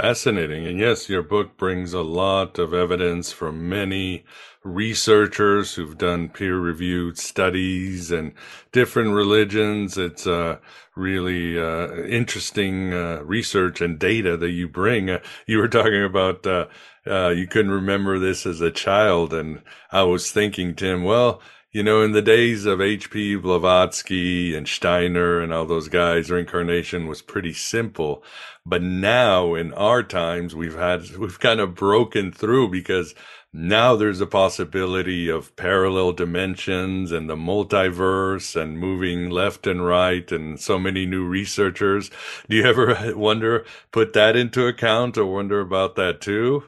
Fascinating. 0.00 0.64
And 0.64 0.78
yes, 0.78 1.08
your 1.08 1.24
book 1.24 1.56
brings 1.56 1.92
a 1.92 2.02
lot 2.02 2.56
of 2.56 2.72
evidence 2.72 3.32
from 3.32 3.68
many 3.68 4.24
researchers 4.62 5.74
who've 5.74 5.98
done 5.98 6.28
peer 6.28 6.56
reviewed 6.56 7.18
studies 7.18 8.12
and 8.12 8.32
different 8.70 9.10
religions. 9.10 9.98
It's 9.98 10.24
uh, 10.24 10.58
really 10.94 11.58
uh, 11.58 12.04
interesting 12.04 12.94
uh, 12.94 13.22
research 13.24 13.80
and 13.80 13.98
data 13.98 14.36
that 14.36 14.52
you 14.52 14.68
bring. 14.68 15.10
Uh, 15.10 15.18
you 15.48 15.58
were 15.58 15.66
talking 15.66 16.04
about 16.04 16.46
uh, 16.46 16.66
uh, 17.04 17.30
you 17.30 17.48
couldn't 17.48 17.72
remember 17.72 18.20
this 18.20 18.46
as 18.46 18.60
a 18.60 18.70
child. 18.70 19.34
And 19.34 19.62
I 19.90 20.04
was 20.04 20.30
thinking, 20.30 20.76
Tim, 20.76 21.02
well, 21.02 21.40
you 21.70 21.82
know, 21.82 22.02
in 22.02 22.12
the 22.12 22.22
days 22.22 22.66
of 22.66 22.80
H.P. 22.80 23.36
Blavatsky 23.36 24.56
and 24.56 24.66
Steiner 24.66 25.40
and 25.40 25.52
all 25.52 25.66
those 25.66 25.88
guys, 25.88 26.30
reincarnation 26.30 27.06
was 27.06 27.20
pretty 27.20 27.52
simple. 27.52 28.22
But 28.68 28.82
now 28.82 29.54
in 29.54 29.72
our 29.72 30.02
times, 30.02 30.54
we've 30.54 30.76
had, 30.76 31.16
we've 31.16 31.40
kind 31.40 31.58
of 31.58 31.74
broken 31.74 32.30
through 32.30 32.68
because 32.68 33.14
now 33.50 33.96
there's 33.96 34.20
a 34.20 34.26
possibility 34.26 35.30
of 35.30 35.56
parallel 35.56 36.12
dimensions 36.12 37.10
and 37.10 37.30
the 37.30 37.34
multiverse 37.34 38.60
and 38.60 38.78
moving 38.78 39.30
left 39.30 39.66
and 39.66 39.86
right 39.86 40.30
and 40.30 40.60
so 40.60 40.78
many 40.78 41.06
new 41.06 41.24
researchers. 41.24 42.10
Do 42.50 42.56
you 42.56 42.64
ever 42.64 43.14
wonder, 43.16 43.64
put 43.90 44.12
that 44.12 44.36
into 44.36 44.66
account 44.66 45.16
or 45.16 45.24
wonder 45.24 45.60
about 45.60 45.96
that 45.96 46.20
too? 46.20 46.64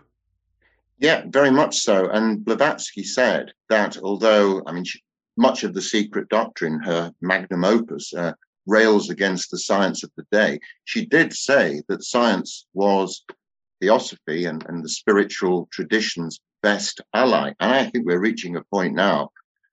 Yeah, 0.99 1.25
very 1.27 1.51
much 1.51 1.81
so. 1.81 2.09
And 2.09 2.43
Blavatsky 2.43 3.05
said 3.05 3.53
that 3.69 3.99
although, 3.99 4.63
I 4.67 4.73
mean, 4.73 4.85
she, 4.85 5.03
much 5.37 5.65
of 5.65 5.75
the 5.75 5.83
secret 5.83 6.31
doctrine, 6.31 6.81
her 6.81 7.13
magnum 7.21 7.65
opus, 7.65 8.15
uh, 8.15 8.33
rails 8.71 9.11
against 9.11 9.51
the 9.51 9.59
science 9.59 10.03
of 10.05 10.11
the 10.17 10.27
day, 10.31 10.61
she 10.85 11.05
did 11.07 11.33
say 11.33 11.83
that 11.89 12.05
science 12.05 12.67
was 12.73 13.25
theosophy 13.81 14.47
and, 14.47 14.65
and 14.69 14.85
the 14.85 14.89
spiritual 14.89 15.69
tradition's 15.73 16.41
best 16.63 17.01
ally. 17.15 17.53
And 17.61 17.73
I 17.73 17.85
think 17.87 18.07
we're 18.07 18.21
reaching 18.21 18.57
a 18.57 18.65
point 18.65 18.95
now 18.95 19.31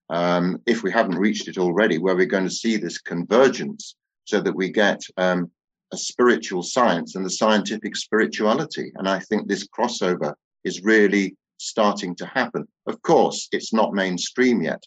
um, 0.09 0.61
if 0.65 0.83
we 0.83 0.91
haven't 0.91 1.17
reached 1.17 1.47
it 1.47 1.57
already, 1.57 1.97
where 1.97 2.15
we're 2.15 2.25
going 2.25 2.47
to 2.47 2.61
see 2.63 2.77
this 2.77 2.99
convergence 2.99 3.95
so 4.25 4.39
that 4.41 4.55
we 4.55 4.69
get 4.69 5.01
um, 5.17 5.51
a 5.93 5.97
spiritual 5.97 6.63
science 6.63 7.15
and 7.15 7.25
a 7.25 7.29
scientific 7.29 7.95
spirituality. 7.95 8.91
And 8.95 9.07
I 9.07 9.19
think 9.19 9.47
this 9.47 9.67
crossover 9.67 10.33
is 10.63 10.83
really 10.83 11.35
starting 11.57 12.15
to 12.15 12.25
happen. 12.25 12.67
Of 12.87 13.01
course, 13.01 13.47
it's 13.51 13.73
not 13.73 13.93
mainstream 13.93 14.61
yet, 14.61 14.83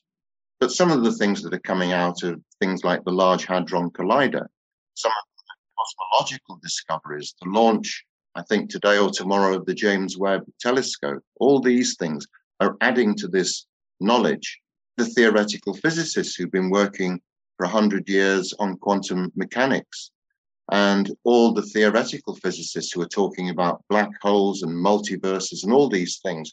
but 0.58 0.72
some 0.72 0.90
of 0.90 1.02
the 1.02 1.12
things 1.12 1.42
that 1.42 1.54
are 1.54 1.60
coming 1.60 1.92
out 1.92 2.22
of 2.22 2.40
things 2.60 2.84
like 2.84 3.02
the 3.04 3.10
Large 3.10 3.46
Hadron 3.46 3.90
Collider, 3.90 4.46
some 4.94 5.12
of 5.12 5.24
the 5.36 5.54
cosmological 5.78 6.58
discoveries, 6.62 7.34
the 7.42 7.48
launch, 7.48 8.04
I 8.34 8.42
think 8.42 8.70
today 8.70 8.98
or 8.98 9.10
tomorrow, 9.10 9.56
of 9.56 9.66
the 9.66 9.74
James 9.74 10.16
Webb 10.16 10.44
Telescope, 10.60 11.22
all 11.40 11.60
these 11.60 11.96
things 11.96 12.26
are 12.60 12.76
adding 12.80 13.14
to 13.16 13.28
this 13.28 13.66
knowledge. 13.98 14.60
The 14.96 15.06
theoretical 15.06 15.74
physicists 15.74 16.36
who've 16.36 16.50
been 16.50 16.70
working 16.70 17.20
for 17.56 17.66
100 17.66 18.08
years 18.08 18.54
on 18.58 18.76
quantum 18.76 19.32
mechanics, 19.34 20.10
and 20.70 21.10
all 21.24 21.52
the 21.52 21.62
theoretical 21.62 22.36
physicists 22.36 22.92
who 22.92 23.02
are 23.02 23.08
talking 23.08 23.50
about 23.50 23.82
black 23.88 24.10
holes 24.22 24.62
and 24.62 24.72
multiverses 24.72 25.64
and 25.64 25.72
all 25.72 25.88
these 25.88 26.18
things. 26.18 26.52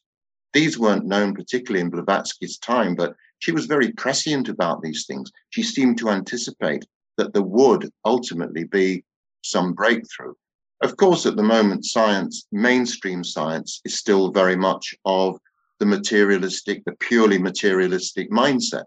These 0.53 0.79
weren't 0.79 1.05
known 1.05 1.35
particularly 1.35 1.81
in 1.81 1.91
Blavatsky's 1.91 2.57
time, 2.57 2.95
but 2.95 3.15
she 3.39 3.51
was 3.51 3.65
very 3.65 3.91
prescient 3.93 4.49
about 4.49 4.81
these 4.81 5.05
things. 5.05 5.31
She 5.49 5.63
seemed 5.63 5.97
to 5.99 6.09
anticipate 6.09 6.85
that 7.17 7.33
there 7.33 7.43
would 7.43 7.89
ultimately 8.05 8.63
be 8.63 9.03
some 9.43 9.73
breakthrough. 9.73 10.33
Of 10.81 10.97
course, 10.97 11.25
at 11.25 11.35
the 11.35 11.43
moment, 11.43 11.85
science, 11.85 12.45
mainstream 12.51 13.23
science, 13.23 13.81
is 13.85 13.97
still 13.97 14.31
very 14.31 14.55
much 14.55 14.93
of 15.05 15.39
the 15.79 15.85
materialistic, 15.85 16.83
the 16.85 16.95
purely 16.99 17.37
materialistic 17.37 18.29
mindset. 18.31 18.85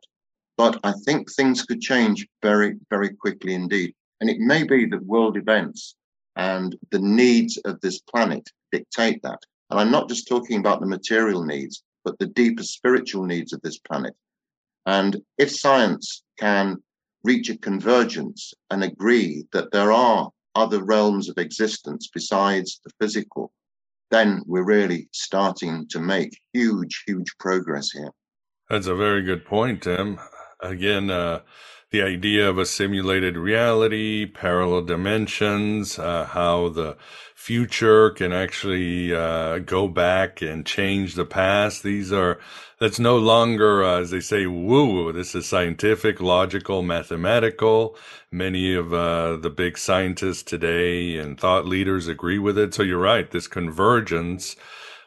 But 0.56 0.78
I 0.84 0.92
think 1.04 1.32
things 1.32 1.62
could 1.62 1.80
change 1.80 2.26
very, 2.42 2.76
very 2.90 3.10
quickly 3.10 3.54
indeed. 3.54 3.94
And 4.20 4.28
it 4.28 4.38
may 4.38 4.62
be 4.64 4.86
that 4.86 5.04
world 5.04 5.36
events 5.36 5.96
and 6.36 6.76
the 6.90 6.98
needs 6.98 7.56
of 7.64 7.80
this 7.80 8.00
planet 8.00 8.48
dictate 8.70 9.22
that. 9.22 9.38
And 9.70 9.80
I'm 9.80 9.90
not 9.90 10.08
just 10.08 10.28
talking 10.28 10.58
about 10.58 10.80
the 10.80 10.86
material 10.86 11.44
needs, 11.44 11.82
but 12.04 12.18
the 12.18 12.26
deeper 12.26 12.62
spiritual 12.62 13.24
needs 13.24 13.52
of 13.52 13.60
this 13.62 13.78
planet. 13.78 14.14
And 14.86 15.20
if 15.38 15.50
science 15.50 16.22
can 16.38 16.82
reach 17.22 17.50
a 17.50 17.58
convergence 17.58 18.54
and 18.70 18.82
agree 18.82 19.44
that 19.52 19.72
there 19.72 19.92
are 19.92 20.30
other 20.54 20.82
realms 20.82 21.28
of 21.28 21.38
existence 21.38 22.08
besides 22.12 22.80
the 22.84 22.90
physical, 23.00 23.52
then 24.10 24.42
we're 24.46 24.64
really 24.64 25.08
starting 25.12 25.86
to 25.88 26.00
make 26.00 26.38
huge, 26.52 27.04
huge 27.06 27.36
progress 27.38 27.90
here. 27.90 28.10
That's 28.68 28.86
a 28.86 28.94
very 28.94 29.22
good 29.22 29.44
point, 29.44 29.82
Tim. 29.82 30.18
Again, 30.60 31.10
uh, 31.10 31.40
the 31.90 32.02
idea 32.02 32.48
of 32.48 32.56
a 32.56 32.66
simulated 32.66 33.36
reality, 33.36 34.24
parallel 34.24 34.82
dimensions, 34.82 35.98
uh, 35.98 36.24
how 36.24 36.68
the 36.68 36.96
future 37.34 38.10
can 38.10 38.32
actually 38.32 39.14
uh, 39.14 39.58
go 39.58 39.88
back 39.88 40.40
and 40.40 40.64
change 40.64 41.14
the 41.14 41.24
past. 41.24 41.82
These 41.82 42.12
are 42.12 42.38
that's 42.78 42.98
no 43.00 43.18
longer, 43.18 43.82
uh, 43.84 44.00
as 44.00 44.10
they 44.10 44.20
say, 44.20 44.46
woo 44.46 44.86
woo. 44.86 45.12
This 45.12 45.34
is 45.34 45.46
scientific, 45.46 46.20
logical, 46.20 46.82
mathematical. 46.82 47.96
Many 48.30 48.74
of 48.74 48.94
uh, 48.94 49.36
the 49.36 49.50
big 49.50 49.76
scientists 49.76 50.44
today 50.44 51.16
and 51.16 51.38
thought 51.38 51.66
leaders 51.66 52.08
agree 52.08 52.38
with 52.38 52.56
it. 52.56 52.72
So 52.72 52.82
you're 52.82 52.98
right. 52.98 53.30
This 53.30 53.48
convergence 53.48 54.54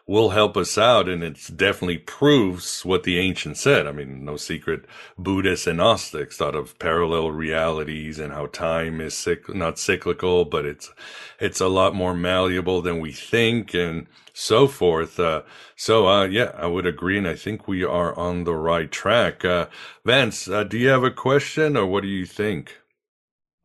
will 0.05 0.31
help 0.31 0.57
us 0.57 0.77
out. 0.77 1.07
And 1.07 1.23
it 1.23 1.39
definitely 1.55 1.97
proves 1.97 2.83
what 2.83 3.03
the 3.03 3.17
ancients 3.19 3.61
said. 3.61 3.87
I 3.87 3.91
mean, 3.91 4.25
no 4.25 4.37
secret, 4.37 4.85
Buddhists 5.17 5.67
and 5.67 5.77
Gnostics 5.77 6.37
thought 6.37 6.55
of 6.55 6.77
parallel 6.79 7.31
realities 7.31 8.19
and 8.19 8.33
how 8.33 8.47
time 8.47 8.99
is 8.99 9.27
not 9.49 9.79
cyclical, 9.79 10.45
but 10.45 10.65
it's, 10.65 10.91
it's 11.39 11.61
a 11.61 11.67
lot 11.67 11.95
more 11.95 12.13
malleable 12.13 12.81
than 12.81 12.99
we 12.99 13.11
think 13.11 13.73
and 13.73 14.07
so 14.33 14.67
forth. 14.67 15.19
Uh, 15.19 15.43
so, 15.75 16.07
uh, 16.07 16.25
yeah, 16.25 16.51
I 16.57 16.67
would 16.67 16.85
agree. 16.85 17.17
And 17.17 17.27
I 17.27 17.35
think 17.35 17.67
we 17.67 17.83
are 17.83 18.17
on 18.17 18.43
the 18.43 18.55
right 18.55 18.91
track. 18.91 19.45
Uh, 19.45 19.67
Vance, 20.05 20.47
uh, 20.47 20.63
do 20.63 20.77
you 20.77 20.89
have 20.89 21.03
a 21.03 21.11
question 21.11 21.77
or 21.77 21.85
what 21.85 22.03
do 22.03 22.09
you 22.09 22.25
think? 22.25 22.77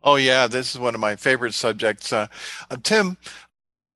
Oh 0.02 0.14
yeah, 0.16 0.46
this 0.46 0.74
is 0.74 0.80
one 0.80 0.94
of 0.94 1.00
my 1.00 1.16
favorite 1.16 1.54
subjects. 1.54 2.12
Uh, 2.12 2.28
uh, 2.70 2.76
Tim, 2.82 3.16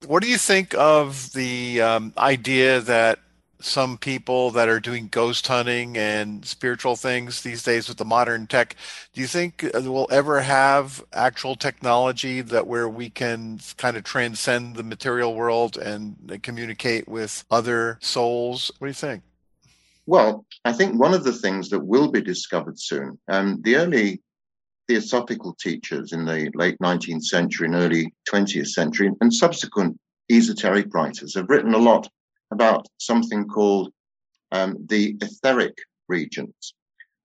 what 0.06 0.22
do 0.22 0.28
you 0.28 0.38
think 0.38 0.74
of 0.74 1.32
the 1.32 1.80
um, 1.80 2.12
idea 2.18 2.80
that 2.80 3.18
some 3.60 3.96
people 3.96 4.50
that 4.50 4.68
are 4.68 4.80
doing 4.80 5.08
ghost 5.08 5.46
hunting 5.46 5.96
and 5.96 6.44
spiritual 6.44 6.96
things 6.96 7.42
these 7.42 7.62
days 7.62 7.88
with 7.88 7.96
the 7.96 8.04
modern 8.04 8.46
tech 8.46 8.76
do 9.12 9.20
you 9.20 9.26
think 9.26 9.68
we'll 9.74 10.08
ever 10.10 10.40
have 10.40 11.04
actual 11.12 11.54
technology 11.54 12.40
that 12.40 12.66
where 12.66 12.88
we 12.88 13.08
can 13.08 13.60
kind 13.76 13.96
of 13.96 14.02
transcend 14.02 14.74
the 14.74 14.82
material 14.82 15.34
world 15.34 15.76
and 15.76 16.40
communicate 16.42 17.06
with 17.06 17.44
other 17.50 17.98
souls? 18.00 18.70
What 18.78 18.86
do 18.86 18.90
you 18.90 18.94
think? 18.94 19.22
Well 20.06 20.44
i 20.64 20.72
think 20.72 20.98
one 20.98 21.14
of 21.14 21.22
the 21.22 21.32
things 21.32 21.70
that 21.70 21.80
will 21.80 22.10
be 22.10 22.20
discovered 22.20 22.78
soon 22.80 23.18
um, 23.28 23.62
the 23.62 23.76
early 23.76 24.20
theosophical 24.88 25.54
teachers 25.60 26.12
in 26.12 26.24
the 26.24 26.50
late 26.54 26.76
19th 26.82 27.24
century 27.24 27.66
and 27.66 27.76
early 27.76 28.12
20th 28.30 28.68
century 28.68 29.10
and 29.20 29.32
subsequent 29.32 29.98
esoteric 30.30 30.92
writers 30.94 31.34
have 31.34 31.48
written 31.48 31.74
a 31.74 31.78
lot 31.78 32.08
about 32.50 32.86
something 32.98 33.46
called 33.46 33.92
um, 34.50 34.76
the 34.86 35.16
etheric 35.20 35.76
regions. 36.08 36.74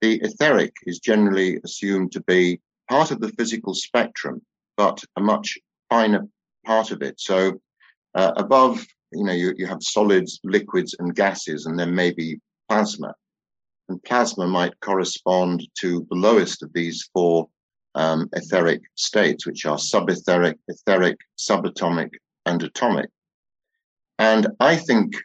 The 0.02 0.20
etheric 0.22 0.74
is 0.86 1.00
generally 1.00 1.60
assumed 1.64 2.12
to 2.14 2.22
be 2.22 2.60
part 2.90 3.12
of 3.12 3.20
the 3.20 3.30
physical 3.30 3.74
spectrum, 3.74 4.42
but 4.78 5.04
a 5.16 5.22
much 5.22 5.58
finer 5.90 6.28
part 6.66 6.92
of 6.92 7.02
it. 7.02 7.20
So 7.20 7.60
uh, 8.16 8.34
above, 8.38 8.86
you 9.12 9.24
know, 9.24 9.34
you, 9.34 9.54
you 9.58 9.68
have 9.68 9.82
solids, 9.82 10.40
liquids, 10.44 10.96
and 11.00 11.16
gases, 11.16 11.66
and 11.66 11.78
then 11.78 11.94
maybe 11.94 12.40
plasma. 12.70 13.14
And 13.90 14.04
plasma 14.04 14.48
might 14.48 14.80
correspond 14.82 15.68
to 15.80 16.06
the 16.10 16.16
lowest 16.16 16.62
of 16.62 16.74
these 16.74 17.10
four 17.14 17.48
um, 17.96 18.30
etheric 18.34 18.82
states, 18.96 19.46
which 19.46 19.66
are 19.66 19.78
subetheric, 19.78 20.56
etheric, 20.68 21.18
subatomic, 21.38 22.10
and 22.46 22.62
atomic. 22.64 23.10
And 24.20 24.48
I 24.60 24.76
think 24.76 25.16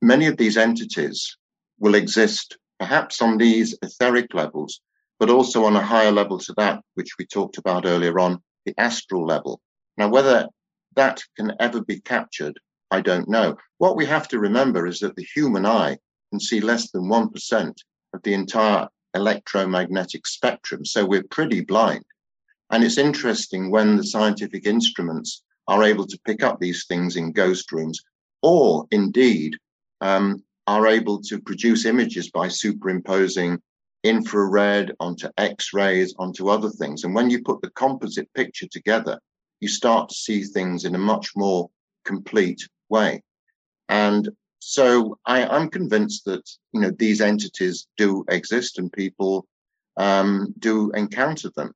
many 0.00 0.26
of 0.26 0.36
these 0.36 0.56
entities 0.56 1.36
will 1.78 1.94
exist 1.94 2.56
perhaps 2.78 3.20
on 3.20 3.36
these 3.36 3.76
etheric 3.82 4.32
levels, 4.34 4.80
but 5.18 5.30
also 5.30 5.64
on 5.64 5.76
a 5.76 5.82
higher 5.82 6.10
level 6.10 6.38
to 6.38 6.54
that, 6.56 6.82
which 6.94 7.18
we 7.18 7.26
talked 7.26 7.58
about 7.58 7.84
earlier 7.84 8.18
on, 8.18 8.42
the 8.64 8.74
astral 8.78 9.26
level. 9.26 9.60
Now, 9.98 10.08
whether 10.08 10.48
that 10.96 11.22
can 11.36 11.52
ever 11.60 11.82
be 11.82 12.00
captured, 12.00 12.58
I 12.90 13.02
don't 13.02 13.28
know. 13.28 13.56
What 13.78 13.96
we 13.96 14.06
have 14.06 14.26
to 14.28 14.38
remember 14.38 14.86
is 14.86 15.00
that 15.00 15.16
the 15.16 15.26
human 15.34 15.66
eye 15.66 15.98
can 16.30 16.40
see 16.40 16.60
less 16.60 16.90
than 16.90 17.02
1% 17.02 17.74
of 18.12 18.22
the 18.22 18.34
entire 18.34 18.88
electromagnetic 19.14 20.26
spectrum. 20.26 20.84
So 20.84 21.04
we're 21.04 21.24
pretty 21.24 21.60
blind. 21.60 22.04
And 22.70 22.84
it's 22.84 22.98
interesting 22.98 23.70
when 23.70 23.96
the 23.96 24.04
scientific 24.04 24.66
instruments 24.66 25.42
are 25.66 25.82
able 25.82 26.06
to 26.06 26.20
pick 26.24 26.42
up 26.42 26.58
these 26.58 26.86
things 26.86 27.16
in 27.16 27.32
ghost 27.32 27.72
rooms, 27.72 28.00
or 28.42 28.86
indeed 28.90 29.56
um, 30.00 30.42
are 30.66 30.86
able 30.86 31.20
to 31.22 31.40
produce 31.40 31.84
images 31.84 32.30
by 32.30 32.48
superimposing 32.48 33.60
infrared 34.02 34.94
onto 34.98 35.28
X-rays 35.36 36.14
onto 36.18 36.48
other 36.48 36.70
things. 36.70 37.04
And 37.04 37.14
when 37.14 37.28
you 37.28 37.42
put 37.42 37.60
the 37.60 37.70
composite 37.70 38.32
picture 38.34 38.66
together, 38.68 39.20
you 39.60 39.68
start 39.68 40.08
to 40.08 40.14
see 40.14 40.42
things 40.42 40.84
in 40.84 40.94
a 40.94 40.98
much 40.98 41.32
more 41.36 41.68
complete 42.04 42.66
way. 42.88 43.22
And 43.88 44.28
so 44.60 45.18
I, 45.26 45.40
am 45.56 45.68
convinced 45.70 46.24
that 46.26 46.48
you 46.72 46.80
know 46.80 46.90
these 46.90 47.20
entities 47.20 47.86
do 47.96 48.24
exist 48.28 48.78
and 48.78 48.92
people 48.92 49.46
um, 49.96 50.54
do 50.58 50.90
encounter 50.92 51.50
them. 51.56 51.72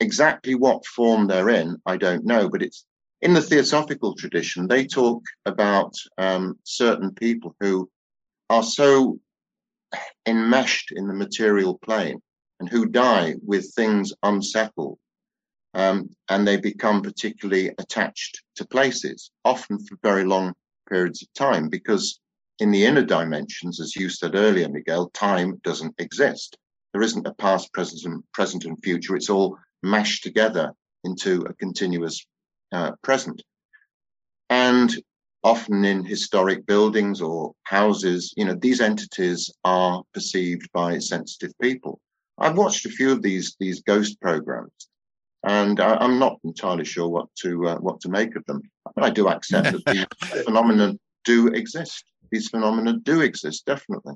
Exactly 0.00 0.54
what 0.54 0.86
form 0.86 1.26
they're 1.26 1.48
in, 1.48 1.80
I 1.86 1.96
don't 1.96 2.24
know, 2.24 2.48
but 2.48 2.62
it's 2.62 2.84
in 3.20 3.34
the 3.34 3.42
theosophical 3.42 4.14
tradition. 4.14 4.68
They 4.68 4.86
talk 4.86 5.22
about 5.46 5.94
um, 6.18 6.58
certain 6.64 7.12
people 7.14 7.56
who 7.60 7.90
are 8.50 8.62
so 8.62 9.18
enmeshed 10.26 10.92
in 10.94 11.08
the 11.08 11.14
material 11.14 11.78
plane 11.78 12.20
and 12.60 12.68
who 12.68 12.86
die 12.86 13.34
with 13.44 13.72
things 13.74 14.12
unsettled 14.22 14.98
um, 15.74 16.10
and 16.28 16.46
they 16.46 16.56
become 16.56 17.02
particularly 17.02 17.68
attached 17.78 18.42
to 18.56 18.66
places, 18.66 19.30
often 19.44 19.78
for 19.78 19.96
very 20.02 20.24
long 20.24 20.54
periods 20.88 21.22
of 21.22 21.32
time 21.34 21.68
because 21.68 22.20
in 22.58 22.70
the 22.70 22.84
inner 22.84 23.04
dimensions, 23.04 23.80
as 23.80 23.94
you 23.94 24.08
said 24.08 24.34
earlier, 24.34 24.68
Miguel, 24.68 25.10
time 25.10 25.60
doesn't 25.62 25.94
exist. 25.98 26.56
There 26.92 27.02
isn't 27.02 27.26
a 27.26 27.34
past, 27.34 27.72
present, 27.72 28.02
and 28.04 28.22
present 28.32 28.64
and 28.64 28.82
future. 28.82 29.14
It's 29.14 29.30
all 29.30 29.58
mashed 29.82 30.22
together 30.24 30.72
into 31.04 31.42
a 31.42 31.54
continuous 31.54 32.26
uh, 32.72 32.92
present. 33.02 33.42
And 34.50 34.96
often 35.44 35.84
in 35.84 36.04
historic 36.04 36.66
buildings 36.66 37.20
or 37.20 37.52
houses, 37.64 38.32
you 38.36 38.44
know, 38.44 38.54
these 38.54 38.80
entities 38.80 39.50
are 39.64 40.02
perceived 40.12 40.68
by 40.72 40.98
sensitive 40.98 41.52
people. 41.60 42.00
I've 42.38 42.56
watched 42.56 42.86
a 42.86 42.90
few 42.90 43.12
of 43.12 43.22
these 43.22 43.56
these 43.58 43.82
ghost 43.82 44.20
programs, 44.20 44.72
and 45.44 45.80
I, 45.80 46.04
am 46.04 46.18
not 46.18 46.38
entirely 46.44 46.84
sure 46.84 47.08
what 47.08 47.28
to 47.42 47.68
uh, 47.68 47.76
what 47.76 48.00
to 48.00 48.08
make 48.08 48.34
of 48.36 48.44
them. 48.46 48.62
But 48.94 49.04
I 49.04 49.10
do 49.10 49.28
accept 49.28 49.72
that 49.72 49.84
these 49.86 50.44
phenomena 50.44 50.94
do 51.24 51.48
exist. 51.48 52.04
These 52.30 52.48
phenomena 52.48 52.94
do 52.94 53.20
exist, 53.20 53.64
definitely. 53.64 54.14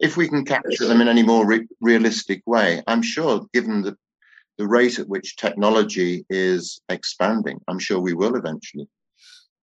If 0.00 0.16
we 0.16 0.28
can 0.28 0.44
capture 0.44 0.86
them 0.86 1.00
in 1.00 1.08
any 1.08 1.22
more 1.22 1.44
re- 1.44 1.66
realistic 1.80 2.42
way, 2.46 2.82
I'm 2.86 3.02
sure, 3.02 3.46
given 3.52 3.82
the 3.82 3.96
the 4.58 4.66
rate 4.66 4.98
at 4.98 5.08
which 5.08 5.36
technology 5.36 6.26
is 6.28 6.80
expanding, 6.88 7.60
I'm 7.68 7.78
sure 7.78 8.00
we 8.00 8.14
will 8.14 8.34
eventually. 8.34 8.88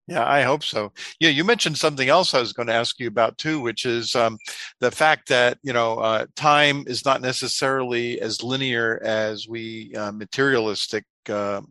Yeah, 0.07 0.23
I 0.27 0.43
hope 0.43 0.63
so. 0.63 0.91
Yeah, 1.19 1.29
you 1.29 1.43
mentioned 1.43 1.77
something 1.79 2.09
else 2.09 2.33
I 2.33 2.39
was 2.39 2.53
going 2.53 2.67
to 2.67 2.73
ask 2.73 2.99
you 2.99 3.07
about 3.07 3.39
too, 3.39 3.59
which 3.59 3.85
is 3.85 4.15
um, 4.15 4.37
the 4.79 4.91
fact 4.91 5.27
that 5.29 5.57
you 5.63 5.73
know 5.73 5.97
uh, 5.97 6.27
time 6.35 6.83
is 6.85 7.05
not 7.05 7.21
necessarily 7.21 8.21
as 8.21 8.43
linear 8.43 9.01
as 9.03 9.47
we 9.47 9.93
uh, 9.95 10.11
materialistic 10.11 11.05
uh, 11.27 11.61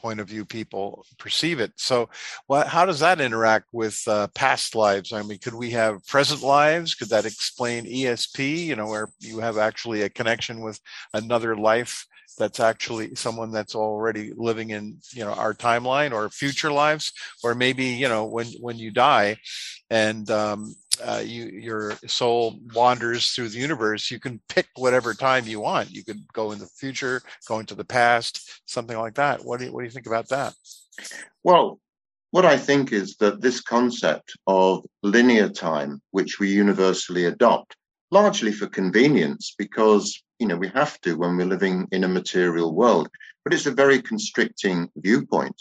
point 0.00 0.20
of 0.20 0.28
view 0.28 0.44
people 0.46 1.04
perceive 1.18 1.60
it. 1.60 1.72
So, 1.76 2.08
what, 2.46 2.66
how 2.68 2.86
does 2.86 3.00
that 3.00 3.20
interact 3.20 3.66
with 3.72 4.00
uh, 4.06 4.28
past 4.34 4.74
lives? 4.74 5.12
I 5.12 5.22
mean, 5.22 5.38
could 5.38 5.54
we 5.54 5.70
have 5.72 6.06
present 6.06 6.42
lives? 6.42 6.94
Could 6.94 7.10
that 7.10 7.26
explain 7.26 7.86
ESP? 7.86 8.66
You 8.66 8.76
know, 8.76 8.86
where 8.86 9.08
you 9.20 9.40
have 9.40 9.58
actually 9.58 10.02
a 10.02 10.08
connection 10.08 10.60
with 10.62 10.80
another 11.12 11.56
life 11.56 12.06
that's 12.38 12.60
actually 12.60 13.14
someone 13.14 13.50
that's 13.50 13.74
already 13.74 14.32
living 14.36 14.70
in 14.70 14.98
you 15.12 15.24
know 15.24 15.32
our 15.32 15.54
timeline 15.54 16.12
or 16.12 16.28
future 16.28 16.72
lives 16.72 17.12
or 17.42 17.54
maybe 17.54 17.84
you 17.84 18.08
know 18.08 18.24
when 18.24 18.46
when 18.60 18.76
you 18.76 18.90
die 18.90 19.36
and 19.90 20.30
um, 20.30 20.74
uh, 21.04 21.22
you 21.24 21.46
your 21.46 21.92
soul 22.06 22.58
wanders 22.74 23.30
through 23.30 23.48
the 23.48 23.58
universe 23.58 24.10
you 24.10 24.18
can 24.18 24.40
pick 24.48 24.66
whatever 24.76 25.14
time 25.14 25.46
you 25.46 25.60
want. 25.60 25.90
You 25.90 26.04
could 26.04 26.20
go 26.32 26.52
in 26.52 26.58
the 26.58 26.66
future 26.66 27.22
go 27.48 27.58
into 27.58 27.74
the 27.74 27.84
past 27.84 28.62
something 28.66 28.98
like 28.98 29.14
that. 29.14 29.44
What 29.44 29.60
do 29.60 29.66
you, 29.66 29.72
what 29.72 29.80
do 29.80 29.84
you 29.84 29.90
think 29.90 30.06
about 30.06 30.28
that? 30.28 30.54
Well 31.44 31.78
what 32.30 32.44
i 32.44 32.56
think 32.56 32.92
is 32.92 33.16
that 33.16 33.40
this 33.40 33.60
concept 33.60 34.36
of 34.46 34.84
linear 35.02 35.48
time 35.48 36.00
which 36.10 36.38
we 36.38 36.50
universally 36.50 37.24
adopt 37.24 37.76
largely 38.10 38.52
for 38.52 38.66
convenience 38.66 39.54
because 39.56 40.22
you 40.38 40.46
know 40.46 40.56
we 40.56 40.68
have 40.68 41.00
to 41.00 41.14
when 41.14 41.36
we're 41.36 41.46
living 41.46 41.88
in 41.92 42.04
a 42.04 42.08
material 42.08 42.74
world 42.74 43.08
but 43.46 43.54
it's 43.54 43.66
a 43.66 43.70
very 43.70 44.02
constricting 44.02 44.90
viewpoint. 44.96 45.54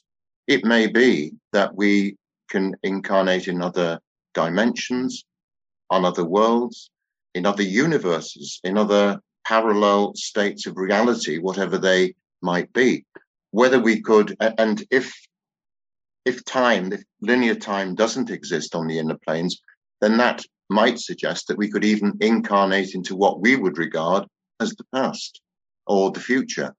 It 0.47 0.65
may 0.65 0.87
be 0.87 1.33
that 1.53 1.75
we 1.75 2.17
can 2.49 2.75
incarnate 2.81 3.47
in 3.47 3.61
other 3.61 3.99
dimensions 4.33 5.23
on 5.91 6.03
other 6.03 6.25
worlds 6.25 6.89
in 7.35 7.45
other 7.45 7.61
universes 7.61 8.59
in 8.63 8.75
other 8.75 9.19
parallel 9.45 10.15
states 10.15 10.65
of 10.65 10.77
reality 10.77 11.37
whatever 11.37 11.77
they 11.77 12.15
might 12.41 12.73
be. 12.73 13.05
Whether 13.51 13.79
we 13.79 14.01
could 14.01 14.35
and 14.39 14.83
if 14.89 15.13
if 16.25 16.43
time 16.43 16.91
if 16.91 17.03
linear 17.21 17.53
time 17.53 17.93
doesn't 17.93 18.31
exist 18.31 18.73
on 18.73 18.87
the 18.87 18.97
inner 18.97 19.19
planes 19.27 19.61
then 20.01 20.17
that 20.17 20.41
might 20.71 20.99
suggest 20.99 21.47
that 21.47 21.57
we 21.57 21.69
could 21.69 21.85
even 21.85 22.17
incarnate 22.19 22.95
into 22.95 23.15
what 23.15 23.41
we 23.41 23.55
would 23.55 23.77
regard 23.77 24.25
as 24.59 24.71
the 24.71 24.85
past 24.93 25.41
or 25.87 26.11
the 26.11 26.19
future. 26.19 26.73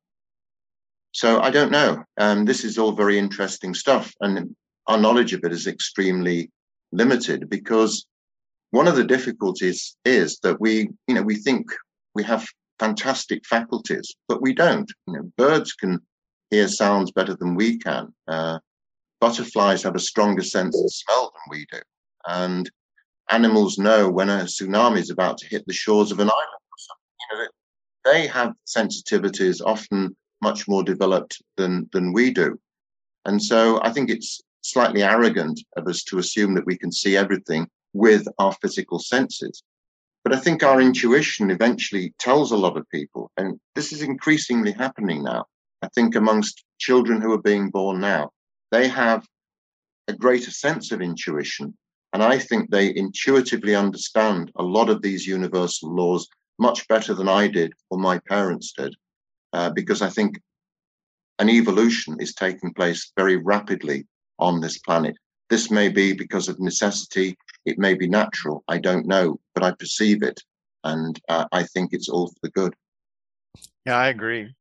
So 1.13 1.41
I 1.41 1.51
don't 1.51 1.73
know. 1.73 2.05
Um, 2.19 2.45
this 2.45 2.65
is 2.65 2.79
all 2.79 2.93
very 2.93 3.19
interesting 3.19 3.75
stuff, 3.75 4.13
and 4.21 4.55
our 4.87 4.99
knowledge 4.99 5.33
of 5.33 5.45
it 5.45 5.53
is 5.53 5.67
extremely 5.67 6.51
limited 6.93 7.49
because 7.49 8.07
one 8.71 8.87
of 8.87 8.97
the 8.97 9.05
difficulties 9.05 9.97
is 10.05 10.39
that 10.43 10.61
we, 10.61 10.91
you 11.07 11.15
know, 11.15 11.23
we 11.23 11.37
think 11.37 11.67
we 12.15 12.23
have 12.25 12.47
fantastic 12.79 13.47
faculties, 13.47 14.15
but 14.29 14.43
we 14.43 14.53
don't. 14.53 14.91
You 15.07 15.15
know, 15.15 15.33
birds 15.39 15.73
can 15.73 16.01
hear 16.51 16.69
sounds 16.69 17.13
better 17.13 17.35
than 17.35 17.55
we 17.55 17.79
can. 17.79 18.15
Uh, 18.29 18.59
butterflies 19.21 19.83
have 19.83 19.95
a 19.95 20.01
stronger 20.01 20.43
sense 20.43 20.77
of 20.79 20.93
smell 20.93 21.33
than 21.33 21.59
we 21.59 21.67
do, 21.73 21.81
and 22.27 22.71
animals 23.31 23.79
know 23.79 24.11
when 24.11 24.29
a 24.29 24.45
tsunami 24.45 24.99
is 24.99 25.11
about 25.11 25.39
to 25.39 25.49
hit 25.49 25.67
the 25.67 25.73
shores 25.73 26.13
of 26.13 26.19
an 26.19 26.29
island 26.29 26.63
or 26.73 26.79
something. 26.79 27.17
You 27.31 27.39
know, 27.39 27.49
they 28.07 28.27
have 28.27 28.55
sensitivities 28.67 29.61
often 29.65 30.17
much 30.41 30.69
more 30.69 30.83
developed 30.83 31.43
than 31.57 31.89
than 31.93 32.13
we 32.13 32.31
do. 32.31 32.59
And 33.25 33.43
so 33.43 33.81
I 33.83 33.91
think 33.91 34.09
it's 34.09 34.41
slightly 34.63 35.03
arrogant 35.03 35.61
of 35.77 35.87
us 35.87 36.03
to 36.05 36.19
assume 36.19 36.55
that 36.55 36.67
we 36.67 36.79
can 36.79 36.93
see 36.93 37.17
everything 37.17 37.69
with 37.93 38.27
our 38.39 38.53
physical 38.63 38.99
senses. 38.99 39.63
But 40.25 40.35
I 40.35 40.39
think 40.39 40.63
our 40.63 40.81
intuition 40.81 41.51
eventually 41.51 42.15
tells 42.19 42.51
a 42.51 42.63
lot 42.65 42.77
of 42.77 42.89
people, 42.91 43.31
and 43.37 43.61
this 43.75 43.93
is 43.93 44.03
increasingly 44.03 44.73
happening 44.73 45.23
now. 45.23 45.45
I 45.83 45.89
think 45.95 46.15
amongst 46.15 46.65
children 46.79 47.21
who 47.21 47.33
are 47.33 47.51
being 47.51 47.71
born 47.71 48.01
now, 48.01 48.31
they 48.71 48.89
have 48.89 49.27
a 50.09 50.13
greater 50.13 50.51
sense 50.51 50.93
of 50.93 51.01
intuition 51.01 51.75
and 52.17 52.23
I 52.23 52.39
think 52.39 52.71
they 52.71 52.97
intuitively 52.97 53.75
understand 53.75 54.51
a 54.57 54.63
lot 54.63 54.89
of 54.89 55.03
these 55.03 55.27
universal 55.27 55.95
laws 55.95 56.27
much 56.59 56.87
better 56.89 57.15
than 57.15 57.29
I 57.29 57.49
did 57.49 57.73
or 57.91 57.99
my 57.99 58.19
parents 58.29 58.73
did, 58.77 58.95
uh, 59.53 59.71
because 59.71 60.03
I 60.03 60.09
think 60.09 60.41
an 61.39 61.49
evolution 61.49 62.17
is 62.21 62.35
taking 62.35 62.73
place 62.73 63.13
very 63.17 63.37
rapidly 63.37 64.07
on 64.39 64.61
this 64.61 64.79
planet. 64.79 65.17
This 65.51 65.71
may 65.71 65.89
be 65.89 66.13
because 66.13 66.49
of 66.49 66.59
necessity, 66.59 67.37
it 67.65 67.79
may 67.79 67.95
be 67.95 68.09
natural, 68.09 68.65
I 68.69 68.79
don't 68.79 69.07
know, 69.07 69.39
but 69.55 69.63
I 69.63 69.73
perceive 69.73 70.23
it. 70.23 70.41
And 70.85 71.21
uh, 71.29 71.47
I 71.53 71.65
think 71.65 71.91
it's 71.93 72.09
all 72.09 72.29
for 72.29 72.39
the 72.43 72.51
good. 72.51 72.75
Yeah, 73.85 73.97
I 73.97 74.09
agree. 74.09 74.55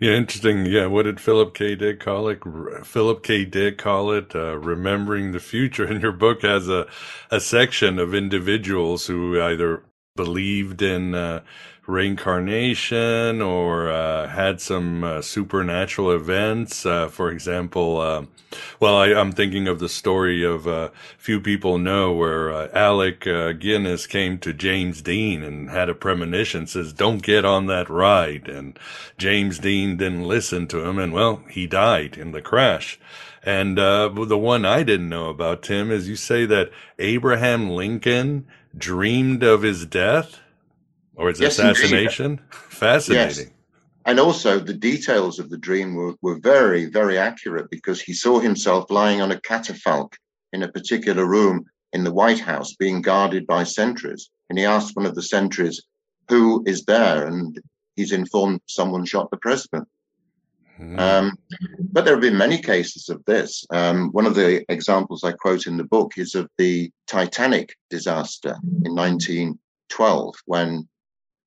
Yeah, 0.00 0.12
interesting. 0.12 0.64
Yeah, 0.64 0.86
what 0.86 1.02
did 1.02 1.20
Philip 1.20 1.54
K. 1.54 1.74
Dick 1.74 2.00
call 2.00 2.28
it? 2.28 2.40
Philip 2.86 3.22
K. 3.22 3.44
Dick 3.44 3.76
call 3.76 4.12
it 4.12 4.34
uh, 4.34 4.56
remembering 4.56 5.32
the 5.32 5.40
future. 5.40 5.84
And 5.90 6.00
your 6.00 6.12
book 6.12 6.40
has 6.42 6.68
a 6.68 6.86
a 7.30 7.38
section 7.38 7.98
of 7.98 8.14
individuals 8.14 9.06
who 9.06 9.40
either 9.40 9.84
believed 10.16 10.82
in 10.82 11.14
uh, 11.14 11.40
reincarnation 11.86 13.40
or 13.40 13.90
uh, 13.90 14.28
had 14.28 14.60
some 14.60 15.04
uh, 15.04 15.22
supernatural 15.22 16.10
events. 16.10 16.84
Uh, 16.84 17.08
for 17.08 17.30
example, 17.30 18.00
um, 18.00 18.28
well, 18.80 18.96
I, 18.96 19.08
am 19.08 19.32
thinking 19.32 19.68
of 19.68 19.78
the 19.78 19.88
story 19.88 20.44
of 20.44 20.66
a 20.66 20.70
uh, 20.70 20.88
few 21.16 21.40
people 21.40 21.78
know 21.78 22.12
where 22.12 22.52
uh, 22.52 22.68
Alec 22.72 23.20
Guinness 23.20 24.06
came 24.06 24.38
to 24.38 24.52
James 24.52 25.00
Dean 25.00 25.42
and 25.42 25.70
had 25.70 25.88
a 25.88 25.94
premonition, 25.94 26.66
says, 26.66 26.92
"Don't 26.92 27.22
get 27.22 27.44
on 27.44 27.66
that 27.66 27.88
ride," 27.88 28.48
and 28.48 28.78
James 29.16 29.60
Dean 29.60 29.96
didn't 29.96 30.24
listen 30.26 30.66
to 30.68 30.84
him, 30.84 30.98
and 30.98 31.12
well, 31.12 31.42
he 31.48 31.68
died 31.68 32.16
in 32.16 32.32
the 32.32 32.42
crash. 32.42 32.98
And 33.42 33.78
the 33.78 34.38
one 34.38 34.66
I 34.66 34.82
didn't 34.82 35.08
know 35.08 35.30
about 35.30 35.62
Tim 35.62 35.90
is 35.90 36.08
you 36.08 36.16
say 36.16 36.44
that 36.46 36.70
Abraham 36.98 37.70
Lincoln 37.70 38.46
dreamed 38.76 39.42
of 39.42 39.62
his 39.62 39.86
death 39.86 40.38
or 41.14 41.28
his 41.28 41.40
yes, 41.40 41.58
assassination. 41.58 42.26
Indeed. 42.26 42.44
Fascinating. 42.50 43.46
Yes. 43.46 43.54
And 44.06 44.18
also, 44.18 44.58
the 44.58 44.74
details 44.74 45.38
of 45.38 45.50
the 45.50 45.58
dream 45.58 45.94
were, 45.94 46.14
were 46.22 46.38
very, 46.38 46.86
very 46.86 47.18
accurate 47.18 47.70
because 47.70 48.00
he 48.00 48.14
saw 48.14 48.40
himself 48.40 48.90
lying 48.90 49.20
on 49.20 49.30
a 49.30 49.40
catafalque 49.40 50.14
in 50.52 50.62
a 50.62 50.72
particular 50.72 51.26
room 51.26 51.66
in 51.92 52.04
the 52.04 52.12
White 52.12 52.40
House 52.40 52.74
being 52.76 53.02
guarded 53.02 53.46
by 53.46 53.64
sentries. 53.64 54.30
And 54.48 54.58
he 54.58 54.64
asked 54.64 54.96
one 54.96 55.06
of 55.06 55.14
the 55.14 55.22
sentries, 55.22 55.82
Who 56.28 56.62
is 56.66 56.84
there? 56.84 57.26
And 57.26 57.60
he's 57.94 58.12
informed 58.12 58.62
someone 58.66 59.04
shot 59.04 59.30
the 59.30 59.36
president. 59.36 59.86
Mm. 60.80 60.98
Um, 60.98 61.38
but 61.92 62.04
there 62.04 62.14
have 62.14 62.22
been 62.22 62.36
many 62.36 62.58
cases 62.58 63.08
of 63.10 63.22
this. 63.26 63.64
Um, 63.70 64.10
one 64.12 64.26
of 64.26 64.34
the 64.34 64.64
examples 64.72 65.24
I 65.24 65.32
quote 65.32 65.66
in 65.66 65.76
the 65.76 65.84
book 65.84 66.12
is 66.16 66.34
of 66.34 66.48
the 66.56 66.90
Titanic 67.06 67.76
disaster 67.90 68.56
in 68.84 68.94
1912 68.94 70.34
when 70.46 70.88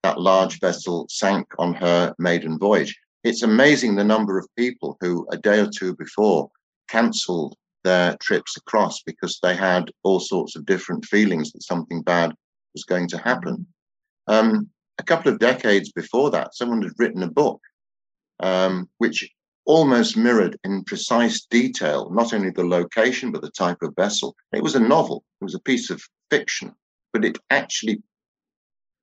that 0.03 0.19
large 0.19 0.59
vessel 0.59 1.07
sank 1.09 1.47
on 1.57 1.73
her 1.73 2.13
maiden 2.19 2.59
voyage. 2.59 2.95
It's 3.23 3.41
amazing 3.41 3.95
the 3.95 4.03
number 4.03 4.38
of 4.38 4.47
people 4.57 4.97
who 4.99 5.25
a 5.31 5.38
day 5.38 5.59
or 5.59 5.69
two 5.69 5.95
before 5.95 6.51
cancelled 6.89 7.55
their 7.84 8.15
trips 8.21 8.55
across 8.57 9.01
because 9.01 9.39
they 9.41 9.55
had 9.55 9.89
all 10.03 10.19
sorts 10.19 10.55
of 10.55 10.65
different 10.65 11.05
feelings 11.05 11.51
that 11.51 11.63
something 11.63 12.01
bad 12.01 12.34
was 12.73 12.84
going 12.84 13.07
to 13.07 13.17
happen. 13.17 13.65
Um, 14.27 14.69
a 14.99 15.03
couple 15.03 15.31
of 15.31 15.39
decades 15.39 15.91
before 15.91 16.29
that, 16.31 16.53
someone 16.53 16.81
had 16.81 16.91
written 16.97 17.23
a 17.23 17.31
book 17.31 17.61
um, 18.39 18.89
which 18.97 19.29
almost 19.65 20.17
mirrored 20.17 20.57
in 20.63 20.84
precise 20.84 21.45
detail 21.45 22.09
not 22.11 22.34
only 22.34 22.49
the 22.49 22.65
location 22.65 23.31
but 23.31 23.41
the 23.41 23.51
type 23.51 23.81
of 23.81 23.95
vessel. 23.95 24.36
It 24.51 24.63
was 24.63 24.75
a 24.75 24.79
novel, 24.79 25.23
it 25.39 25.45
was 25.45 25.55
a 25.55 25.59
piece 25.59 25.89
of 25.89 26.01
fiction, 26.29 26.73
but 27.13 27.23
it 27.23 27.38
actually 27.49 28.01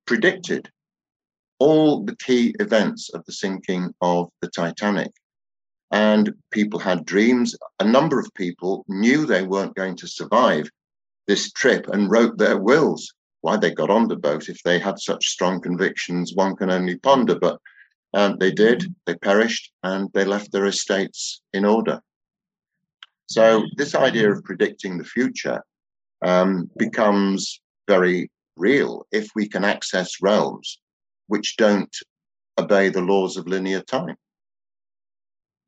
predicted 0.05 0.69
all 1.59 2.03
the 2.03 2.15
key 2.17 2.55
events 2.59 3.09
of 3.13 3.23
the 3.25 3.31
sinking 3.31 3.93
of 4.01 4.29
the 4.41 4.49
Titanic. 4.49 5.11
and 5.91 6.33
people 6.51 6.79
had 6.79 7.05
dreams. 7.05 7.55
A 7.79 7.83
number 7.83 8.17
of 8.19 8.33
people 8.35 8.85
knew 8.87 9.25
they 9.25 9.43
weren't 9.43 9.75
going 9.75 9.95
to 9.97 10.07
survive 10.07 10.69
this 11.27 11.51
trip 11.51 11.87
and 11.89 12.09
wrote 12.09 12.37
their 12.37 12.57
wills. 12.57 13.13
Why 13.41 13.57
they 13.57 13.73
got 13.73 13.89
on 13.89 14.07
the 14.07 14.15
boat 14.15 14.47
if 14.49 14.61
they 14.63 14.79
had 14.79 14.99
such 14.99 15.27
strong 15.27 15.59
convictions, 15.61 16.33
one 16.33 16.55
can 16.55 16.71
only 16.71 16.97
ponder. 16.97 17.37
But 17.37 17.59
um, 18.13 18.37
they 18.39 18.51
did, 18.51 18.93
they 19.05 19.15
perished, 19.15 19.71
and 19.83 20.09
they 20.13 20.25
left 20.25 20.51
their 20.51 20.65
estates 20.65 21.41
in 21.53 21.65
order. 21.65 22.01
So, 23.27 23.63
this 23.77 23.95
idea 23.95 24.31
of 24.31 24.43
predicting 24.43 24.97
the 24.97 25.05
future 25.05 25.63
um, 26.21 26.69
becomes 26.77 27.61
very 27.87 28.29
real 28.57 29.05
if 29.11 29.29
we 29.35 29.47
can 29.47 29.63
access 29.63 30.21
realms 30.21 30.79
which 31.31 31.55
don't 31.55 31.95
obey 32.59 32.89
the 32.89 33.01
laws 33.01 33.37
of 33.37 33.47
linear 33.47 33.81
time. 33.81 34.17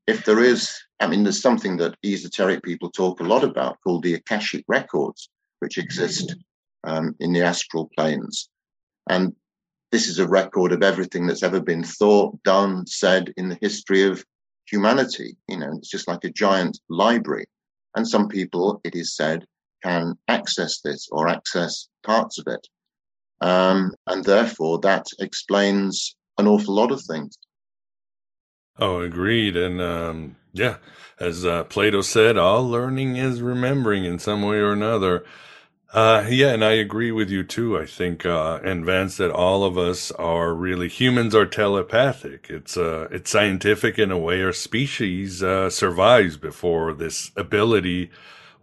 If 0.07 0.25
there 0.25 0.43
is, 0.43 0.69
I 0.99 1.07
mean, 1.07 1.23
there's 1.23 1.41
something 1.41 1.77
that 1.77 1.95
esoteric 2.03 2.63
people 2.63 2.91
talk 2.91 3.21
a 3.21 3.23
lot 3.23 3.45
about 3.45 3.77
called 3.81 4.03
the 4.03 4.15
Akashic 4.15 4.65
records, 4.67 5.29
which 5.59 5.77
exist 5.77 6.35
um, 6.83 7.15
in 7.21 7.31
the 7.31 7.41
astral 7.41 7.89
planes. 7.95 8.49
And 9.09 9.33
this 9.93 10.07
is 10.07 10.17
a 10.17 10.27
record 10.27 10.71
of 10.71 10.81
everything 10.81 11.27
that's 11.27 11.43
ever 11.43 11.59
been 11.59 11.83
thought, 11.83 12.41
done, 12.41 12.83
said 12.87 13.31
in 13.37 13.47
the 13.47 13.59
history 13.61 14.01
of 14.01 14.25
humanity. 14.65 15.37
You 15.47 15.57
know, 15.57 15.71
it's 15.77 15.91
just 15.91 16.07
like 16.07 16.23
a 16.23 16.31
giant 16.31 16.79
library. 16.89 17.45
And 17.95 18.07
some 18.07 18.27
people, 18.27 18.81
it 18.83 18.95
is 18.95 19.15
said, 19.15 19.45
can 19.83 20.15
access 20.27 20.81
this 20.81 21.07
or 21.11 21.27
access 21.27 21.89
parts 22.03 22.39
of 22.39 22.47
it. 22.47 22.67
Um, 23.39 23.93
and 24.07 24.25
therefore, 24.25 24.79
that 24.79 25.05
explains 25.19 26.15
an 26.39 26.47
awful 26.47 26.73
lot 26.73 26.91
of 26.91 27.03
things. 27.03 27.37
Oh, 28.79 29.01
agreed. 29.01 29.55
And 29.55 29.79
um, 29.79 30.37
yeah, 30.53 30.77
as 31.19 31.45
uh, 31.45 31.65
Plato 31.65 32.01
said, 32.01 32.35
all 32.35 32.67
learning 32.67 33.17
is 33.17 33.43
remembering 33.43 34.05
in 34.05 34.17
some 34.17 34.41
way 34.41 34.57
or 34.57 34.71
another. 34.71 35.23
Uh, 35.93 36.25
yeah, 36.27 36.53
and 36.53 36.65
I 36.65 36.71
agree 36.71 37.11
with 37.11 37.29
you 37.29 37.43
too. 37.43 37.77
I 37.77 37.85
think, 37.85 38.25
uh, 38.25 38.59
and 38.63 38.83
Vance, 38.83 39.17
that 39.17 39.31
all 39.31 39.63
of 39.63 39.77
us 39.77 40.11
are 40.13 40.53
really 40.53 40.89
humans 40.89 41.35
are 41.35 41.45
telepathic. 41.45 42.47
It's 42.49 42.77
uh, 42.77 43.09
it's 43.11 43.31
scientific 43.31 43.99
in 43.99 44.11
a 44.11 44.17
way. 44.17 44.41
Our 44.43 44.53
species 44.53 45.43
uh, 45.43 45.69
survives 45.69 46.37
before 46.37 46.93
this 46.93 47.31
ability 47.37 48.11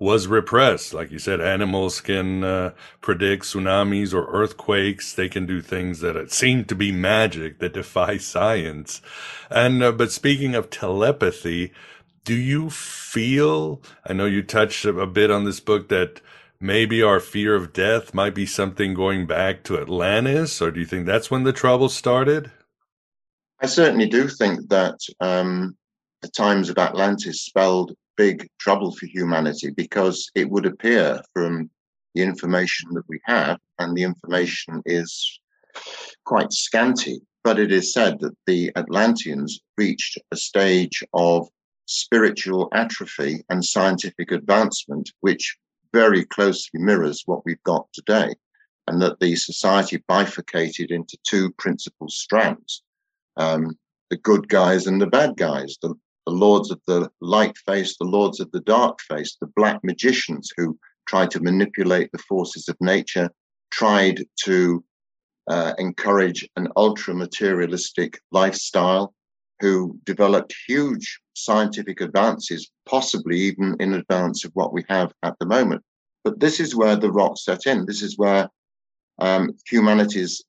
was 0.01 0.27
repressed. 0.27 0.95
Like 0.95 1.13
you 1.13 1.21
said, 1.21 1.41
animals 1.41 2.01
can 2.01 2.45
uh, 2.45 2.73
predict 3.01 3.45
tsunamis 3.45 4.15
or 4.15 4.27
earthquakes. 4.33 5.13
They 5.13 5.29
can 5.29 5.47
do 5.47 5.63
things 5.63 6.01
that 6.01 6.33
seem 6.33 6.65
to 6.67 6.75
be 6.75 6.93
magic 6.93 7.61
that 7.61 7.75
defy 7.75 8.17
science. 8.19 9.03
And 9.51 9.85
uh, 9.85 9.93
but 9.93 10.13
speaking 10.13 10.57
of 10.57 10.71
telepathy, 10.71 11.73
do 12.25 12.35
you 12.35 12.71
feel? 12.71 13.83
I 14.05 14.15
know 14.15 14.27
you 14.27 14.43
touched 14.43 14.85
a 14.85 15.07
bit 15.07 15.31
on 15.31 15.45
this 15.45 15.61
book 15.61 15.89
that 15.91 16.21
maybe 16.61 17.03
our 17.03 17.21
fear 17.21 17.55
of 17.55 17.73
death 17.73 18.13
might 18.13 18.35
be 18.35 18.47
something 18.47 18.95
going 18.95 19.27
back 19.27 19.63
to 19.65 19.79
Atlantis, 19.79 20.61
or 20.61 20.71
do 20.71 20.81
you 20.81 20.87
think 20.87 21.07
that's 21.07 21.31
when 21.31 21.45
the 21.45 21.53
trouble 21.53 21.89
started? 21.89 22.51
I 23.61 23.67
certainly 23.67 24.09
do 24.09 24.29
think 24.29 24.69
that 24.69 24.99
um, 25.21 25.77
the 26.23 26.29
times 26.29 26.69
of 26.69 26.79
Atlantis 26.79 27.43
spelled 27.43 27.95
big 28.17 28.49
trouble 28.59 28.93
for 28.93 29.07
humanity 29.07 29.71
because 29.71 30.31
it 30.35 30.51
would 30.51 30.67
appear 30.67 31.23
from 31.35 31.71
the 32.15 32.23
information 32.23 32.91
that 32.93 33.09
we 33.09 33.21
have, 33.25 33.59
and 33.79 33.97
the 33.97 34.03
information 34.03 34.83
is 34.85 35.41
quite 36.25 36.53
scanty, 36.53 37.21
but 37.45 37.59
it 37.59 37.73
is 37.73 37.93
said 37.93 38.19
that 38.21 38.37
the 38.47 38.73
Atlanteans 38.77 39.61
reached 39.79 40.19
a 40.33 40.37
stage 40.37 41.03
of 41.15 41.49
spiritual 41.87 42.69
atrophy 42.73 43.45
and 43.49 43.65
scientific 43.65 44.33
advancement, 44.33 45.11
which 45.21 45.57
very 45.93 46.25
closely 46.25 46.81
mirrors 46.81 47.23
what 47.27 47.45
we've 47.45 47.63
got 47.65 47.87
today, 47.93 48.35
and 48.87 49.01
that 49.03 49.21
the 49.21 49.37
society 49.37 50.03
bifurcated 50.09 50.91
into 50.91 51.17
two 51.25 51.51
principal 51.53 52.09
strands 52.09 52.83
um, 53.37 53.77
the 54.11 54.17
good 54.17 54.49
guys 54.49 54.87
and 54.87 55.01
the 55.01 55.07
bad 55.07 55.37
guys, 55.37 55.77
the, 55.83 55.95
the 56.27 56.33
lords 56.33 56.71
of 56.71 56.81
the 56.87 57.11
light 57.21 57.57
face, 57.67 57.97
the 57.97 58.05
lords 58.05 58.41
of 58.41 58.51
the 58.51 58.61
dark 58.61 59.01
face, 59.03 59.37
the 59.41 59.51
black 59.57 59.83
magicians 59.85 60.51
who 60.57 60.79
tried 61.07 61.31
to 61.31 61.41
manipulate 61.41 62.11
the 62.13 62.19
forces 62.19 62.69
of 62.69 62.77
nature, 62.81 63.31
tried 63.71 64.25
to 64.45 64.85
uh, 65.49 65.73
encourage 65.79 66.49
an 66.57 66.69
ultra 66.77 67.15
materialistic 67.15 68.21
lifestyle, 68.31 69.15
who 69.61 69.99
developed 70.05 70.55
huge 70.67 71.21
scientific 71.35 72.01
advances, 72.01 72.71
possibly 72.87 73.39
even 73.39 73.77
in 73.81 73.95
advance 73.95 74.45
of 74.45 74.53
what 74.55 74.73
we 74.73 74.85
have 74.89 75.13
at 75.23 75.39
the 75.39 75.47
moment. 75.47 75.83
But 76.25 76.41
this 76.41 76.61
is 76.61 76.75
where 76.77 76.97
the 76.97 77.13
rot 77.13 77.39
set 77.39 77.67
in. 77.67 77.87
This 77.87 78.03
is 78.03 78.19
where 78.19 78.49
um, 79.19 79.51
humanity's 79.67 80.43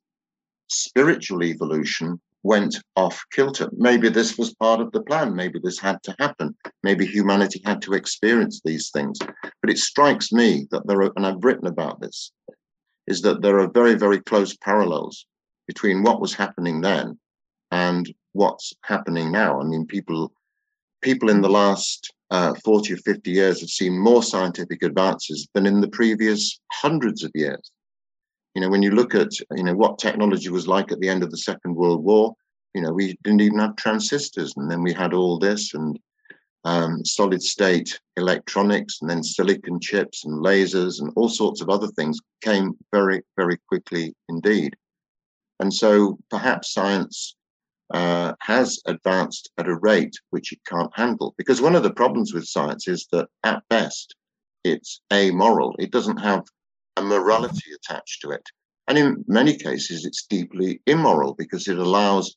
spiritual 0.70 1.43
evolution 1.43 2.20
went 2.43 2.78
off 2.95 3.24
kilter. 3.32 3.70
Maybe 3.74 4.09
this 4.09 4.38
was 4.38 4.55
part 4.55 4.82
of 4.82 4.91
the 4.91 5.03
plan. 5.03 5.36
Maybe 5.36 5.59
this 5.62 5.80
had 5.80 6.01
to 6.03 6.16
happen. 6.20 6.55
Maybe 6.82 7.05
humanity 7.05 7.62
had 7.66 7.82
to 7.84 7.93
experience 7.93 8.62
these 8.64 8.89
things. 8.89 9.20
But 9.20 9.70
it 9.70 9.78
strikes 9.78 10.32
me 10.32 10.68
that 10.72 10.88
there 10.88 11.01
are, 11.03 11.12
and 11.16 11.28
I've 11.28 11.43
written 11.43 11.68
about 11.68 12.01
this, 12.01 12.32
is 13.07 13.22
that 13.22 13.41
there 13.41 13.59
are 13.59 13.70
very, 13.70 13.93
very 13.93 14.20
close 14.22 14.55
parallels 14.57 15.26
between 15.68 16.01
what 16.01 16.22
was 16.22 16.34
happening 16.34 16.82
then 16.82 17.20
and 17.72 18.12
what's 18.34 18.73
happening 18.84 19.32
now. 19.32 19.59
I 19.59 19.63
mean, 19.63 19.86
people, 19.86 20.32
people 21.01 21.29
in 21.29 21.41
the 21.41 21.49
last 21.49 22.13
uh, 22.29 22.53
40 22.63 22.93
or 22.93 22.97
50 22.97 23.32
years 23.32 23.59
have 23.59 23.69
seen 23.69 23.97
more 23.97 24.23
scientific 24.23 24.84
advances 24.84 25.47
than 25.53 25.65
in 25.65 25.82
the 25.82 25.89
previous 25.89 26.59
hundreds 26.71 27.23
of 27.23 27.32
years. 27.36 27.71
You 28.55 28.61
know, 28.61 28.69
when 28.69 28.82
you 28.82 28.91
look 28.91 29.15
at, 29.15 29.32
you 29.55 29.63
know, 29.63 29.75
what 29.75 29.99
technology 29.99 30.49
was 30.49 30.67
like 30.67 30.91
at 30.91 30.99
the 30.99 31.09
end 31.09 31.23
of 31.23 31.32
the 31.32 31.38
Second 31.38 31.75
World 31.75 32.03
War, 32.03 32.34
you 32.73 32.82
know, 32.82 32.91
we 32.91 33.17
didn't 33.23 33.41
even 33.41 33.59
have 33.59 33.75
transistors. 33.75 34.53
And 34.55 34.69
then 34.69 34.82
we 34.82 34.93
had 34.93 35.13
all 35.13 35.38
this 35.38 35.73
and 35.73 35.99
um, 36.63 37.03
solid 37.03 37.41
state 37.41 37.99
electronics 38.17 38.99
and 39.01 39.09
then 39.09 39.23
silicon 39.23 39.79
chips 39.79 40.25
and 40.25 40.43
lasers 40.43 41.01
and 41.01 41.11
all 41.15 41.29
sorts 41.29 41.61
of 41.61 41.69
other 41.69 41.88
things 41.88 42.19
came 42.41 42.77
very, 42.93 43.21
very 43.36 43.57
quickly 43.67 44.13
indeed. 44.29 44.75
And 45.59 45.73
so 45.73 46.17
perhaps 46.29 46.73
science 46.73 47.36
uh, 47.93 48.33
has 48.39 48.79
advanced 48.85 49.51
at 49.57 49.67
a 49.67 49.75
rate 49.75 50.15
which 50.29 50.53
it 50.53 50.59
can't 50.65 50.91
handle. 50.95 51.33
Because 51.37 51.61
one 51.61 51.75
of 51.75 51.83
the 51.83 51.93
problems 51.93 52.33
with 52.33 52.45
science 52.45 52.87
is 52.87 53.07
that 53.11 53.27
at 53.43 53.63
best, 53.69 54.15
it's 54.63 55.01
amoral. 55.11 55.75
It 55.79 55.91
doesn't 55.91 56.17
have 56.17 56.43
a 56.97 57.01
morality 57.01 57.71
attached 57.75 58.21
to 58.21 58.31
it. 58.31 58.43
And 58.87 58.97
in 58.97 59.23
many 59.27 59.55
cases, 59.55 60.05
it's 60.05 60.25
deeply 60.27 60.81
immoral 60.85 61.33
because 61.33 61.67
it 61.67 61.77
allows 61.77 62.35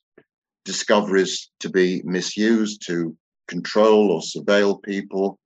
discoveries 0.64 1.50
to 1.60 1.68
be 1.68 2.02
misused 2.04 2.82
to 2.86 3.16
control 3.48 4.10
or 4.10 4.20
surveil 4.20 4.82
people. 4.82 5.38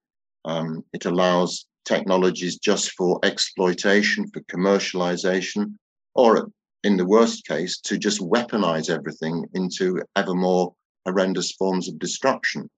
Um, 0.45 0.85
it 0.93 1.05
allows 1.07 1.67
technologies 1.85 2.59
just 2.59 2.93
for 2.93 3.19
exploitation, 3.23 4.29
for 4.29 4.41
commercialization, 4.43 5.75
or 6.15 6.51
in 6.85 6.97
the 6.97 7.07
worst 7.07 7.47
case, 7.47 7.81
to 7.81 7.99
just 7.99 8.21
weaponize 8.21 8.89
everything 8.91 9.45
into 9.55 10.03
ever 10.17 10.35
more 10.35 10.75
horrendous 11.07 11.53
forms 11.53 11.89
of 11.89 11.99
destruction. 11.99 12.69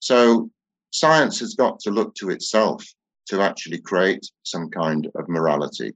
So 0.00 0.50
science 0.90 1.38
has 1.40 1.54
got 1.54 1.78
to 1.80 1.90
look 1.90 2.14
to 2.16 2.30
itself 2.30 2.84
to 3.26 3.42
actually 3.42 3.80
create 3.80 4.26
some 4.42 4.70
kind 4.70 5.08
of 5.14 5.28
morality. 5.28 5.92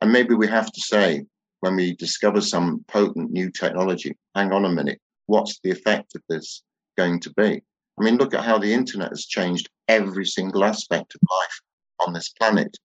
And 0.00 0.12
maybe 0.12 0.34
we 0.34 0.46
have 0.48 0.70
to 0.72 0.80
say, 0.80 1.24
when 1.60 1.74
we 1.74 1.96
discover 1.96 2.40
some 2.40 2.84
potent 2.88 3.30
new 3.30 3.50
technology, 3.50 4.16
hang 4.34 4.52
on 4.52 4.66
a 4.66 4.68
minute, 4.68 5.00
what's 5.26 5.58
the 5.60 5.70
effect 5.70 6.14
of 6.14 6.22
this 6.28 6.62
going 6.96 7.20
to 7.20 7.32
be? 7.34 7.62
I 7.98 8.04
mean, 8.04 8.18
look 8.18 8.34
at 8.34 8.44
how 8.44 8.58
the 8.58 8.72
internet 8.72 9.08
has 9.08 9.24
changed 9.24 9.70
every 9.88 10.26
single 10.26 10.64
aspect 10.64 11.14
of 11.14 11.20
life 11.30 11.60
on 12.06 12.12
this 12.12 12.28
planet. 12.28 12.76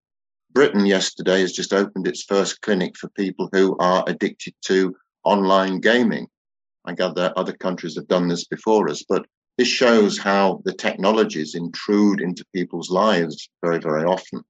Britain 0.53 0.85
yesterday 0.85 1.39
has 1.39 1.53
just 1.53 1.71
opened 1.71 2.07
its 2.07 2.23
first 2.23 2.59
clinic 2.61 2.97
for 2.97 3.07
people 3.09 3.47
who 3.53 3.77
are 3.77 4.03
addicted 4.07 4.53
to 4.61 4.93
online 5.23 5.79
gaming. 5.79 6.27
I 6.83 6.93
gather 6.93 7.31
other 7.37 7.53
countries 7.53 7.95
have 7.95 8.09
done 8.09 8.27
this 8.27 8.45
before 8.45 8.89
us, 8.89 9.03
but 9.07 9.25
this 9.57 9.69
shows 9.69 10.17
how 10.17 10.61
the 10.65 10.73
technologies 10.73 11.55
intrude 11.55 12.19
into 12.19 12.45
people's 12.53 12.89
lives 12.89 13.49
very, 13.63 13.79
very 13.79 14.03
often. 14.03 14.43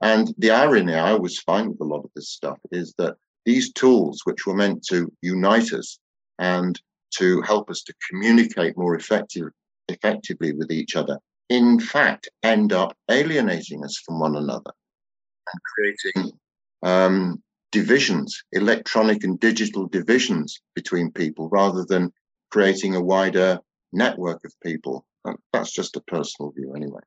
And 0.00 0.32
the 0.38 0.52
irony 0.52 0.94
I 0.94 1.10
always 1.10 1.40
find 1.40 1.70
with 1.70 1.80
a 1.80 1.84
lot 1.84 2.04
of 2.04 2.10
this 2.14 2.28
stuff 2.28 2.58
is 2.70 2.94
that 2.98 3.16
these 3.44 3.72
tools, 3.72 4.20
which 4.24 4.46
were 4.46 4.54
meant 4.54 4.84
to 4.90 5.12
unite 5.22 5.72
us 5.72 5.98
and 6.38 6.80
to 7.16 7.40
help 7.42 7.68
us 7.68 7.82
to 7.82 7.94
communicate 8.08 8.76
more 8.76 8.94
effective, 8.94 9.48
effectively 9.88 10.52
with 10.52 10.70
each 10.70 10.94
other, 10.94 11.18
in 11.48 11.80
fact 11.80 12.28
end 12.44 12.72
up 12.72 12.96
alienating 13.10 13.84
us 13.84 13.96
from 14.06 14.20
one 14.20 14.36
another 14.36 14.70
creating 15.74 16.32
um, 16.82 17.42
divisions, 17.70 18.42
electronic 18.52 19.24
and 19.24 19.40
digital 19.40 19.86
divisions 19.88 20.60
between 20.74 21.10
people, 21.10 21.48
rather 21.48 21.84
than 21.84 22.12
creating 22.50 22.94
a 22.94 23.02
wider 23.02 23.58
network 23.92 24.44
of 24.44 24.52
people 24.62 25.06
That's 25.52 25.72
just 25.72 25.96
a 25.96 26.00
personal 26.00 26.52
view, 26.52 26.74
anyway. 26.74 27.00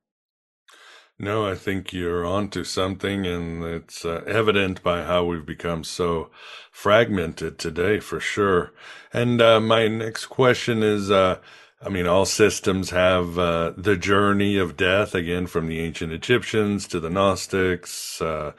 No, 1.18 1.48
I 1.48 1.56
think 1.56 1.94
you're 1.94 2.26
onto 2.26 2.66
something, 2.66 3.26
and 3.26 3.64
it's 3.64 4.04
uh, 4.04 4.24
evident 4.28 4.84
by 4.84 5.04
how 5.04 5.24
we've 5.24 5.46
become 5.46 5.86
so 5.86 6.30
fragmented 6.72 7.58
today, 7.58 8.00
for 8.02 8.20
sure. 8.20 8.74
And 9.14 9.42
uh, 9.42 9.62
my 9.62 9.88
next 9.88 10.26
question 10.26 10.84
is 10.84 11.10
uh, 11.10 11.40
I 11.86 11.90
mean, 11.90 12.08
all 12.08 12.26
systems 12.26 12.90
have 12.90 13.38
uh, 13.38 13.74
the 13.78 13.96
journey 13.96 14.58
of 14.58 14.76
death, 14.76 15.14
again, 15.14 15.46
from 15.46 15.68
the 15.68 15.80
ancient 15.80 16.12
Egyptians 16.12 16.88
to 16.88 17.00
the 17.00 17.12
Gnostics 17.12 18.20
uh, 18.22 18.54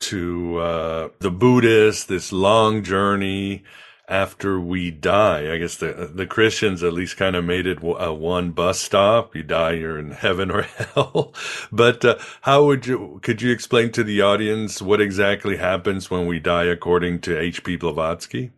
to 0.00 0.56
uh, 0.58 1.08
the 1.18 1.30
Buddhists, 1.30 2.04
this 2.04 2.32
long 2.32 2.82
journey 2.82 3.62
after 4.08 4.58
we 4.58 4.90
die. 4.90 5.52
I 5.52 5.58
guess 5.58 5.76
the 5.76 6.10
the 6.14 6.26
Christians 6.26 6.82
at 6.82 6.94
least 6.94 7.18
kind 7.18 7.36
of 7.36 7.44
made 7.44 7.66
it 7.66 7.78
a 7.82 8.12
one 8.12 8.52
bus 8.52 8.80
stop. 8.80 9.36
You 9.36 9.42
die, 9.42 9.72
you're 9.72 9.98
in 9.98 10.12
heaven 10.12 10.50
or 10.50 10.62
hell. 10.94 11.34
but 11.70 12.02
uh, 12.04 12.18
how 12.40 12.64
would 12.64 12.86
you? 12.86 13.20
Could 13.22 13.42
you 13.42 13.52
explain 13.52 13.92
to 13.92 14.02
the 14.02 14.22
audience 14.22 14.80
what 14.80 15.00
exactly 15.00 15.58
happens 15.58 16.10
when 16.10 16.26
we 16.26 16.40
die, 16.40 16.64
according 16.64 17.20
to 17.22 17.38
H. 17.38 17.64
P. 17.64 17.76
Blavatsky? 17.76 18.50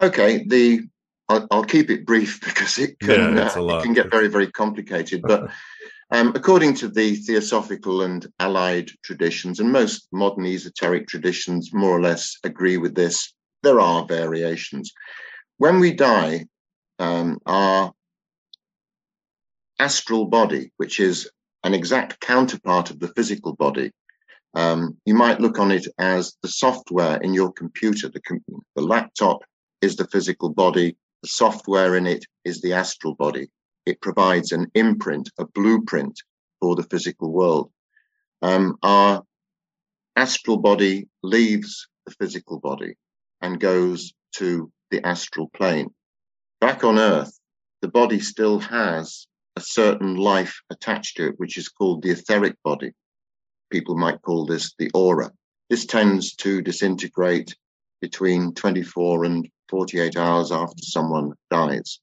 Okay, 0.00 0.44
the 0.46 0.82
I'll, 1.28 1.46
I'll 1.50 1.64
keep 1.64 1.90
it 1.90 2.06
brief 2.06 2.40
because 2.44 2.78
it 2.78 2.98
can 3.00 3.36
yeah, 3.36 3.50
uh, 3.54 3.78
it 3.78 3.82
can 3.82 3.94
get 3.94 4.10
very 4.10 4.28
very 4.28 4.50
complicated, 4.50 5.22
but. 5.22 5.50
Um, 6.12 6.32
according 6.36 6.74
to 6.74 6.88
the 6.88 7.16
theosophical 7.16 8.02
and 8.02 8.24
allied 8.38 8.90
traditions, 9.02 9.58
and 9.58 9.72
most 9.72 10.06
modern 10.12 10.46
esoteric 10.46 11.08
traditions 11.08 11.74
more 11.74 11.90
or 11.90 12.00
less 12.00 12.36
agree 12.44 12.76
with 12.76 12.94
this, 12.94 13.34
there 13.64 13.80
are 13.80 14.06
variations. 14.06 14.92
When 15.58 15.80
we 15.80 15.92
die, 15.92 16.46
um, 17.00 17.40
our 17.44 17.92
astral 19.80 20.26
body, 20.26 20.72
which 20.76 21.00
is 21.00 21.28
an 21.64 21.74
exact 21.74 22.20
counterpart 22.20 22.90
of 22.90 23.00
the 23.00 23.08
physical 23.08 23.56
body, 23.56 23.90
um, 24.54 24.96
you 25.04 25.14
might 25.14 25.40
look 25.40 25.58
on 25.58 25.72
it 25.72 25.86
as 25.98 26.36
the 26.42 26.48
software 26.48 27.16
in 27.18 27.34
your 27.34 27.52
computer. 27.52 28.08
The, 28.08 28.20
com- 28.20 28.44
the 28.76 28.82
laptop 28.82 29.42
is 29.82 29.96
the 29.96 30.06
physical 30.06 30.50
body, 30.50 30.96
the 31.22 31.28
software 31.28 31.96
in 31.96 32.06
it 32.06 32.24
is 32.44 32.60
the 32.60 32.72
astral 32.72 33.14
body. 33.14 33.48
It 33.84 34.00
provides 34.00 34.52
an 34.52 34.66
imprint, 34.74 35.30
a 35.38 35.46
blueprint 35.46 36.20
for 36.60 36.76
the 36.76 36.82
physical 36.84 37.32
world. 37.32 37.70
Um, 38.42 38.76
our 38.82 39.22
astral 40.16 40.58
body 40.58 41.08
leaves 41.22 41.88
the 42.06 42.14
physical 42.18 42.58
body 42.58 42.96
and 43.40 43.60
goes 43.60 44.12
to 44.36 44.70
the 44.90 45.06
astral 45.06 45.48
plane. 45.50 45.90
Back 46.60 46.84
on 46.84 46.98
Earth, 46.98 47.38
the 47.82 47.88
body 47.88 48.20
still 48.20 48.58
has 48.60 49.26
a 49.56 49.60
certain 49.60 50.16
life 50.16 50.60
attached 50.70 51.16
to 51.16 51.28
it, 51.28 51.34
which 51.38 51.56
is 51.56 51.68
called 51.68 52.02
the 52.02 52.10
etheric 52.10 52.56
body. 52.62 52.92
People 53.70 53.96
might 53.96 54.22
call 54.22 54.46
this 54.46 54.74
the 54.78 54.90
aura. 54.94 55.30
This 55.70 55.86
tends 55.86 56.34
to 56.36 56.62
disintegrate 56.62 57.54
between 58.00 58.54
24 58.54 59.24
and 59.24 59.48
48 59.68 60.16
hours 60.16 60.52
after 60.52 60.82
someone 60.82 61.32
dies. 61.50 62.00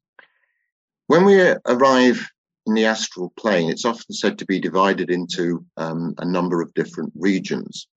When 1.08 1.26
we 1.26 1.40
arrive 1.68 2.28
in 2.66 2.74
the 2.74 2.86
astral 2.86 3.34
plane, 3.38 3.70
it's 3.70 3.86
often 3.86 4.14
said 4.14 4.40
to 4.40 4.46
be 4.46 4.60
divided 4.60 5.10
into 5.10 5.66
um, 5.78 6.14
a 6.18 6.26
number 6.26 6.62
of 6.62 6.74
different 6.74 7.12
regions. 7.16 7.88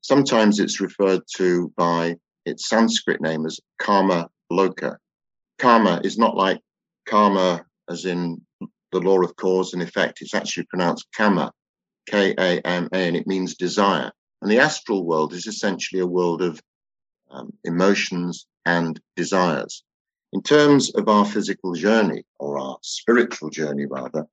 Sometimes 0.00 0.58
it's 0.58 0.80
referred 0.80 1.22
to 1.36 1.72
by 1.76 2.16
its 2.44 2.68
Sanskrit 2.68 3.20
name 3.20 3.44
as 3.44 3.60
karma 3.78 4.28
Loka. 4.50 4.96
Karma 5.58 6.00
is 6.04 6.18
not 6.18 6.36
like 6.36 6.60
karma 7.06 7.64
as 7.88 8.04
in 8.04 8.40
the 8.92 9.00
law 9.00 9.20
of 9.20 9.36
cause 9.36 9.72
and 9.74 9.82
effect. 9.82 10.22
It's 10.22 10.34
actually 10.34 10.64
pronounced 10.64 11.06
kama, 11.14 11.52
K 12.08 12.34
A 12.38 12.60
M 12.60 12.88
A, 12.92 12.96
and 12.96 13.16
it 13.16 13.26
means 13.26 13.56
desire. 13.56 14.10
And 14.42 14.50
the 14.50 14.60
astral 14.60 15.04
world 15.04 15.32
is 15.32 15.46
essentially 15.46 16.00
a 16.00 16.06
world 16.06 16.42
of 16.42 16.60
um, 17.36 17.52
emotions 17.64 18.46
and 18.64 19.00
desires. 19.16 19.84
In 20.32 20.42
terms 20.42 20.90
of 20.94 21.08
our 21.08 21.24
physical 21.24 21.74
journey, 21.74 22.24
or 22.38 22.58
our 22.58 22.78
spiritual 22.82 23.50
journey 23.50 23.86
rather, 23.86 24.26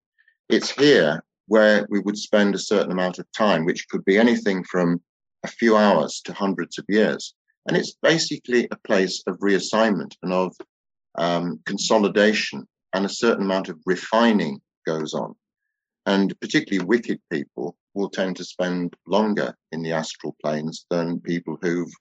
it's 0.50 0.72
here 0.72 1.24
where 1.48 1.86
we 1.90 2.00
would 2.00 2.18
spend 2.18 2.56
a 2.56 2.60
certain 2.60 2.92
amount 2.92 3.20
of 3.20 3.32
time, 3.32 3.66
which 3.66 3.88
could 3.90 4.04
be 4.06 4.18
anything 4.18 4.64
from 4.64 5.02
a 5.44 5.48
few 5.48 5.78
hours 5.78 6.22
to 6.26 6.34
hundreds 6.34 6.78
of 6.78 6.86
years. 6.88 7.34
And 7.68 7.78
it's 7.78 7.96
basically 8.02 8.68
a 8.72 8.78
place 8.88 9.22
of 9.28 9.38
reassignment 9.40 10.16
and 10.24 10.34
of 10.34 10.56
um, 11.18 11.60
consolidation, 11.66 12.68
and 12.94 13.06
a 13.06 13.10
certain 13.10 13.46
amount 13.46 13.70
of 13.70 13.80
refining 13.86 14.60
goes 14.86 15.14
on. 15.14 15.36
And 16.06 16.38
particularly 16.42 16.86
wicked 16.86 17.20
people 17.32 17.78
will 17.94 18.10
tend 18.10 18.36
to 18.38 18.44
spend 18.44 18.96
longer 19.08 19.56
in 19.72 19.82
the 19.84 19.94
astral 19.94 20.36
planes 20.42 20.86
than 20.90 21.22
people 21.22 21.58
who've 21.62 21.94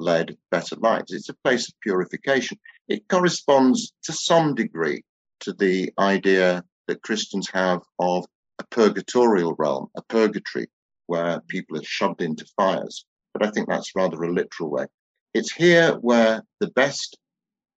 led 0.00 0.36
better 0.50 0.76
lives. 0.76 1.12
It's 1.12 1.28
a 1.28 1.36
place 1.44 1.68
of 1.68 1.74
purification. 1.80 2.58
It 2.88 3.08
corresponds 3.08 3.92
to 4.04 4.12
some 4.12 4.54
degree 4.54 5.04
to 5.40 5.52
the 5.52 5.92
idea 5.98 6.64
that 6.88 7.02
Christians 7.02 7.48
have 7.52 7.80
of 7.98 8.24
a 8.58 8.64
purgatorial 8.70 9.54
realm, 9.58 9.88
a 9.96 10.02
purgatory, 10.02 10.68
where 11.06 11.40
people 11.48 11.78
are 11.78 11.84
shoved 11.84 12.22
into 12.22 12.44
fires. 12.56 13.04
But 13.32 13.46
I 13.46 13.50
think 13.50 13.68
that's 13.68 13.94
rather 13.94 14.22
a 14.22 14.32
literal 14.32 14.70
way. 14.70 14.86
It's 15.34 15.52
here 15.52 15.92
where 15.94 16.42
the 16.58 16.70
best 16.70 17.16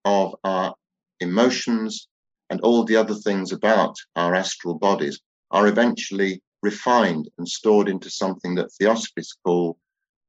of 0.04 0.34
our 0.44 0.74
emotions 1.20 2.08
and 2.50 2.60
all 2.60 2.84
the 2.84 2.96
other 2.96 3.14
things 3.14 3.52
about 3.52 3.96
our 4.16 4.34
astral 4.34 4.74
bodies 4.74 5.20
are 5.50 5.68
eventually 5.68 6.42
refined 6.62 7.28
and 7.38 7.48
stored 7.48 7.88
into 7.88 8.10
something 8.10 8.54
that 8.56 8.72
theosophists 8.72 9.36
call 9.44 9.78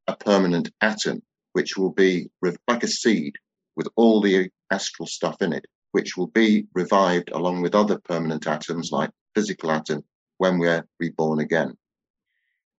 a 0.08 0.16
permanent 0.16 0.70
atom, 0.82 1.22
which 1.56 1.78
will 1.78 1.94
be 1.94 2.30
like 2.68 2.84
a 2.84 2.88
seed 2.88 3.34
with 3.78 3.88
all 3.96 4.20
the 4.20 4.50
astral 4.72 5.08
stuff 5.08 5.42
in 5.42 5.54
it, 5.54 5.66
which 5.94 6.18
will 6.18 6.28
be 6.28 6.68
revived 6.74 7.32
along 7.32 7.62
with 7.62 7.74
other 7.74 7.98
permanent 7.98 8.46
atoms 8.46 8.92
like 8.92 9.10
physical 9.34 9.72
atom 9.72 10.04
when 10.38 10.60
we're 10.60 10.86
reborn 11.00 11.40
again. 11.40 11.74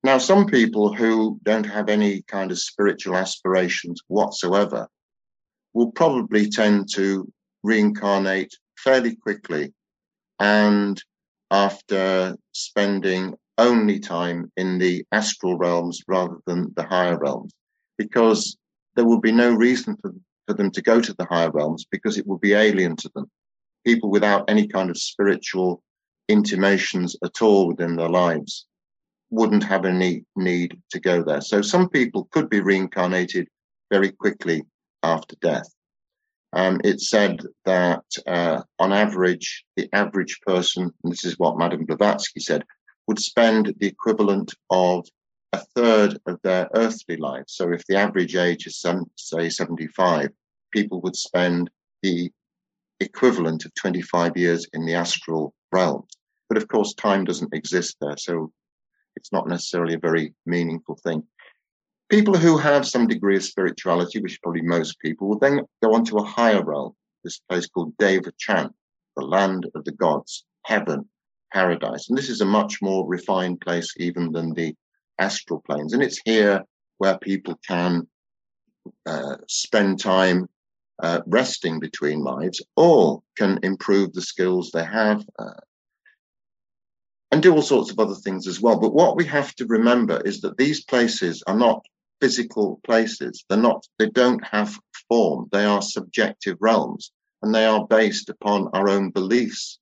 Now, 0.04 0.18
some 0.18 0.44
people 0.44 0.92
who 0.92 1.40
don't 1.42 1.64
have 1.64 1.88
any 1.88 2.20
kind 2.20 2.50
of 2.50 2.58
spiritual 2.58 3.16
aspirations 3.16 4.02
whatsoever 4.08 4.88
will 5.72 5.90
probably 5.92 6.50
tend 6.50 6.90
to 6.96 7.26
reincarnate 7.62 8.52
fairly 8.76 9.16
quickly 9.16 9.72
and 10.38 11.02
after 11.50 12.36
spending 12.52 13.36
only 13.56 14.00
time 14.00 14.52
in 14.58 14.76
the 14.76 15.02
astral 15.12 15.56
realms 15.56 16.02
rather 16.06 16.36
than 16.44 16.74
the 16.76 16.82
higher 16.82 17.18
realms, 17.18 17.54
because 17.96 18.58
there 18.96 19.04
will 19.04 19.20
be 19.20 19.32
no 19.32 19.54
reason 19.54 19.96
for, 20.00 20.12
for 20.46 20.54
them 20.54 20.70
to 20.72 20.82
go 20.82 21.00
to 21.00 21.14
the 21.14 21.26
higher 21.26 21.50
realms 21.50 21.86
because 21.90 22.18
it 22.18 22.26
will 22.26 22.38
be 22.38 22.54
alien 22.54 22.96
to 22.96 23.10
them. 23.14 23.30
People 23.84 24.10
without 24.10 24.50
any 24.50 24.66
kind 24.66 24.90
of 24.90 24.98
spiritual 24.98 25.82
intimations 26.28 27.14
at 27.22 27.40
all 27.40 27.68
within 27.68 27.94
their 27.94 28.08
lives 28.08 28.66
wouldn't 29.30 29.64
have 29.64 29.84
any 29.84 30.24
need 30.34 30.80
to 30.90 31.00
go 31.00 31.22
there. 31.22 31.40
So 31.40 31.62
some 31.62 31.88
people 31.88 32.28
could 32.32 32.48
be 32.48 32.60
reincarnated 32.60 33.48
very 33.90 34.10
quickly 34.10 34.64
after 35.02 35.36
death. 35.40 35.68
Um, 36.52 36.80
it's 36.84 37.10
said 37.10 37.42
that 37.64 38.04
uh, 38.26 38.62
on 38.78 38.92
average, 38.92 39.64
the 39.76 39.88
average 39.92 40.40
person, 40.46 40.90
and 41.02 41.12
this 41.12 41.24
is 41.24 41.38
what 41.38 41.58
Madame 41.58 41.84
Blavatsky 41.84 42.40
said, 42.40 42.64
would 43.06 43.18
spend 43.18 43.74
the 43.78 43.86
equivalent 43.86 44.54
of 44.70 45.06
a 45.52 45.60
third 45.74 46.18
of 46.26 46.38
their 46.42 46.68
earthly 46.74 47.16
life. 47.16 47.44
So 47.46 47.72
if 47.72 47.84
the 47.86 47.96
average 47.96 48.36
age 48.36 48.66
is, 48.66 48.80
some, 48.80 49.10
say, 49.16 49.48
75, 49.48 50.30
people 50.72 51.00
would 51.02 51.16
spend 51.16 51.70
the 52.02 52.30
equivalent 53.00 53.64
of 53.64 53.74
25 53.74 54.36
years 54.36 54.66
in 54.72 54.84
the 54.86 54.94
astral 54.94 55.54
realm. 55.72 56.04
But 56.48 56.58
of 56.58 56.68
course, 56.68 56.94
time 56.94 57.24
doesn't 57.24 57.54
exist 57.54 57.96
there. 58.00 58.16
So 58.16 58.52
it's 59.16 59.32
not 59.32 59.48
necessarily 59.48 59.94
a 59.94 59.98
very 59.98 60.34
meaningful 60.44 60.98
thing. 61.02 61.22
People 62.08 62.36
who 62.36 62.56
have 62.56 62.86
some 62.86 63.08
degree 63.08 63.36
of 63.36 63.44
spirituality, 63.44 64.20
which 64.20 64.40
probably 64.42 64.62
most 64.62 64.98
people, 65.00 65.28
will 65.28 65.38
then 65.38 65.60
go 65.82 65.92
on 65.94 66.04
to 66.04 66.18
a 66.18 66.24
higher 66.24 66.62
realm, 66.62 66.92
this 67.24 67.40
place 67.48 67.66
called 67.66 67.96
Devachan, 67.96 68.70
the 69.16 69.24
land 69.24 69.66
of 69.74 69.84
the 69.84 69.92
gods, 69.92 70.44
heaven, 70.64 71.08
paradise. 71.52 72.08
And 72.08 72.16
this 72.16 72.28
is 72.28 72.42
a 72.42 72.46
much 72.46 72.80
more 72.80 73.06
refined 73.08 73.60
place 73.60 73.92
even 73.96 74.30
than 74.30 74.54
the 74.54 74.74
astral 75.18 75.62
planes. 75.66 75.92
And 75.92 76.02
it's 76.02 76.20
here 76.24 76.64
where 76.98 77.18
people 77.18 77.58
can 77.66 78.06
uh, 79.04 79.36
spend 79.48 80.00
time 80.00 80.48
uh, 81.02 81.20
resting 81.26 81.78
between 81.78 82.20
lives 82.24 82.62
or 82.76 83.22
can 83.36 83.58
improve 83.62 84.12
the 84.12 84.22
skills 84.22 84.70
they 84.70 84.84
have, 84.84 85.24
uh, 85.38 85.60
and 87.32 87.42
do 87.42 87.52
all 87.52 87.62
sorts 87.62 87.90
of 87.90 87.98
other 87.98 88.14
things 88.14 88.46
as 88.46 88.60
well. 88.60 88.78
But 88.78 88.94
what 88.94 89.16
we 89.16 89.24
have 89.26 89.54
to 89.56 89.66
remember 89.66 90.20
is 90.24 90.40
that 90.40 90.56
these 90.56 90.84
places 90.84 91.42
are 91.46 91.56
not 91.56 91.84
physical 92.20 92.80
places. 92.84 93.44
They're 93.48 93.58
not, 93.58 93.84
they 93.98 94.08
don't 94.08 94.44
have 94.46 94.78
form. 95.08 95.48
They 95.52 95.64
are 95.64 95.82
subjective 95.82 96.56
realms 96.60 97.12
and 97.42 97.54
they 97.54 97.66
are 97.66 97.86
based 97.86 98.28
upon 98.28 98.68
our 98.72 98.88
own 98.88 99.10
beliefs 99.10 99.78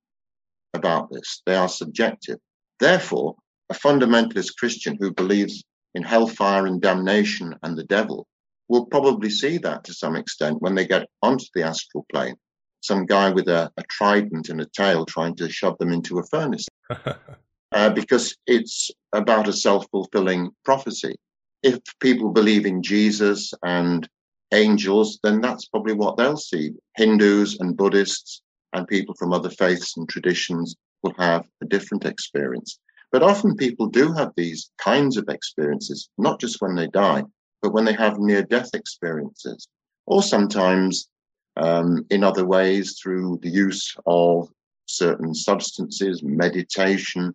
about 0.72 1.11
this. 1.12 1.43
They 1.47 1.55
are 1.55 1.68
subjective. 1.68 2.39
Therefore, 2.80 3.37
a 3.74 3.78
fundamentalist 3.78 4.56
Christian 4.56 4.96
who 5.00 5.12
believes 5.12 5.64
in 5.94 6.02
hellfire 6.02 6.66
and 6.66 6.80
damnation 6.80 7.54
and 7.62 7.76
the 7.76 7.84
devil 7.84 8.26
will 8.68 8.86
probably 8.86 9.30
see 9.30 9.58
that 9.58 9.84
to 9.84 9.92
some 9.92 10.16
extent 10.16 10.62
when 10.62 10.74
they 10.74 10.86
get 10.86 11.08
onto 11.22 11.44
the 11.54 11.62
astral 11.62 12.06
plane. 12.10 12.36
Some 12.80 13.06
guy 13.06 13.30
with 13.30 13.48
a, 13.48 13.70
a 13.76 13.82
trident 13.90 14.48
and 14.48 14.60
a 14.60 14.66
tail 14.66 15.04
trying 15.04 15.34
to 15.36 15.50
shove 15.50 15.78
them 15.78 15.92
into 15.92 16.18
a 16.18 16.26
furnace. 16.26 16.66
uh, 17.72 17.90
because 17.90 18.36
it's 18.46 18.90
about 19.12 19.48
a 19.48 19.52
self 19.52 19.86
fulfilling 19.90 20.50
prophecy. 20.64 21.14
If 21.62 21.80
people 22.00 22.30
believe 22.30 22.66
in 22.66 22.82
Jesus 22.82 23.52
and 23.62 24.08
angels, 24.52 25.18
then 25.22 25.40
that's 25.40 25.66
probably 25.66 25.94
what 25.94 26.16
they'll 26.16 26.36
see. 26.36 26.72
Hindus 26.96 27.58
and 27.60 27.76
Buddhists 27.76 28.42
and 28.72 28.86
people 28.86 29.14
from 29.18 29.32
other 29.32 29.50
faiths 29.50 29.96
and 29.96 30.08
traditions 30.08 30.76
will 31.02 31.14
have 31.18 31.46
a 31.62 31.66
different 31.66 32.04
experience. 32.04 32.78
But 33.14 33.22
often 33.22 33.54
people 33.54 33.86
do 33.86 34.12
have 34.14 34.32
these 34.34 34.72
kinds 34.76 35.16
of 35.16 35.28
experiences, 35.28 36.08
not 36.18 36.40
just 36.40 36.60
when 36.60 36.74
they 36.74 36.88
die, 36.88 37.22
but 37.62 37.72
when 37.72 37.84
they 37.84 37.92
have 37.92 38.18
near 38.18 38.42
death 38.42 38.70
experiences, 38.74 39.68
or 40.04 40.20
sometimes 40.20 41.08
um, 41.56 42.04
in 42.10 42.24
other 42.24 42.44
ways 42.44 42.98
through 43.00 43.38
the 43.40 43.48
use 43.48 43.94
of 44.04 44.48
certain 44.86 45.32
substances, 45.32 46.24
meditation, 46.24 47.32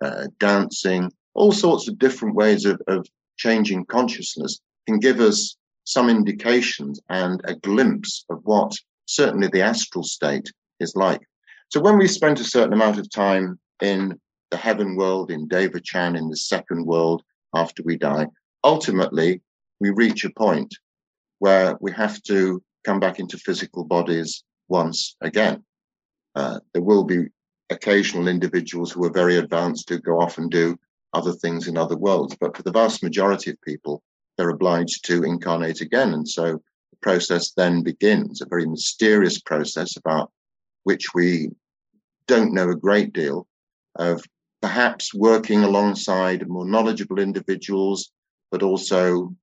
uh, 0.00 0.28
dancing, 0.38 1.10
all 1.34 1.50
sorts 1.50 1.88
of 1.88 1.98
different 1.98 2.36
ways 2.36 2.64
of, 2.64 2.80
of 2.86 3.04
changing 3.36 3.84
consciousness 3.86 4.60
can 4.86 5.00
give 5.00 5.18
us 5.18 5.56
some 5.82 6.08
indications 6.08 7.00
and 7.08 7.40
a 7.46 7.56
glimpse 7.56 8.24
of 8.30 8.38
what 8.44 8.76
certainly 9.06 9.48
the 9.48 9.62
astral 9.62 10.04
state 10.04 10.52
is 10.78 10.94
like. 10.94 11.22
So 11.70 11.80
when 11.80 11.98
we 11.98 12.06
spent 12.06 12.38
a 12.38 12.44
certain 12.44 12.74
amount 12.74 13.00
of 13.00 13.10
time 13.10 13.58
in 13.82 14.20
the 14.50 14.56
heaven 14.56 14.96
world, 14.96 15.30
in 15.30 15.48
Devachan, 15.48 16.16
in 16.16 16.28
the 16.28 16.36
second 16.36 16.86
world 16.86 17.22
after 17.54 17.82
we 17.82 17.96
die, 17.96 18.26
ultimately 18.64 19.40
we 19.80 19.90
reach 19.90 20.24
a 20.24 20.30
point 20.30 20.74
where 21.38 21.76
we 21.80 21.92
have 21.92 22.22
to 22.22 22.62
come 22.84 23.00
back 23.00 23.18
into 23.18 23.38
physical 23.38 23.84
bodies 23.84 24.44
once 24.68 25.16
again. 25.20 25.64
Uh, 26.34 26.60
there 26.72 26.82
will 26.82 27.04
be 27.04 27.26
occasional 27.70 28.28
individuals 28.28 28.92
who 28.92 29.04
are 29.04 29.12
very 29.12 29.36
advanced 29.36 29.88
who 29.88 29.98
go 29.98 30.20
off 30.20 30.38
and 30.38 30.50
do 30.50 30.78
other 31.12 31.32
things 31.32 31.66
in 31.66 31.76
other 31.76 31.96
worlds, 31.96 32.36
but 32.40 32.56
for 32.56 32.62
the 32.62 32.70
vast 32.70 33.02
majority 33.02 33.50
of 33.50 33.60
people, 33.62 34.02
they're 34.36 34.50
obliged 34.50 35.04
to 35.04 35.24
incarnate 35.24 35.80
again. 35.80 36.12
And 36.12 36.28
so 36.28 36.62
the 36.90 36.96
process 37.00 37.52
then 37.52 37.82
begins, 37.82 38.40
a 38.40 38.46
very 38.46 38.66
mysterious 38.66 39.40
process 39.40 39.96
about 39.96 40.30
which 40.84 41.14
we 41.14 41.50
don't 42.26 42.52
know 42.52 42.70
a 42.70 42.76
great 42.76 43.12
deal 43.12 43.46
of 43.96 44.22
perhaps 44.62 45.14
working 45.14 45.62
alongside 45.62 46.48
more 46.48 46.66
knowledgeable 46.66 47.18
individuals, 47.18 48.10
but 48.50 48.62
also 48.62 49.34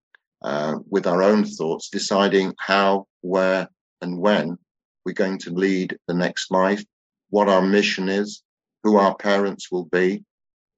uh, 0.41 0.75
with 0.89 1.07
our 1.07 1.21
own 1.23 1.45
thoughts, 1.45 1.89
deciding 1.89 2.53
how, 2.59 3.07
where, 3.21 3.67
and 4.01 4.17
when 4.17 4.57
we're 5.05 5.13
going 5.13 5.37
to 5.39 5.51
lead 5.51 5.97
the 6.07 6.13
next 6.13 6.51
life, 6.51 6.83
what 7.29 7.49
our 7.49 7.61
mission 7.61 8.09
is, 8.09 8.43
who 8.83 8.97
our 8.97 9.15
parents 9.15 9.71
will 9.71 9.85
be, 9.85 10.23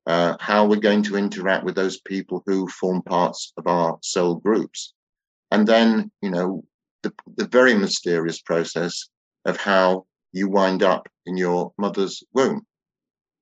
uh, 0.05 0.37
how 0.39 0.65
we're 0.65 0.75
going 0.75 1.03
to 1.03 1.17
interact 1.17 1.63
with 1.63 1.75
those 1.75 1.99
people 2.01 2.43
who 2.45 2.67
form 2.67 3.01
parts 3.01 3.53
of 3.57 3.67
our 3.67 3.97
soul 4.01 4.35
groups. 4.35 4.93
And 5.51 5.67
then, 5.67 6.11
you 6.21 6.29
know, 6.29 6.63
the, 7.01 7.13
the 7.37 7.47
very 7.47 7.73
mysterious 7.73 8.41
process 8.41 9.09
of 9.45 9.57
how 9.57 10.05
you 10.31 10.49
wind 10.49 10.83
up 10.83 11.07
in 11.25 11.37
your 11.37 11.71
mother's 11.77 12.23
womb 12.33 12.65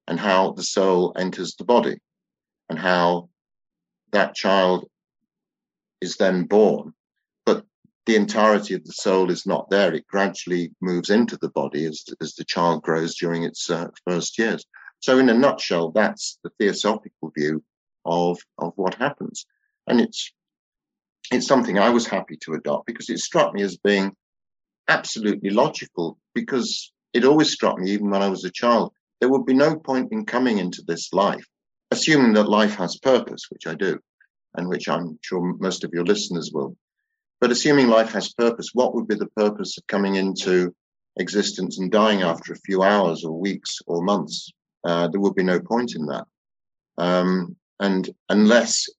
and 0.08 0.20
how 0.20 0.52
the 0.52 0.64
soul 0.64 1.14
enters 1.18 1.56
the 1.56 1.64
body 1.64 2.00
and 2.70 2.80
how 2.80 3.30
that 4.12 4.36
child 4.36 4.88
is 6.02 6.18
then 6.18 6.44
born. 6.44 6.94
But 7.46 7.66
the 8.06 8.16
entirety 8.16 8.74
of 8.74 8.84
the 8.86 8.94
soul 8.94 9.32
is 9.32 9.46
not 9.46 9.70
there. 9.70 9.94
It 9.94 10.08
gradually 10.08 10.72
moves 10.82 11.10
into 11.10 11.38
the 11.38 11.50
body 11.50 11.86
as, 11.86 12.04
as 12.22 12.36
the 12.36 12.46
child 12.46 12.84
grows 12.84 13.16
during 13.16 13.44
its 13.44 13.70
uh, 13.70 13.88
first 14.08 14.38
years. 14.38 14.66
So, 15.00 15.20
in 15.20 15.30
a 15.30 15.34
nutshell, 15.34 15.92
that's 15.92 16.40
the 16.44 16.52
theosophical 16.60 17.32
view 17.38 17.64
of, 18.06 18.40
of 18.58 18.74
what 18.76 18.96
happens. 18.96 19.46
And 19.88 20.00
it's, 20.00 20.32
it's 21.32 21.48
something 21.48 21.78
I 21.78 21.90
was 21.90 22.08
happy 22.08 22.38
to 22.44 22.54
adopt 22.54 22.86
because 22.86 23.10
it 23.10 23.20
struck 23.20 23.54
me 23.54 23.64
as 23.64 23.78
being 23.78 24.16
absolutely 24.88 25.50
logical 25.50 26.18
because 26.34 26.92
it 27.14 27.26
always 27.26 27.52
struck 27.52 27.78
me, 27.78 27.92
even 27.92 28.10
when 28.10 28.22
I 28.22 28.30
was 28.30 28.44
a 28.44 28.52
child, 28.52 28.94
there 29.24 29.30
would 29.30 29.46
be 29.46 29.54
no 29.54 29.78
point 29.78 30.12
in 30.12 30.26
coming 30.26 30.58
into 30.58 30.82
this 30.86 31.14
life, 31.14 31.46
assuming 31.92 32.34
that 32.34 32.50
life 32.50 32.76
has 32.76 32.98
purpose, 32.98 33.46
which 33.50 33.66
I 33.68 33.74
do, 33.74 33.98
and 34.56 34.68
which 34.68 34.90
I'm 34.90 35.18
sure 35.22 35.56
most 35.62 35.86
of 35.86 35.92
your 35.94 36.04
listeners 36.04 36.52
will. 36.54 36.76
But 37.40 37.50
assuming 37.50 37.88
life 37.88 38.12
has 38.12 38.34
purpose, 38.34 38.72
what 38.74 38.94
would 38.94 39.08
be 39.08 39.16
the 39.16 39.30
purpose 39.38 39.78
of 39.78 39.88
coming 39.88 40.16
into 40.16 40.76
existence 41.16 41.80
and 41.80 41.90
dying 41.90 42.22
after 42.22 42.52
a 42.52 42.66
few 42.66 42.84
hours 42.84 43.24
or 43.24 43.40
weeks 43.40 43.80
or 43.88 44.04
months? 44.04 44.52
Uh, 44.84 45.08
there 45.08 45.22
would 45.22 45.36
be 45.36 45.44
no 45.44 45.62
point 45.62 45.96
in 45.96 46.06
that. 46.08 46.28
Um, 46.98 47.56
and 47.80 48.10
unless 48.28 48.90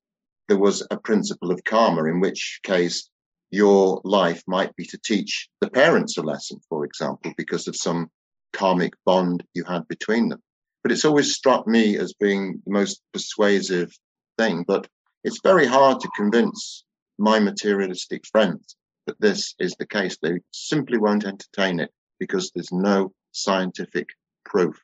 there 0.49 0.57
was 0.57 0.87
a 0.91 0.97
principle 0.97 1.51
of 1.51 1.63
karma, 1.65 2.05
in 2.05 2.21
which 2.21 2.61
case 2.63 3.11
your 3.51 4.01
life 4.05 4.43
might 4.47 4.75
be 4.75 4.87
to 4.87 4.99
teach 5.05 5.51
the 5.61 5.69
parents 5.69 6.17
a 6.17 6.23
lesson, 6.23 6.61
for 6.71 6.87
example, 6.87 7.35
because 7.37 7.69
of 7.69 7.77
some 7.77 8.09
karmic 8.55 8.95
bond 9.05 9.45
you 9.53 9.65
had 9.65 9.87
between 9.89 10.31
them. 10.31 10.43
But 10.83 10.93
it's 10.93 11.05
always 11.05 11.35
struck 11.35 11.67
me 11.67 11.99
as 11.99 12.15
being 12.15 12.63
the 12.65 12.73
most 12.73 13.03
persuasive 13.13 13.93
thing. 14.39 14.65
But 14.67 14.89
it's 15.25 15.41
very 15.43 15.67
hard 15.67 16.01
to 16.01 16.09
convince 16.17 16.85
my 17.19 17.39
materialistic 17.39 18.27
friends 18.27 18.77
that 19.07 19.21
this 19.21 19.55
is 19.59 19.75
the 19.79 19.87
case. 19.87 20.17
They 20.21 20.41
simply 20.53 20.99
won't 20.99 21.27
entertain 21.27 21.81
it 21.81 21.91
because 22.19 22.51
there's 22.51 22.73
no 22.73 23.13
scientific 23.33 24.09
proof. 24.45 24.81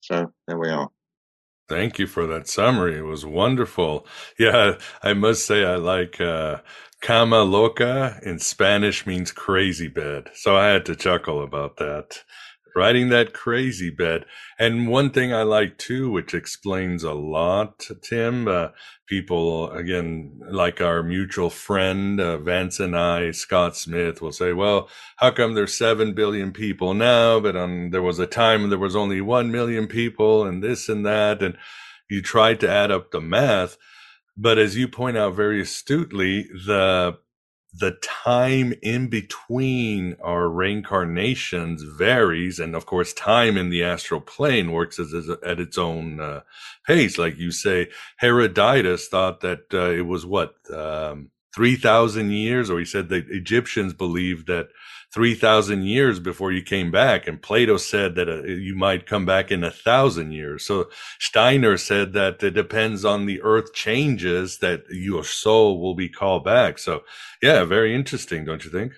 So 0.00 0.32
there 0.46 0.58
we 0.58 0.68
are. 0.68 0.88
Thank 1.68 2.00
you 2.00 2.08
for 2.08 2.26
that 2.26 2.48
summary. 2.48 2.98
It 2.98 3.04
was 3.04 3.24
wonderful. 3.24 4.06
Yeah, 4.38 4.78
I 5.02 5.12
must 5.12 5.46
say 5.46 5.64
I 5.64 5.76
like 5.76 6.20
uh, 6.20 6.58
Cama 7.00 7.42
loca 7.42 8.18
in 8.24 8.40
Spanish 8.40 9.06
means 9.06 9.30
crazy 9.30 9.86
bed. 9.86 10.30
So 10.34 10.56
I 10.56 10.66
had 10.66 10.84
to 10.86 10.96
chuckle 10.96 11.42
about 11.42 11.76
that. 11.76 12.24
Riding 12.74 13.08
that 13.08 13.32
crazy 13.32 13.90
bed. 13.90 14.24
And 14.58 14.88
one 14.88 15.10
thing 15.10 15.32
I 15.32 15.42
like 15.42 15.78
too, 15.78 16.10
which 16.10 16.34
explains 16.34 17.02
a 17.02 17.12
lot, 17.12 17.86
Tim, 18.02 18.46
uh, 18.46 18.68
people, 19.08 19.70
again, 19.72 20.40
like 20.48 20.80
our 20.80 21.02
mutual 21.02 21.50
friend, 21.50 22.20
uh, 22.20 22.38
Vance 22.38 22.78
and 22.78 22.96
I, 22.96 23.32
Scott 23.32 23.76
Smith, 23.76 24.22
will 24.22 24.32
say, 24.32 24.52
well, 24.52 24.88
how 25.16 25.30
come 25.30 25.54
there's 25.54 25.76
7 25.76 26.14
billion 26.14 26.52
people 26.52 26.94
now? 26.94 27.40
But 27.40 27.56
um, 27.56 27.90
there 27.90 28.02
was 28.02 28.18
a 28.18 28.26
time 28.26 28.60
when 28.60 28.70
there 28.70 28.78
was 28.78 28.96
only 28.96 29.20
1 29.20 29.50
million 29.50 29.86
people 29.86 30.44
and 30.44 30.62
this 30.62 30.88
and 30.88 31.04
that. 31.04 31.42
And 31.42 31.56
you 32.08 32.22
tried 32.22 32.60
to 32.60 32.70
add 32.70 32.90
up 32.90 33.10
the 33.10 33.20
math. 33.20 33.76
But 34.36 34.58
as 34.58 34.76
you 34.76 34.88
point 34.88 35.16
out 35.16 35.34
very 35.34 35.60
astutely, 35.60 36.44
the 36.66 37.18
the 37.72 37.92
time 38.02 38.74
in 38.82 39.08
between 39.08 40.16
our 40.22 40.48
reincarnations 40.48 41.82
varies 41.82 42.58
and 42.58 42.74
of 42.74 42.86
course 42.86 43.12
time 43.12 43.56
in 43.56 43.70
the 43.70 43.84
astral 43.84 44.20
plane 44.20 44.72
works 44.72 44.98
as, 44.98 45.14
as 45.14 45.30
at 45.44 45.60
its 45.60 45.78
own 45.78 46.20
uh, 46.20 46.40
pace. 46.86 47.16
Like 47.16 47.38
you 47.38 47.52
say 47.52 47.88
herodotus 48.16 49.08
thought 49.08 49.40
that 49.40 49.72
uh, 49.72 49.90
it 49.90 50.06
was 50.06 50.26
what 50.26 50.54
um, 50.74 51.30
3000 51.54 52.30
years 52.30 52.70
or 52.70 52.78
he 52.78 52.84
said 52.84 53.08
the 53.08 53.24
egyptians 53.28 53.92
believed 53.92 54.46
that 54.46 54.68
3,000 55.12 55.82
years 55.82 56.20
before 56.20 56.52
you 56.52 56.62
came 56.62 56.90
back. 56.90 57.26
And 57.26 57.42
Plato 57.42 57.76
said 57.76 58.14
that 58.14 58.28
uh, 58.28 58.42
you 58.42 58.76
might 58.76 59.06
come 59.06 59.26
back 59.26 59.50
in 59.50 59.64
a 59.64 59.70
thousand 59.70 60.32
years. 60.32 60.64
So 60.64 60.88
Steiner 61.18 61.76
said 61.76 62.12
that 62.12 62.42
it 62.42 62.52
depends 62.52 63.04
on 63.04 63.26
the 63.26 63.42
earth 63.42 63.72
changes 63.74 64.58
that 64.58 64.84
your 64.90 65.24
soul 65.24 65.80
will 65.80 65.94
be 65.94 66.08
called 66.08 66.44
back. 66.44 66.78
So, 66.78 67.02
yeah, 67.42 67.64
very 67.64 67.94
interesting, 67.94 68.44
don't 68.44 68.64
you 68.64 68.70
think? 68.70 68.92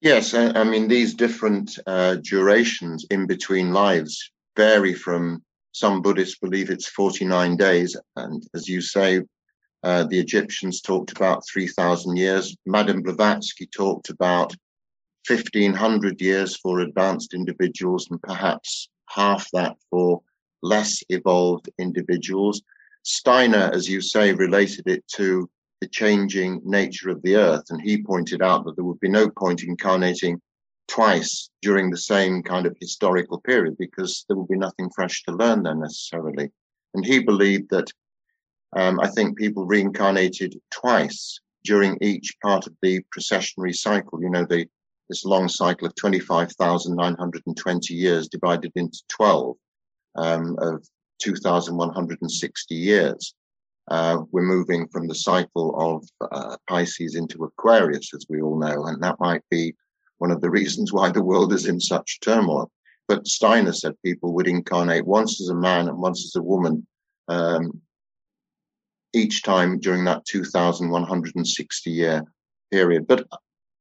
Yes. 0.00 0.32
I, 0.32 0.48
I 0.58 0.64
mean, 0.64 0.88
these 0.88 1.14
different 1.14 1.78
uh, 1.86 2.16
durations 2.22 3.04
in 3.10 3.26
between 3.26 3.72
lives 3.72 4.30
vary 4.56 4.94
from 4.94 5.42
some 5.72 6.00
Buddhists 6.00 6.38
believe 6.38 6.70
it's 6.70 6.88
49 6.88 7.56
days. 7.56 7.94
And 8.16 8.42
as 8.54 8.66
you 8.66 8.80
say, 8.80 9.20
uh, 9.82 10.04
the 10.04 10.18
Egyptians 10.18 10.80
talked 10.80 11.12
about 11.12 11.46
3,000 11.46 12.16
years. 12.16 12.56
Madame 12.64 13.02
Blavatsky 13.02 13.66
talked 13.66 14.08
about 14.08 14.54
1500 15.28 16.20
years 16.20 16.56
for 16.56 16.80
advanced 16.80 17.34
individuals 17.34 18.08
and 18.10 18.20
perhaps 18.22 18.88
half 19.08 19.48
that 19.52 19.76
for 19.90 20.22
less 20.62 21.02
evolved 21.08 21.68
individuals. 21.78 22.62
Steiner, 23.02 23.70
as 23.72 23.88
you 23.88 24.00
say, 24.00 24.32
related 24.32 24.88
it 24.88 25.06
to 25.08 25.48
the 25.80 25.88
changing 25.88 26.60
nature 26.64 27.10
of 27.10 27.22
the 27.22 27.36
earth. 27.36 27.64
And 27.70 27.80
he 27.80 28.02
pointed 28.02 28.42
out 28.42 28.64
that 28.64 28.76
there 28.76 28.84
would 28.84 29.00
be 29.00 29.08
no 29.08 29.28
point 29.28 29.62
incarnating 29.62 30.40
twice 30.88 31.50
during 31.62 31.90
the 31.90 31.96
same 31.96 32.42
kind 32.42 32.66
of 32.66 32.76
historical 32.80 33.40
period 33.40 33.76
because 33.78 34.24
there 34.28 34.36
would 34.36 34.48
be 34.48 34.56
nothing 34.56 34.90
fresh 34.94 35.22
to 35.24 35.32
learn 35.32 35.62
then 35.62 35.80
necessarily. 35.80 36.50
And 36.94 37.04
he 37.04 37.18
believed 37.18 37.70
that 37.70 37.92
um, 38.74 38.98
I 39.00 39.08
think 39.08 39.36
people 39.36 39.66
reincarnated 39.66 40.60
twice 40.70 41.40
during 41.64 41.98
each 42.00 42.36
part 42.42 42.66
of 42.66 42.74
the 42.82 43.02
precessionary 43.16 43.74
cycle. 43.74 44.22
You 44.22 44.30
know, 44.30 44.44
the 44.44 44.66
this 45.08 45.24
long 45.24 45.48
cycle 45.48 45.86
of 45.86 45.94
25,920 45.96 47.94
years 47.94 48.28
divided 48.28 48.72
into 48.74 48.98
12 49.08 49.56
um, 50.16 50.56
of 50.60 50.86
2,160 51.22 52.74
years. 52.74 53.34
Uh, 53.88 54.22
we're 54.32 54.42
moving 54.42 54.88
from 54.88 55.06
the 55.06 55.14
cycle 55.14 55.74
of 55.78 56.28
uh, 56.32 56.56
Pisces 56.68 57.14
into 57.14 57.44
Aquarius, 57.44 58.12
as 58.14 58.26
we 58.28 58.42
all 58.42 58.58
know, 58.58 58.86
and 58.86 59.02
that 59.02 59.20
might 59.20 59.42
be 59.50 59.74
one 60.18 60.30
of 60.30 60.40
the 60.40 60.50
reasons 60.58 60.92
why 60.92 61.10
the 61.10 61.22
world 61.22 61.52
is 61.52 61.66
in 61.66 61.80
such 61.80 62.20
turmoil. 62.20 62.70
But 63.08 63.26
Steiner 63.26 63.72
said 63.72 63.94
people 64.04 64.32
would 64.34 64.48
incarnate 64.48 65.06
once 65.06 65.40
as 65.40 65.48
a 65.48 65.54
man 65.54 65.88
and 65.88 65.98
once 65.98 66.24
as 66.24 66.34
a 66.34 66.42
woman, 66.42 66.84
um, 67.28 67.80
each 69.12 69.44
time 69.44 69.78
during 69.78 70.04
that 70.04 70.24
2,160 70.26 71.90
year 71.90 72.24
period. 72.72 73.06
But 73.06 73.26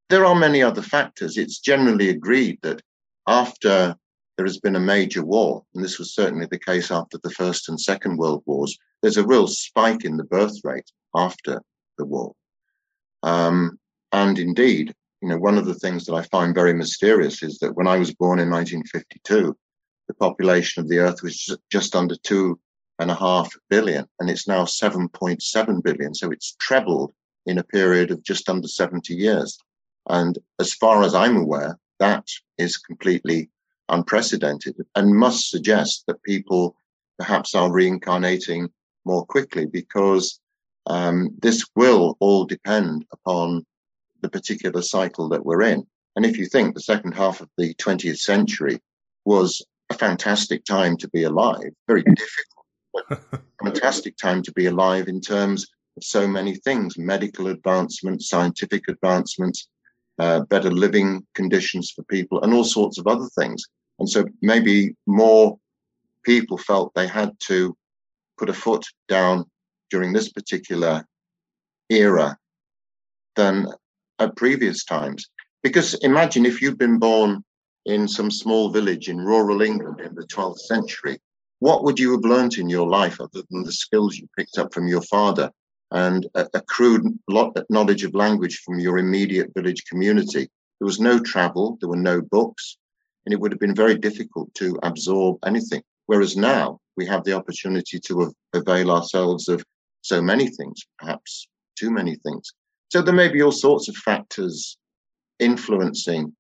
there 0.10 0.26
are 0.26 0.36
many 0.36 0.62
other 0.62 0.82
factors. 0.82 1.38
It's 1.38 1.60
generally 1.60 2.10
agreed 2.10 2.60
that 2.62 2.82
after 3.28 3.96
there 4.38 4.46
has 4.46 4.60
been 4.60 4.76
a 4.76 4.80
major 4.80 5.24
war, 5.24 5.64
and 5.74 5.84
this 5.84 5.98
was 5.98 6.14
certainly 6.14 6.46
the 6.46 6.60
case 6.60 6.92
after 6.92 7.18
the 7.24 7.32
First 7.32 7.70
and 7.70 7.80
Second 7.80 8.18
World 8.18 8.44
Wars, 8.46 8.78
there's 9.02 9.18
a 9.18 9.26
real 9.26 9.48
spike 9.48 10.04
in 10.04 10.18
the 10.18 10.24
birth 10.24 10.58
rate 10.64 10.90
after 11.16 11.62
the 11.98 12.06
war. 12.06 12.34
Um, 13.24 13.80
and 14.12 14.38
indeed, 14.38 14.94
you 15.22 15.30
know, 15.30 15.38
one 15.38 15.58
of 15.58 15.66
the 15.66 15.74
things 15.76 16.06
that 16.06 16.14
I 16.14 16.24
find 16.24 16.54
very 16.54 16.74
mysterious 16.74 17.42
is 17.42 17.58
that 17.60 17.76
when 17.76 17.88
I 17.88 17.98
was 17.98 18.14
born 18.14 18.40
in 18.40 18.50
1952, 18.50 19.56
the 20.08 20.14
population 20.16 20.84
of 20.84 20.90
the 20.90 21.00
Earth 21.00 21.24
was 21.24 21.58
just 21.72 21.96
under 21.96 22.16
two 22.18 22.60
and 23.00 23.10
a 23.10 23.16
half 23.16 23.52
billion, 23.70 24.06
and 24.20 24.30
it's 24.30 24.48
now 24.48 24.66
7.7 24.66 25.84
billion. 25.84 26.14
So 26.14 26.32
it's 26.32 26.56
trebled 26.60 27.14
in 27.46 27.58
a 27.58 27.64
period 27.64 28.12
of 28.12 28.24
just 28.24 28.50
under 28.50 28.68
70 28.68 29.14
years. 29.14 29.58
And 30.08 30.38
as 30.60 30.74
far 30.74 31.04
as 31.04 31.16
I'm 31.16 31.38
aware, 31.38 31.78
that 32.00 32.28
is 32.58 32.78
completely 32.78 33.50
unprecedented 33.90 34.76
and 34.96 35.16
must 35.16 35.50
suggest 35.50 36.04
that 36.08 36.24
people 36.24 36.76
perhaps 37.18 37.56
are 37.56 37.72
reincarnating 37.72 38.70
more 39.06 39.26
quickly 39.26 39.66
because 39.66 40.40
um, 40.88 41.32
this 41.42 41.66
will 41.76 42.18
all 42.20 42.46
depend 42.46 43.06
upon 43.12 43.66
the 44.22 44.30
particular 44.30 44.82
cycle 44.82 45.30
that 45.30 45.46
we're 45.46 45.62
in. 45.62 45.86
And 46.16 46.26
if 46.26 46.38
you 46.38 46.46
think 46.46 46.74
the 46.74 46.82
second 46.82 47.14
half 47.14 47.42
of 47.42 47.50
the 47.58 47.74
20th 47.76 48.20
century 48.20 48.80
was 49.26 49.66
a 49.90 49.94
fantastic 49.94 50.64
time 50.66 50.98
to 50.98 51.10
be 51.10 51.24
alive, 51.24 51.72
very 51.88 52.04
difficult, 52.04 52.66
but 52.94 53.44
fantastic 53.64 54.18
time 54.18 54.42
to 54.44 54.52
be 54.54 54.66
alive 54.66 55.08
in 55.08 55.22
terms 55.22 55.68
of 55.98 56.04
so 56.04 56.28
many 56.28 56.56
things 56.56 56.98
medical 56.98 57.48
advancements, 57.48 58.30
scientific 58.30 58.88
advancements, 58.88 59.68
uh, 60.20 60.42
better 60.42 60.72
living 60.72 61.26
conditions 61.34 61.92
for 61.92 62.04
people, 62.04 62.42
and 62.42 62.54
all 62.54 62.64
sorts 62.64 62.98
of 62.98 63.08
other 63.08 63.28
things. 63.38 63.64
And 64.00 64.10
so 64.10 64.26
maybe 64.42 64.96
more 65.06 65.58
people 66.24 66.58
felt 66.58 66.94
they 66.94 67.08
had 67.08 67.32
to 67.48 67.76
put 68.38 68.50
a 68.50 68.54
foot 68.54 68.86
down 69.08 69.46
during 69.90 70.14
this 70.14 70.32
particular 70.32 71.06
era 71.90 72.38
than 73.36 73.68
at 74.20 74.36
previous 74.36 74.84
times. 74.84 75.30
Because 75.64 75.94
imagine 75.96 76.46
if 76.46 76.62
you'd 76.62 76.78
been 76.78 77.00
born 77.00 77.44
in 77.86 78.08
some 78.08 78.32
small 78.32 78.70
village 78.70 79.10
in 79.10 79.18
rural 79.18 79.62
England 79.62 80.00
in 80.00 80.16
the 80.16 80.26
12th 80.28 80.60
century, 80.60 81.20
what 81.60 81.84
would 81.84 82.00
you 82.00 82.12
have 82.12 82.24
learnt 82.24 82.58
in 82.58 82.70
your 82.70 82.88
life 82.88 83.20
other 83.20 83.42
than 83.50 83.64
the 83.64 83.72
skills 83.72 84.18
you 84.18 84.28
picked 84.38 84.58
up 84.58 84.74
from 84.74 84.88
your 84.88 85.02
father 85.04 85.52
and 85.92 86.28
a, 86.36 86.48
a 86.54 86.62
crude 86.62 87.18
knowledge 87.70 88.04
of 88.04 88.16
language 88.16 88.62
from 88.66 88.80
your 88.80 88.98
immediate 88.98 89.52
village 89.56 89.84
community? 89.86 90.50
There 90.80 90.86
was 90.86 91.00
no 91.00 91.20
travel, 91.20 91.78
there 91.80 91.90
were 91.90 91.96
no 91.96 92.22
books, 92.22 92.78
and 93.26 93.34
it 93.34 93.40
would 93.40 93.52
have 93.52 93.60
been 93.60 93.76
very 93.76 93.98
difficult 93.98 94.54
to 94.56 94.78
absorb 94.84 95.38
anything. 95.46 95.82
Whereas 96.08 96.36
now 96.38 96.80
we 96.98 97.06
have 97.06 97.24
the 97.24 97.34
opportunity 97.34 98.00
to 98.00 98.34
avail 98.54 98.92
ourselves 98.92 99.48
of 99.50 99.64
so 100.02 100.22
many 100.22 100.48
things, 100.48 100.82
perhaps 101.00 101.48
too 101.78 101.90
many 101.90 102.16
things. 102.18 102.54
So 102.90 103.02
there 103.02 103.14
may 103.14 103.30
be 103.30 103.42
all 103.42 103.52
sorts 103.52 103.88
of 103.88 103.96
factors 103.96 104.78
influencing 105.40 106.34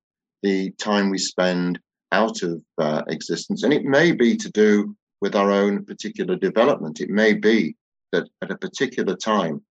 the 0.43 0.71
time 0.71 1.09
we 1.09 1.17
spend 1.17 1.79
out 2.11 2.43
of 2.43 2.61
uh, 2.77 3.01
existence. 3.07 3.63
And 3.63 3.73
it 3.73 3.83
may 3.83 4.11
be 4.11 4.37
to 4.37 4.49
do 4.51 4.95
with 5.21 5.35
our 5.35 5.51
own 5.51 5.85
particular 5.85 6.35
development. 6.35 7.01
It 7.01 7.09
may 7.09 7.33
be 7.33 7.75
that 8.15 8.29
at 8.41 8.51
a 8.51 8.57
particular 8.57 9.15
time, 9.15 9.61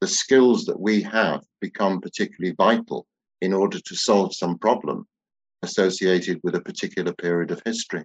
the 0.00 0.06
skills 0.06 0.64
that 0.66 0.78
we 0.78 1.02
have 1.02 1.42
become 1.60 2.00
particularly 2.00 2.54
vital 2.56 3.06
in 3.40 3.52
order 3.52 3.80
to 3.80 3.94
solve 3.94 4.34
some 4.34 4.58
problem 4.58 5.06
associated 5.62 6.40
with 6.44 6.54
a 6.54 6.60
particular 6.60 7.12
period 7.12 7.50
of 7.50 7.62
history. 7.64 8.04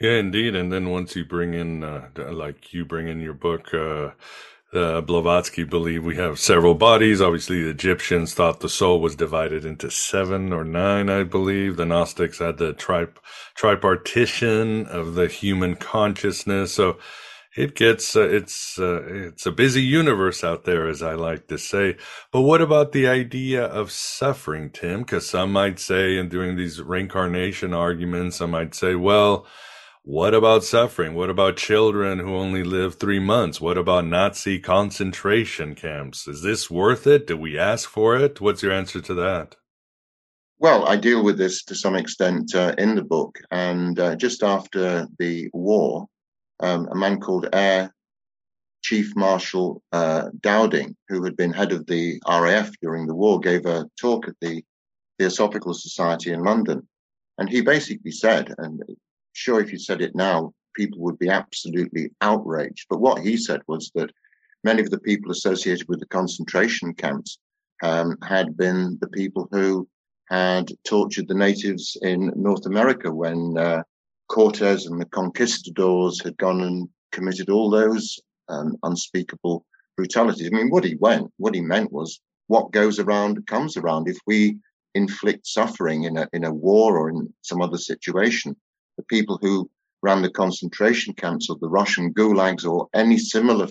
Yeah, 0.00 0.18
indeed. 0.18 0.54
And 0.54 0.72
then 0.72 0.90
once 0.90 1.14
you 1.16 1.24
bring 1.24 1.54
in, 1.54 1.84
uh, 1.84 2.08
like 2.30 2.72
you 2.72 2.84
bring 2.84 3.08
in 3.08 3.20
your 3.20 3.34
book, 3.34 3.72
uh, 3.74 4.10
uh, 4.72 5.00
Blavatsky 5.02 5.64
believed 5.64 6.04
we 6.04 6.16
have 6.16 6.38
several 6.38 6.74
bodies. 6.74 7.20
Obviously, 7.20 7.62
the 7.62 7.70
Egyptians 7.70 8.32
thought 8.32 8.60
the 8.60 8.68
soul 8.68 9.00
was 9.00 9.14
divided 9.14 9.64
into 9.64 9.90
seven 9.90 10.52
or 10.52 10.64
nine, 10.64 11.10
I 11.10 11.24
believe. 11.24 11.76
The 11.76 11.84
Gnostics 11.84 12.38
had 12.38 12.58
the 12.58 12.72
tri- 12.72 13.08
tripartition 13.54 14.86
of 14.86 15.14
the 15.14 15.28
human 15.28 15.76
consciousness. 15.76 16.72
So 16.72 16.98
it 17.56 17.74
gets, 17.74 18.16
uh, 18.16 18.28
it's, 18.28 18.78
uh, 18.78 19.02
it's 19.04 19.46
a 19.46 19.52
busy 19.52 19.82
universe 19.82 20.42
out 20.42 20.64
there, 20.64 20.88
as 20.88 21.02
I 21.02 21.14
like 21.14 21.48
to 21.48 21.58
say. 21.58 21.96
But 22.30 22.42
what 22.42 22.62
about 22.62 22.92
the 22.92 23.06
idea 23.06 23.64
of 23.64 23.90
suffering, 23.90 24.70
Tim? 24.70 25.00
Because 25.00 25.28
some 25.28 25.52
might 25.52 25.78
say, 25.78 26.16
in 26.16 26.28
doing 26.28 26.56
these 26.56 26.80
reincarnation 26.80 27.74
arguments, 27.74 28.36
some 28.36 28.52
might 28.52 28.74
say, 28.74 28.94
well, 28.94 29.46
what 30.04 30.34
about 30.34 30.64
suffering? 30.64 31.14
What 31.14 31.30
about 31.30 31.56
children 31.56 32.18
who 32.18 32.34
only 32.34 32.64
live 32.64 32.96
three 32.96 33.20
months? 33.20 33.60
What 33.60 33.78
about 33.78 34.06
Nazi 34.06 34.58
concentration 34.58 35.74
camps? 35.76 36.26
Is 36.26 36.42
this 36.42 36.68
worth 36.70 37.06
it? 37.06 37.26
Do 37.26 37.36
we 37.36 37.58
ask 37.58 37.88
for 37.88 38.16
it? 38.16 38.40
What's 38.40 38.62
your 38.62 38.72
answer 38.72 39.00
to 39.00 39.14
that? 39.14 39.56
Well, 40.58 40.86
I 40.86 40.96
deal 40.96 41.22
with 41.22 41.38
this 41.38 41.64
to 41.64 41.74
some 41.74 41.96
extent 41.96 42.54
uh, 42.54 42.74
in 42.78 42.94
the 42.94 43.04
book. 43.04 43.38
And 43.50 43.98
uh, 43.98 44.16
just 44.16 44.42
after 44.42 45.06
the 45.18 45.50
war, 45.52 46.06
um, 46.62 46.88
a 46.90 46.94
man 46.94 47.20
called 47.20 47.48
Air 47.52 47.92
Chief 48.82 49.14
Marshal 49.14 49.82
uh, 49.92 50.30
Dowding, 50.40 50.96
who 51.08 51.22
had 51.24 51.36
been 51.36 51.52
head 51.52 51.72
of 51.72 51.86
the 51.86 52.20
RAF 52.26 52.70
during 52.80 53.06
the 53.06 53.14
war, 53.14 53.38
gave 53.38 53.66
a 53.66 53.88
talk 54.00 54.28
at 54.28 54.34
the 54.40 54.64
Theosophical 55.18 55.74
Society 55.74 56.32
in 56.32 56.42
London. 56.42 56.86
And 57.38 57.48
he 57.48 57.60
basically 57.60 58.10
said, 58.10 58.54
and 58.58 58.82
sure 59.32 59.60
if 59.60 59.72
you 59.72 59.78
said 59.78 60.00
it 60.00 60.14
now, 60.14 60.52
people 60.74 61.00
would 61.00 61.18
be 61.18 61.28
absolutely 61.28 62.10
outraged. 62.20 62.86
But 62.88 63.00
what 63.00 63.22
he 63.22 63.36
said 63.36 63.60
was 63.66 63.90
that 63.94 64.10
many 64.64 64.82
of 64.82 64.90
the 64.90 65.00
people 65.00 65.30
associated 65.30 65.88
with 65.88 66.00
the 66.00 66.06
concentration 66.06 66.94
camps 66.94 67.38
um, 67.82 68.16
had 68.22 68.56
been 68.56 68.98
the 69.00 69.08
people 69.08 69.48
who 69.50 69.88
had 70.28 70.70
tortured 70.84 71.28
the 71.28 71.34
natives 71.34 71.96
in 72.02 72.32
North 72.36 72.66
America 72.66 73.12
when 73.12 73.56
uh, 73.58 73.82
Cortez 74.28 74.86
and 74.86 75.00
the 75.00 75.06
conquistadors 75.06 76.22
had 76.22 76.36
gone 76.38 76.62
and 76.62 76.88
committed 77.10 77.50
all 77.50 77.70
those 77.70 78.18
um, 78.48 78.76
unspeakable 78.82 79.64
brutalities. 79.96 80.48
I 80.52 80.56
mean, 80.56 80.70
what 80.70 80.84
he 80.84 80.96
went, 80.96 81.30
what 81.36 81.54
he 81.54 81.60
meant 81.60 81.92
was, 81.92 82.20
what 82.46 82.72
goes 82.72 82.98
around 82.98 83.46
comes 83.46 83.76
around. 83.76 84.08
If 84.08 84.18
we 84.26 84.58
inflict 84.94 85.46
suffering 85.46 86.04
in 86.04 86.16
a 86.16 86.28
in 86.32 86.44
a 86.44 86.52
war 86.52 86.98
or 86.98 87.08
in 87.08 87.32
some 87.42 87.62
other 87.62 87.78
situation, 87.78 88.56
the 88.96 89.04
people 89.04 89.38
who 89.40 89.70
ran 90.02 90.22
the 90.22 90.30
concentration 90.30 91.14
camps 91.14 91.48
or 91.48 91.56
the 91.60 91.68
Russian 91.68 92.12
gulags 92.12 92.66
or 92.66 92.88
any 92.94 93.16
similar 93.16 93.68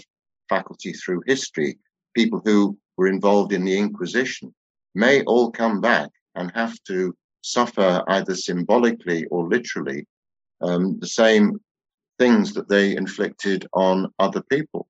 faculty 0.49 0.94
through 0.94 1.23
history, 1.26 1.78
people 2.15 2.41
who 2.44 2.78
were 2.98 3.07
involved 3.07 3.53
in 3.53 3.65
the 3.65 3.78
Inquisition, 3.78 4.53
may 4.95 5.23
all 5.23 5.52
come 5.52 5.82
back 5.82 6.10
and 6.36 6.52
have 6.56 6.82
to 6.84 7.15
suffer 7.41 8.03
either 8.07 8.36
symbolically 8.36 9.26
or 9.26 9.48
literally 9.48 10.06
um, 10.62 11.00
the 11.00 11.08
same 11.08 11.60
things 12.20 12.54
that 12.54 12.70
they 12.70 12.96
inflicted 12.96 13.68
on 13.74 14.12
other 14.20 14.44
people. 14.50 14.88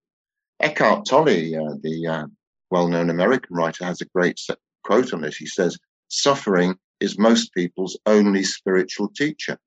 Eckhart 0.59 1.05
Tolle, 1.05 1.29
uh, 1.29 1.75
the 1.81 2.07
uh, 2.07 2.25
well 2.69 2.87
known 2.87 3.09
American 3.09 3.55
writer, 3.55 3.85
has 3.85 4.01
a 4.01 4.05
great 4.13 4.39
quote 4.83 5.13
on 5.13 5.21
this. 5.21 5.37
He 5.37 5.47
says, 5.47 5.77
Suffering 6.09 6.75
is 6.99 7.17
most 7.17 7.53
people's 7.53 7.97
only 8.05 8.43
spiritual 8.43 9.09
teacher. 9.09 9.57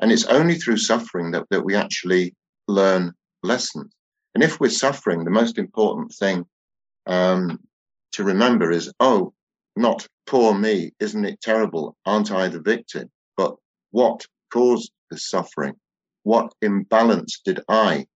And 0.00 0.10
it's 0.10 0.26
only 0.26 0.56
through 0.56 0.78
suffering 0.78 1.30
that, 1.30 1.46
that 1.50 1.64
we 1.64 1.74
actually 1.74 2.34
learn 2.68 3.12
lessons. 3.42 3.94
And 4.34 4.42
if 4.42 4.58
we're 4.58 4.70
suffering, 4.70 5.24
the 5.24 5.30
most 5.30 5.58
important 5.58 6.12
thing 6.12 6.44
um, 7.06 7.60
to 8.12 8.24
remember 8.24 8.70
is, 8.70 8.92
oh, 9.00 9.32
not 9.76 10.06
poor 10.26 10.54
me, 10.54 10.92
isn't 11.00 11.24
it 11.24 11.40
terrible? 11.40 11.96
Aren't 12.04 12.30
I 12.30 12.48
the 12.48 12.60
victim? 12.60 13.10
But 13.36 13.54
what 13.90 14.26
caused 14.52 14.90
this 15.12 15.28
suffering? 15.28 15.74
What 16.24 16.54
imbalance 16.62 17.40
did 17.44 17.60
I, 17.68 18.06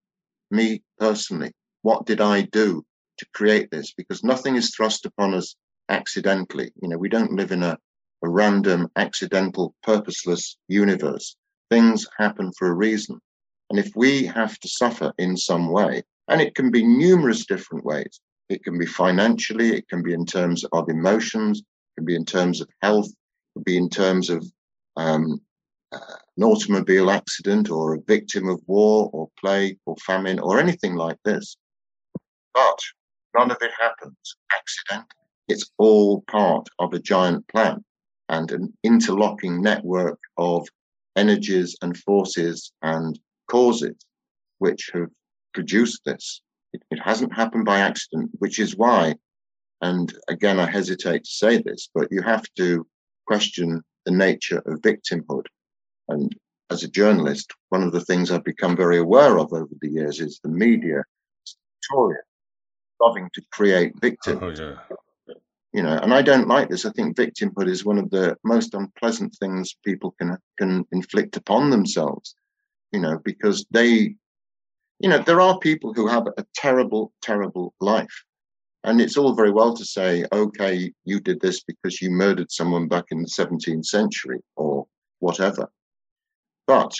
me 0.50 0.82
personally, 0.98 1.52
what 1.82 2.06
did 2.06 2.20
I 2.20 2.42
do 2.42 2.84
to 3.18 3.26
create 3.34 3.70
this? 3.70 3.92
Because 3.92 4.24
nothing 4.24 4.56
is 4.56 4.74
thrust 4.74 5.06
upon 5.06 5.34
us 5.34 5.54
accidentally. 5.88 6.72
You 6.82 6.88
know, 6.88 6.98
we 6.98 7.08
don't 7.08 7.32
live 7.32 7.52
in 7.52 7.62
a, 7.62 7.78
a 8.24 8.28
random, 8.28 8.88
accidental, 8.96 9.74
purposeless 9.82 10.56
universe. 10.68 11.36
Things 11.70 12.06
happen 12.18 12.52
for 12.58 12.68
a 12.68 12.74
reason. 12.74 13.20
And 13.70 13.78
if 13.78 13.90
we 13.96 14.26
have 14.26 14.58
to 14.60 14.68
suffer 14.68 15.12
in 15.18 15.36
some 15.36 15.70
way, 15.70 16.02
and 16.28 16.40
it 16.40 16.54
can 16.54 16.70
be 16.70 16.86
numerous 16.86 17.46
different 17.46 17.84
ways, 17.84 18.20
it 18.48 18.62
can 18.64 18.78
be 18.78 18.86
financially, 18.86 19.76
it 19.76 19.88
can 19.88 20.02
be 20.02 20.12
in 20.12 20.24
terms 20.24 20.64
of 20.72 20.88
emotions, 20.88 21.60
it 21.60 22.00
can 22.00 22.04
be 22.04 22.14
in 22.14 22.24
terms 22.24 22.60
of 22.60 22.68
health, 22.82 23.08
it 23.08 23.54
can 23.54 23.62
be 23.64 23.76
in 23.76 23.88
terms 23.88 24.30
of 24.30 24.44
um, 24.96 25.40
uh, 25.92 25.98
an 26.36 26.44
automobile 26.44 27.10
accident 27.10 27.70
or 27.70 27.94
a 27.94 28.00
victim 28.02 28.48
of 28.48 28.60
war 28.66 29.10
or 29.12 29.30
plague 29.40 29.78
or 29.86 29.96
famine 29.96 30.38
or 30.38 30.58
anything 30.58 30.94
like 30.94 31.18
this. 31.24 31.56
But 32.52 32.78
none 33.36 33.50
of 33.50 33.58
it 33.60 33.72
happens 33.80 34.36
accidentally. 34.54 35.08
It's 35.48 35.70
all 35.78 36.22
part 36.22 36.68
of 36.78 36.92
a 36.92 36.98
giant 36.98 37.46
plan 37.48 37.84
and 38.28 38.50
an 38.50 38.76
interlocking 38.82 39.62
network 39.62 40.18
of 40.36 40.66
energies 41.14 41.76
and 41.82 41.96
forces 41.96 42.72
and 42.82 43.18
causes 43.48 43.96
which 44.58 44.90
have 44.92 45.10
produced 45.54 46.02
this. 46.04 46.42
It, 46.72 46.82
it 46.90 46.98
hasn't 46.98 47.34
happened 47.34 47.64
by 47.64 47.78
accident, 47.78 48.30
which 48.38 48.58
is 48.58 48.76
why, 48.76 49.14
and 49.80 50.12
again, 50.28 50.58
I 50.58 50.70
hesitate 50.70 51.24
to 51.24 51.30
say 51.30 51.62
this, 51.62 51.88
but 51.94 52.08
you 52.10 52.22
have 52.22 52.44
to 52.56 52.86
question 53.26 53.82
the 54.04 54.12
nature 54.12 54.58
of 54.66 54.80
victimhood. 54.80 55.46
And 56.08 56.34
as 56.70 56.82
a 56.82 56.88
journalist, 56.88 57.52
one 57.68 57.82
of 57.82 57.92
the 57.92 58.00
things 58.00 58.30
I've 58.30 58.44
become 58.44 58.76
very 58.76 58.98
aware 58.98 59.38
of 59.38 59.52
over 59.52 59.74
the 59.80 59.88
years 59.88 60.20
is 60.20 60.40
the 60.42 60.48
media, 60.48 61.02
Victoria, 61.80 62.20
loving 63.00 63.30
to 63.34 63.42
create 63.52 63.92
victims. 64.00 64.60
Oh, 64.60 64.76
yeah. 65.28 65.34
You 65.72 65.82
know, 65.82 65.98
and 65.98 66.14
I 66.14 66.22
don't 66.22 66.48
like 66.48 66.70
this. 66.70 66.86
I 66.86 66.90
think 66.90 67.16
victimhood 67.16 67.68
is 67.68 67.84
one 67.84 67.98
of 67.98 68.08
the 68.10 68.36
most 68.44 68.72
unpleasant 68.72 69.36
things 69.38 69.76
people 69.84 70.14
can 70.18 70.38
can 70.58 70.86
inflict 70.90 71.36
upon 71.36 71.68
themselves. 71.68 72.34
You 72.92 73.00
know, 73.00 73.18
because 73.24 73.66
they 73.70 74.16
you 74.98 75.10
know, 75.10 75.18
there 75.18 75.40
are 75.40 75.58
people 75.58 75.92
who 75.92 76.06
have 76.06 76.26
a 76.26 76.46
terrible, 76.54 77.12
terrible 77.22 77.74
life. 77.80 78.24
And 78.84 79.00
it's 79.00 79.16
all 79.16 79.34
very 79.34 79.50
well 79.50 79.74
to 79.74 79.84
say, 79.84 80.24
okay, 80.32 80.92
you 81.04 81.20
did 81.20 81.40
this 81.40 81.62
because 81.62 82.00
you 82.00 82.10
murdered 82.10 82.50
someone 82.50 82.88
back 82.88 83.06
in 83.10 83.20
the 83.20 83.28
17th 83.28 83.84
century 83.84 84.40
or 84.54 84.86
whatever. 85.18 85.68
But 86.66 86.94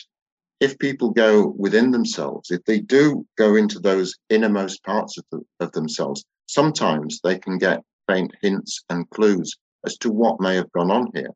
if 0.61 0.79
people 0.79 1.11
go 1.11 1.55
within 1.59 1.91
themselves, 1.91 2.51
if 2.51 2.65
they 2.65 2.81
do 2.81 3.27
go 3.37 3.57
into 3.57 3.79
those 3.79 4.15
innermost 4.31 4.83
parts 4.85 5.19
of, 5.19 5.25
the, 5.31 5.43
of 5.61 5.73
themselves, 5.73 6.25
sometimes 6.47 7.21
they 7.23 7.39
can 7.39 7.59
get 7.59 7.83
faint 8.09 8.33
hints 8.41 8.85
and 8.89 9.09
clues 9.11 9.55
as 9.85 9.99
to 9.99 10.11
what 10.11 10.41
may 10.41 10.55
have 10.57 10.71
gone 10.73 10.91
on 10.91 11.11
here 11.15 11.31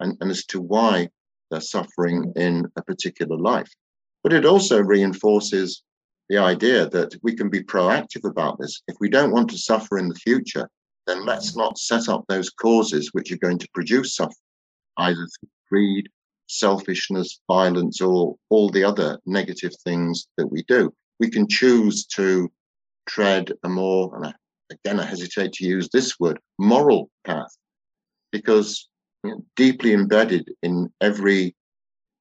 and, 0.00 0.16
and 0.20 0.30
as 0.30 0.44
to 0.46 0.60
why 0.60 1.08
they're 1.50 1.60
suffering 1.60 2.32
in 2.36 2.66
a 2.76 2.82
particular 2.82 3.36
life. 3.36 3.70
But 4.22 4.32
it 4.32 4.44
also 4.44 4.82
reinforces 4.82 5.82
the 6.28 6.38
idea 6.38 6.88
that 6.90 7.14
we 7.22 7.34
can 7.34 7.48
be 7.48 7.62
proactive 7.62 8.28
about 8.28 8.58
this. 8.58 8.82
If 8.88 8.96
we 9.00 9.08
don't 9.08 9.30
want 9.30 9.48
to 9.50 9.58
suffer 9.58 9.98
in 9.98 10.08
the 10.08 10.14
future, 10.16 10.68
then 11.06 11.24
let's 11.24 11.56
not 11.56 11.78
set 11.78 12.08
up 12.08 12.24
those 12.28 12.50
causes 12.50 13.10
which 13.12 13.30
are 13.30 13.38
going 13.38 13.58
to 13.58 13.68
produce 13.72 14.16
suffering, 14.16 14.34
either 14.96 15.26
through 15.38 15.48
greed, 15.68 16.08
selfishness, 16.46 17.40
violence, 17.48 18.00
or 18.00 18.36
all 18.50 18.70
the 18.70 18.84
other 18.84 19.18
negative 19.26 19.72
things 19.84 20.26
that 20.36 20.50
we 20.50 20.62
do. 20.64 20.92
We 21.20 21.30
can 21.30 21.48
choose 21.48 22.06
to 22.06 22.50
tread 23.06 23.52
a 23.64 23.68
more, 23.68 24.14
and 24.16 24.26
I, 24.26 24.34
again, 24.70 25.00
I 25.00 25.04
hesitate 25.04 25.52
to 25.54 25.66
use 25.66 25.88
this 25.88 26.18
word, 26.20 26.38
moral 26.58 27.10
path, 27.24 27.56
because 28.32 28.88
you 29.24 29.30
know, 29.30 29.44
deeply 29.56 29.92
embedded 29.92 30.50
in 30.62 30.92
every 31.00 31.54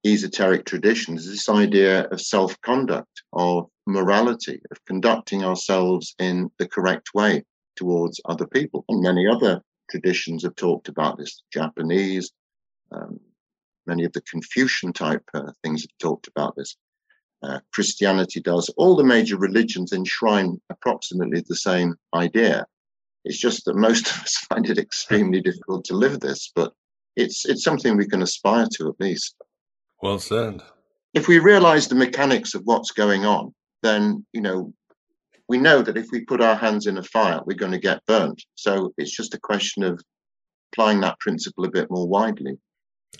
esoteric 0.05 0.65
tradition 0.65 1.17
is 1.17 1.27
this 1.27 1.49
idea 1.49 2.05
of 2.09 2.21
self 2.21 2.59
conduct, 2.61 3.23
of 3.33 3.67
morality, 3.87 4.61
of 4.71 4.83
conducting 4.85 5.43
ourselves 5.43 6.15
in 6.19 6.49
the 6.59 6.67
correct 6.67 7.09
way 7.13 7.43
towards 7.75 8.21
other 8.25 8.47
people. 8.47 8.85
And 8.87 9.01
many 9.01 9.27
other 9.27 9.61
traditions 9.89 10.43
have 10.43 10.55
talked 10.55 10.87
about 10.87 11.17
this. 11.17 11.43
Japanese, 11.51 12.31
um, 12.91 13.19
many 13.87 14.03
of 14.03 14.13
the 14.13 14.21
Confucian 14.21 14.93
type 14.93 15.23
uh, 15.33 15.51
things 15.63 15.81
have 15.81 15.97
talked 15.99 16.27
about 16.27 16.55
this. 16.55 16.75
Uh, 17.43 17.59
Christianity 17.73 18.41
does. 18.41 18.69
All 18.77 18.95
the 18.95 19.03
major 19.03 19.37
religions 19.37 19.93
enshrine 19.93 20.59
approximately 20.69 21.43
the 21.47 21.55
same 21.55 21.95
idea. 22.13 22.65
It's 23.23 23.37
just 23.37 23.65
that 23.65 23.75
most 23.75 24.07
of 24.11 24.23
us 24.23 24.37
find 24.49 24.69
it 24.69 24.77
extremely 24.77 25.41
difficult 25.49 25.85
to 25.85 25.95
live 25.95 26.19
this, 26.19 26.51
but 26.55 26.73
it's 27.15 27.45
it's 27.45 27.63
something 27.63 27.95
we 27.95 28.07
can 28.07 28.21
aspire 28.21 28.67
to 28.77 28.89
at 28.89 28.99
least. 28.99 29.35
Well 30.01 30.19
said. 30.19 30.61
If 31.13 31.27
we 31.27 31.39
realize 31.39 31.87
the 31.87 31.95
mechanics 31.95 32.55
of 32.55 32.63
what's 32.65 32.91
going 32.91 33.25
on, 33.25 33.53
then 33.83 34.25
you 34.33 34.41
know 34.41 34.73
we 35.47 35.57
know 35.57 35.81
that 35.81 35.97
if 35.97 36.07
we 36.11 36.25
put 36.25 36.41
our 36.41 36.55
hands 36.55 36.87
in 36.87 36.97
a 36.97 37.03
fire, 37.03 37.41
we're 37.45 37.57
going 37.57 37.71
to 37.71 37.77
get 37.77 38.05
burnt. 38.05 38.43
So 38.55 38.93
it's 38.97 39.15
just 39.15 39.35
a 39.35 39.39
question 39.39 39.83
of 39.83 40.01
applying 40.71 41.01
that 41.01 41.19
principle 41.19 41.65
a 41.65 41.71
bit 41.71 41.89
more 41.91 42.07
widely. 42.07 42.57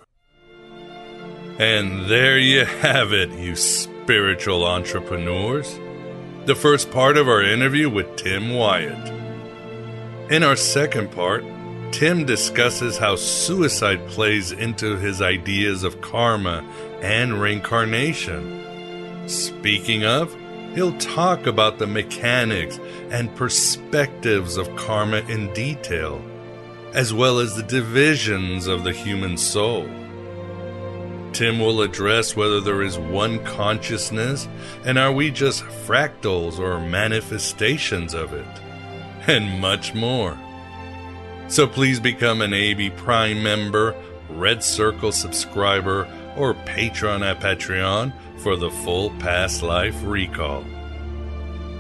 And 1.59 2.09
there 2.09 2.39
you 2.39 2.65
have 2.65 3.13
it, 3.13 3.33
you 3.33 3.57
spiritual 3.57 4.65
entrepreneurs 4.65 5.81
the 6.47 6.55
first 6.55 6.91
part 6.91 7.17
of 7.17 7.27
our 7.27 7.43
interview 7.43 7.89
with 7.89 8.17
Tim 8.17 8.55
Wyatt. 8.55 9.09
In 10.31 10.43
our 10.43 10.57
second 10.57 11.11
part, 11.11 11.43
Tim 11.91 12.27
discusses 12.27 12.99
how 12.99 13.17
suicide 13.17 14.07
plays 14.09 14.53
into 14.53 14.99
his 14.99 15.23
ideas 15.23 15.85
of 15.85 16.03
karma 16.03 16.63
and 17.01 17.41
reincarnation. 17.41 19.27
Speaking 19.27 20.05
of, 20.05 20.37
he'll 20.75 20.99
talk 20.99 21.47
about 21.47 21.79
the 21.79 21.87
mechanics 21.87 22.79
and 23.11 23.35
perspectives 23.37 24.59
of 24.59 24.77
karma 24.77 25.21
in 25.29 25.51
detail, 25.55 26.23
as 26.93 27.15
well 27.15 27.39
as 27.39 27.57
the 27.57 27.63
divisions 27.63 28.67
of 28.67 28.85
the 28.85 28.93
human 28.93 29.39
soul. 29.39 29.89
Tim 31.35 31.59
will 31.59 31.83
address 31.83 32.37
whether 32.37 32.61
there 32.61 32.83
is 32.83 32.97
one 32.97 33.45
consciousness 33.45 34.49
and 34.85 34.97
are 34.99 35.13
we 35.13 35.31
just 35.31 35.65
fractals 35.65 36.59
or 36.59 36.81
manifestations 36.81 38.15
of 38.15 38.33
it, 38.33 38.47
and 39.27 39.61
much 39.61 39.93
more. 39.95 40.39
So 41.49 41.67
please 41.67 42.01
become 42.01 42.41
an 42.41 42.55
AB 42.55 42.91
Prime 42.91 43.43
member, 43.43 43.95
Red 44.31 44.63
Circle 44.63 45.13
subscriber, 45.13 46.09
or 46.37 46.55
patron 46.55 47.23
at 47.23 47.41
Patreon 47.41 48.13
for 48.39 48.57
the 48.57 48.71
full 48.71 49.11
past 49.19 49.63
life 49.63 49.97
recall. 50.05 50.65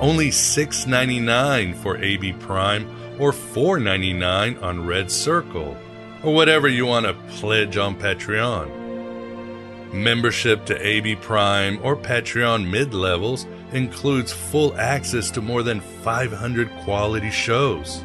only 0.00 0.28
$6.99 0.28 1.74
for 1.76 1.96
AB 1.96 2.32
Prime 2.34 2.88
or 3.18 3.32
$4.99 3.32 4.62
on 4.62 4.86
Red 4.86 5.10
Circle, 5.10 5.76
or 6.22 6.34
whatever 6.34 6.68
you 6.68 6.86
want 6.86 7.06
to 7.06 7.14
pledge 7.36 7.76
on 7.76 7.96
Patreon. 7.96 8.83
Membership 9.94 10.64
to 10.64 10.84
AB 10.84 11.14
Prime 11.16 11.78
or 11.80 11.94
Patreon 11.94 12.68
mid 12.68 12.92
levels 12.92 13.46
includes 13.70 14.32
full 14.32 14.76
access 14.76 15.30
to 15.30 15.40
more 15.40 15.62
than 15.62 15.80
500 15.80 16.68
quality 16.80 17.30
shows. 17.30 18.04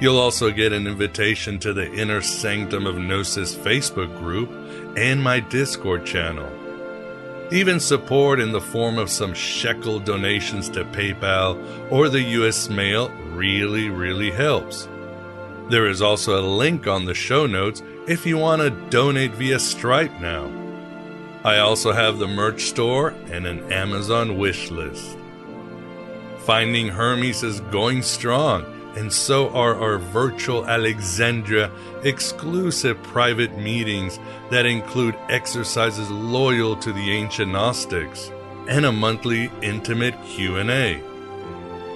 You'll 0.00 0.18
also 0.18 0.50
get 0.50 0.72
an 0.72 0.88
invitation 0.88 1.60
to 1.60 1.72
the 1.72 1.88
Inner 1.94 2.20
Sanctum 2.20 2.84
of 2.84 2.98
Gnosis 2.98 3.54
Facebook 3.54 4.18
group 4.18 4.50
and 4.96 5.22
my 5.22 5.38
Discord 5.38 6.04
channel. 6.04 6.50
Even 7.52 7.78
support 7.78 8.40
in 8.40 8.50
the 8.50 8.60
form 8.60 8.98
of 8.98 9.08
some 9.08 9.34
shekel 9.34 10.00
donations 10.00 10.68
to 10.70 10.84
PayPal 10.86 11.92
or 11.92 12.08
the 12.08 12.22
US 12.22 12.68
mail 12.68 13.08
really, 13.30 13.88
really 13.88 14.32
helps. 14.32 14.88
There 15.70 15.86
is 15.86 16.02
also 16.02 16.40
a 16.40 16.42
link 16.44 16.88
on 16.88 17.04
the 17.04 17.14
show 17.14 17.46
notes 17.46 17.84
if 18.08 18.26
you 18.26 18.36
want 18.36 18.62
to 18.62 18.90
donate 18.90 19.30
via 19.34 19.60
Stripe 19.60 20.20
now. 20.20 20.63
I 21.44 21.58
also 21.58 21.92
have 21.92 22.18
the 22.18 22.26
merch 22.26 22.62
store 22.62 23.08
and 23.30 23.46
an 23.46 23.70
Amazon 23.70 24.38
wish 24.38 24.70
list. 24.70 25.18
Finding 26.38 26.88
Hermes 26.88 27.42
is 27.42 27.60
going 27.60 28.00
strong, 28.00 28.64
and 28.96 29.12
so 29.12 29.50
are 29.50 29.78
our 29.78 29.98
virtual 29.98 30.66
Alexandria 30.66 31.70
exclusive 32.02 33.02
private 33.02 33.58
meetings 33.58 34.18
that 34.50 34.64
include 34.64 35.16
exercises 35.28 36.10
loyal 36.10 36.76
to 36.76 36.94
the 36.94 37.10
ancient 37.10 37.52
Gnostics 37.52 38.32
and 38.66 38.86
a 38.86 38.92
monthly 38.92 39.50
intimate 39.60 40.14
Q&A. 40.24 41.02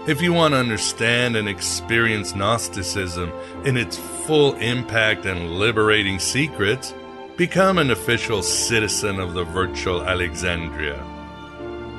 If 0.07 0.21
you 0.21 0.35
want 0.35 0.53
to 0.53 0.59
understand 0.59 1.37
and 1.37 1.49
experience 1.49 2.35
Gnosticism 2.35 3.33
in 3.65 3.79
its 3.79 3.97
full 3.97 4.55
impact 4.57 5.25
and 5.25 5.59
liberating 5.59 6.19
secrets, 6.19 6.93
become 7.39 7.79
an 7.79 7.93
official 7.93 8.43
citizen 8.43 9.21
of 9.21 9.33
the 9.33 9.45
virtual 9.45 10.03
Alexandria. 10.03 11.01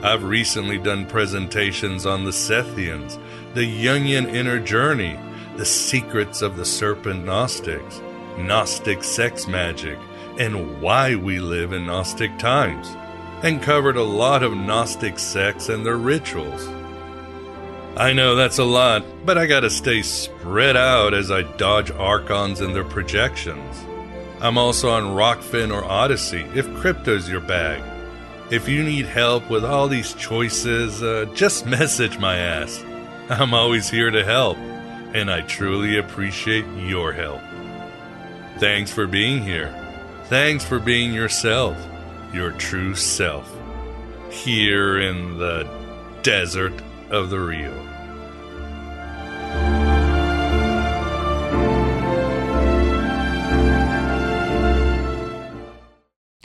I've 0.03 0.25
recently 0.25 0.77
done 0.77 1.05
presentations 1.05 2.05
on 2.05 2.25
the 2.25 2.31
Sethians, 2.31 3.17
the 3.53 3.61
Jungian 3.61 4.27
inner 4.35 4.59
journey, 4.59 5.17
the 5.55 5.65
secrets 5.65 6.41
of 6.41 6.57
the 6.57 6.65
serpent 6.65 7.23
Gnostics, 7.23 8.01
Gnostic 8.37 9.01
sex 9.01 9.47
magic, 9.47 9.97
and 10.37 10.81
why 10.81 11.15
we 11.15 11.39
live 11.39 11.71
in 11.71 11.85
Gnostic 11.85 12.37
times, 12.37 12.89
and 13.41 13.61
covered 13.61 13.95
a 13.95 14.03
lot 14.03 14.43
of 14.43 14.57
Gnostic 14.57 15.17
sects 15.17 15.69
and 15.69 15.85
their 15.85 15.95
rituals. 15.95 16.67
I 17.95 18.11
know 18.11 18.35
that's 18.35 18.59
a 18.59 18.65
lot, 18.65 19.05
but 19.25 19.37
I 19.37 19.45
gotta 19.45 19.69
stay 19.69 20.01
spread 20.01 20.75
out 20.75 21.13
as 21.13 21.31
I 21.31 21.43
dodge 21.43 21.91
archons 21.91 22.59
and 22.59 22.75
their 22.75 22.83
projections. 22.83 23.85
I'm 24.41 24.57
also 24.57 24.89
on 24.89 25.15
Rokfin 25.15 25.73
or 25.73 25.83
Odysee 25.83 26.49
if 26.55 26.65
crypto's 26.75 27.27
your 27.27 27.41
bag. 27.41 27.83
If 28.51 28.69
you 28.69 28.83
need 28.83 29.05
help 29.05 29.49
with 29.49 29.65
all 29.65 29.87
these 29.87 30.13
choices, 30.13 31.03
uh, 31.03 31.25
just 31.33 31.65
message 31.77 32.17
my 32.17 32.37
ass. 32.37 32.83
I'm 33.29 33.53
always 33.53 33.89
here 33.89 34.09
to 34.09 34.23
help, 34.23 34.57
and 35.13 35.29
I 35.29 35.41
truly 35.41 35.97
appreciate 35.97 36.65
your 36.77 37.11
help. 37.11 37.41
Thanks 38.59 38.91
for 38.91 39.07
being 39.07 39.43
here. 39.43 39.75
Thanks 40.25 40.63
for 40.63 40.79
being 40.79 41.13
yourself, 41.13 41.77
your 42.33 42.51
true 42.51 42.95
self, 42.95 43.53
here 44.29 44.99
in 44.99 45.37
the 45.37 45.67
desert 46.23 46.73
of 47.09 47.29
the 47.29 47.39
real. 47.39 47.88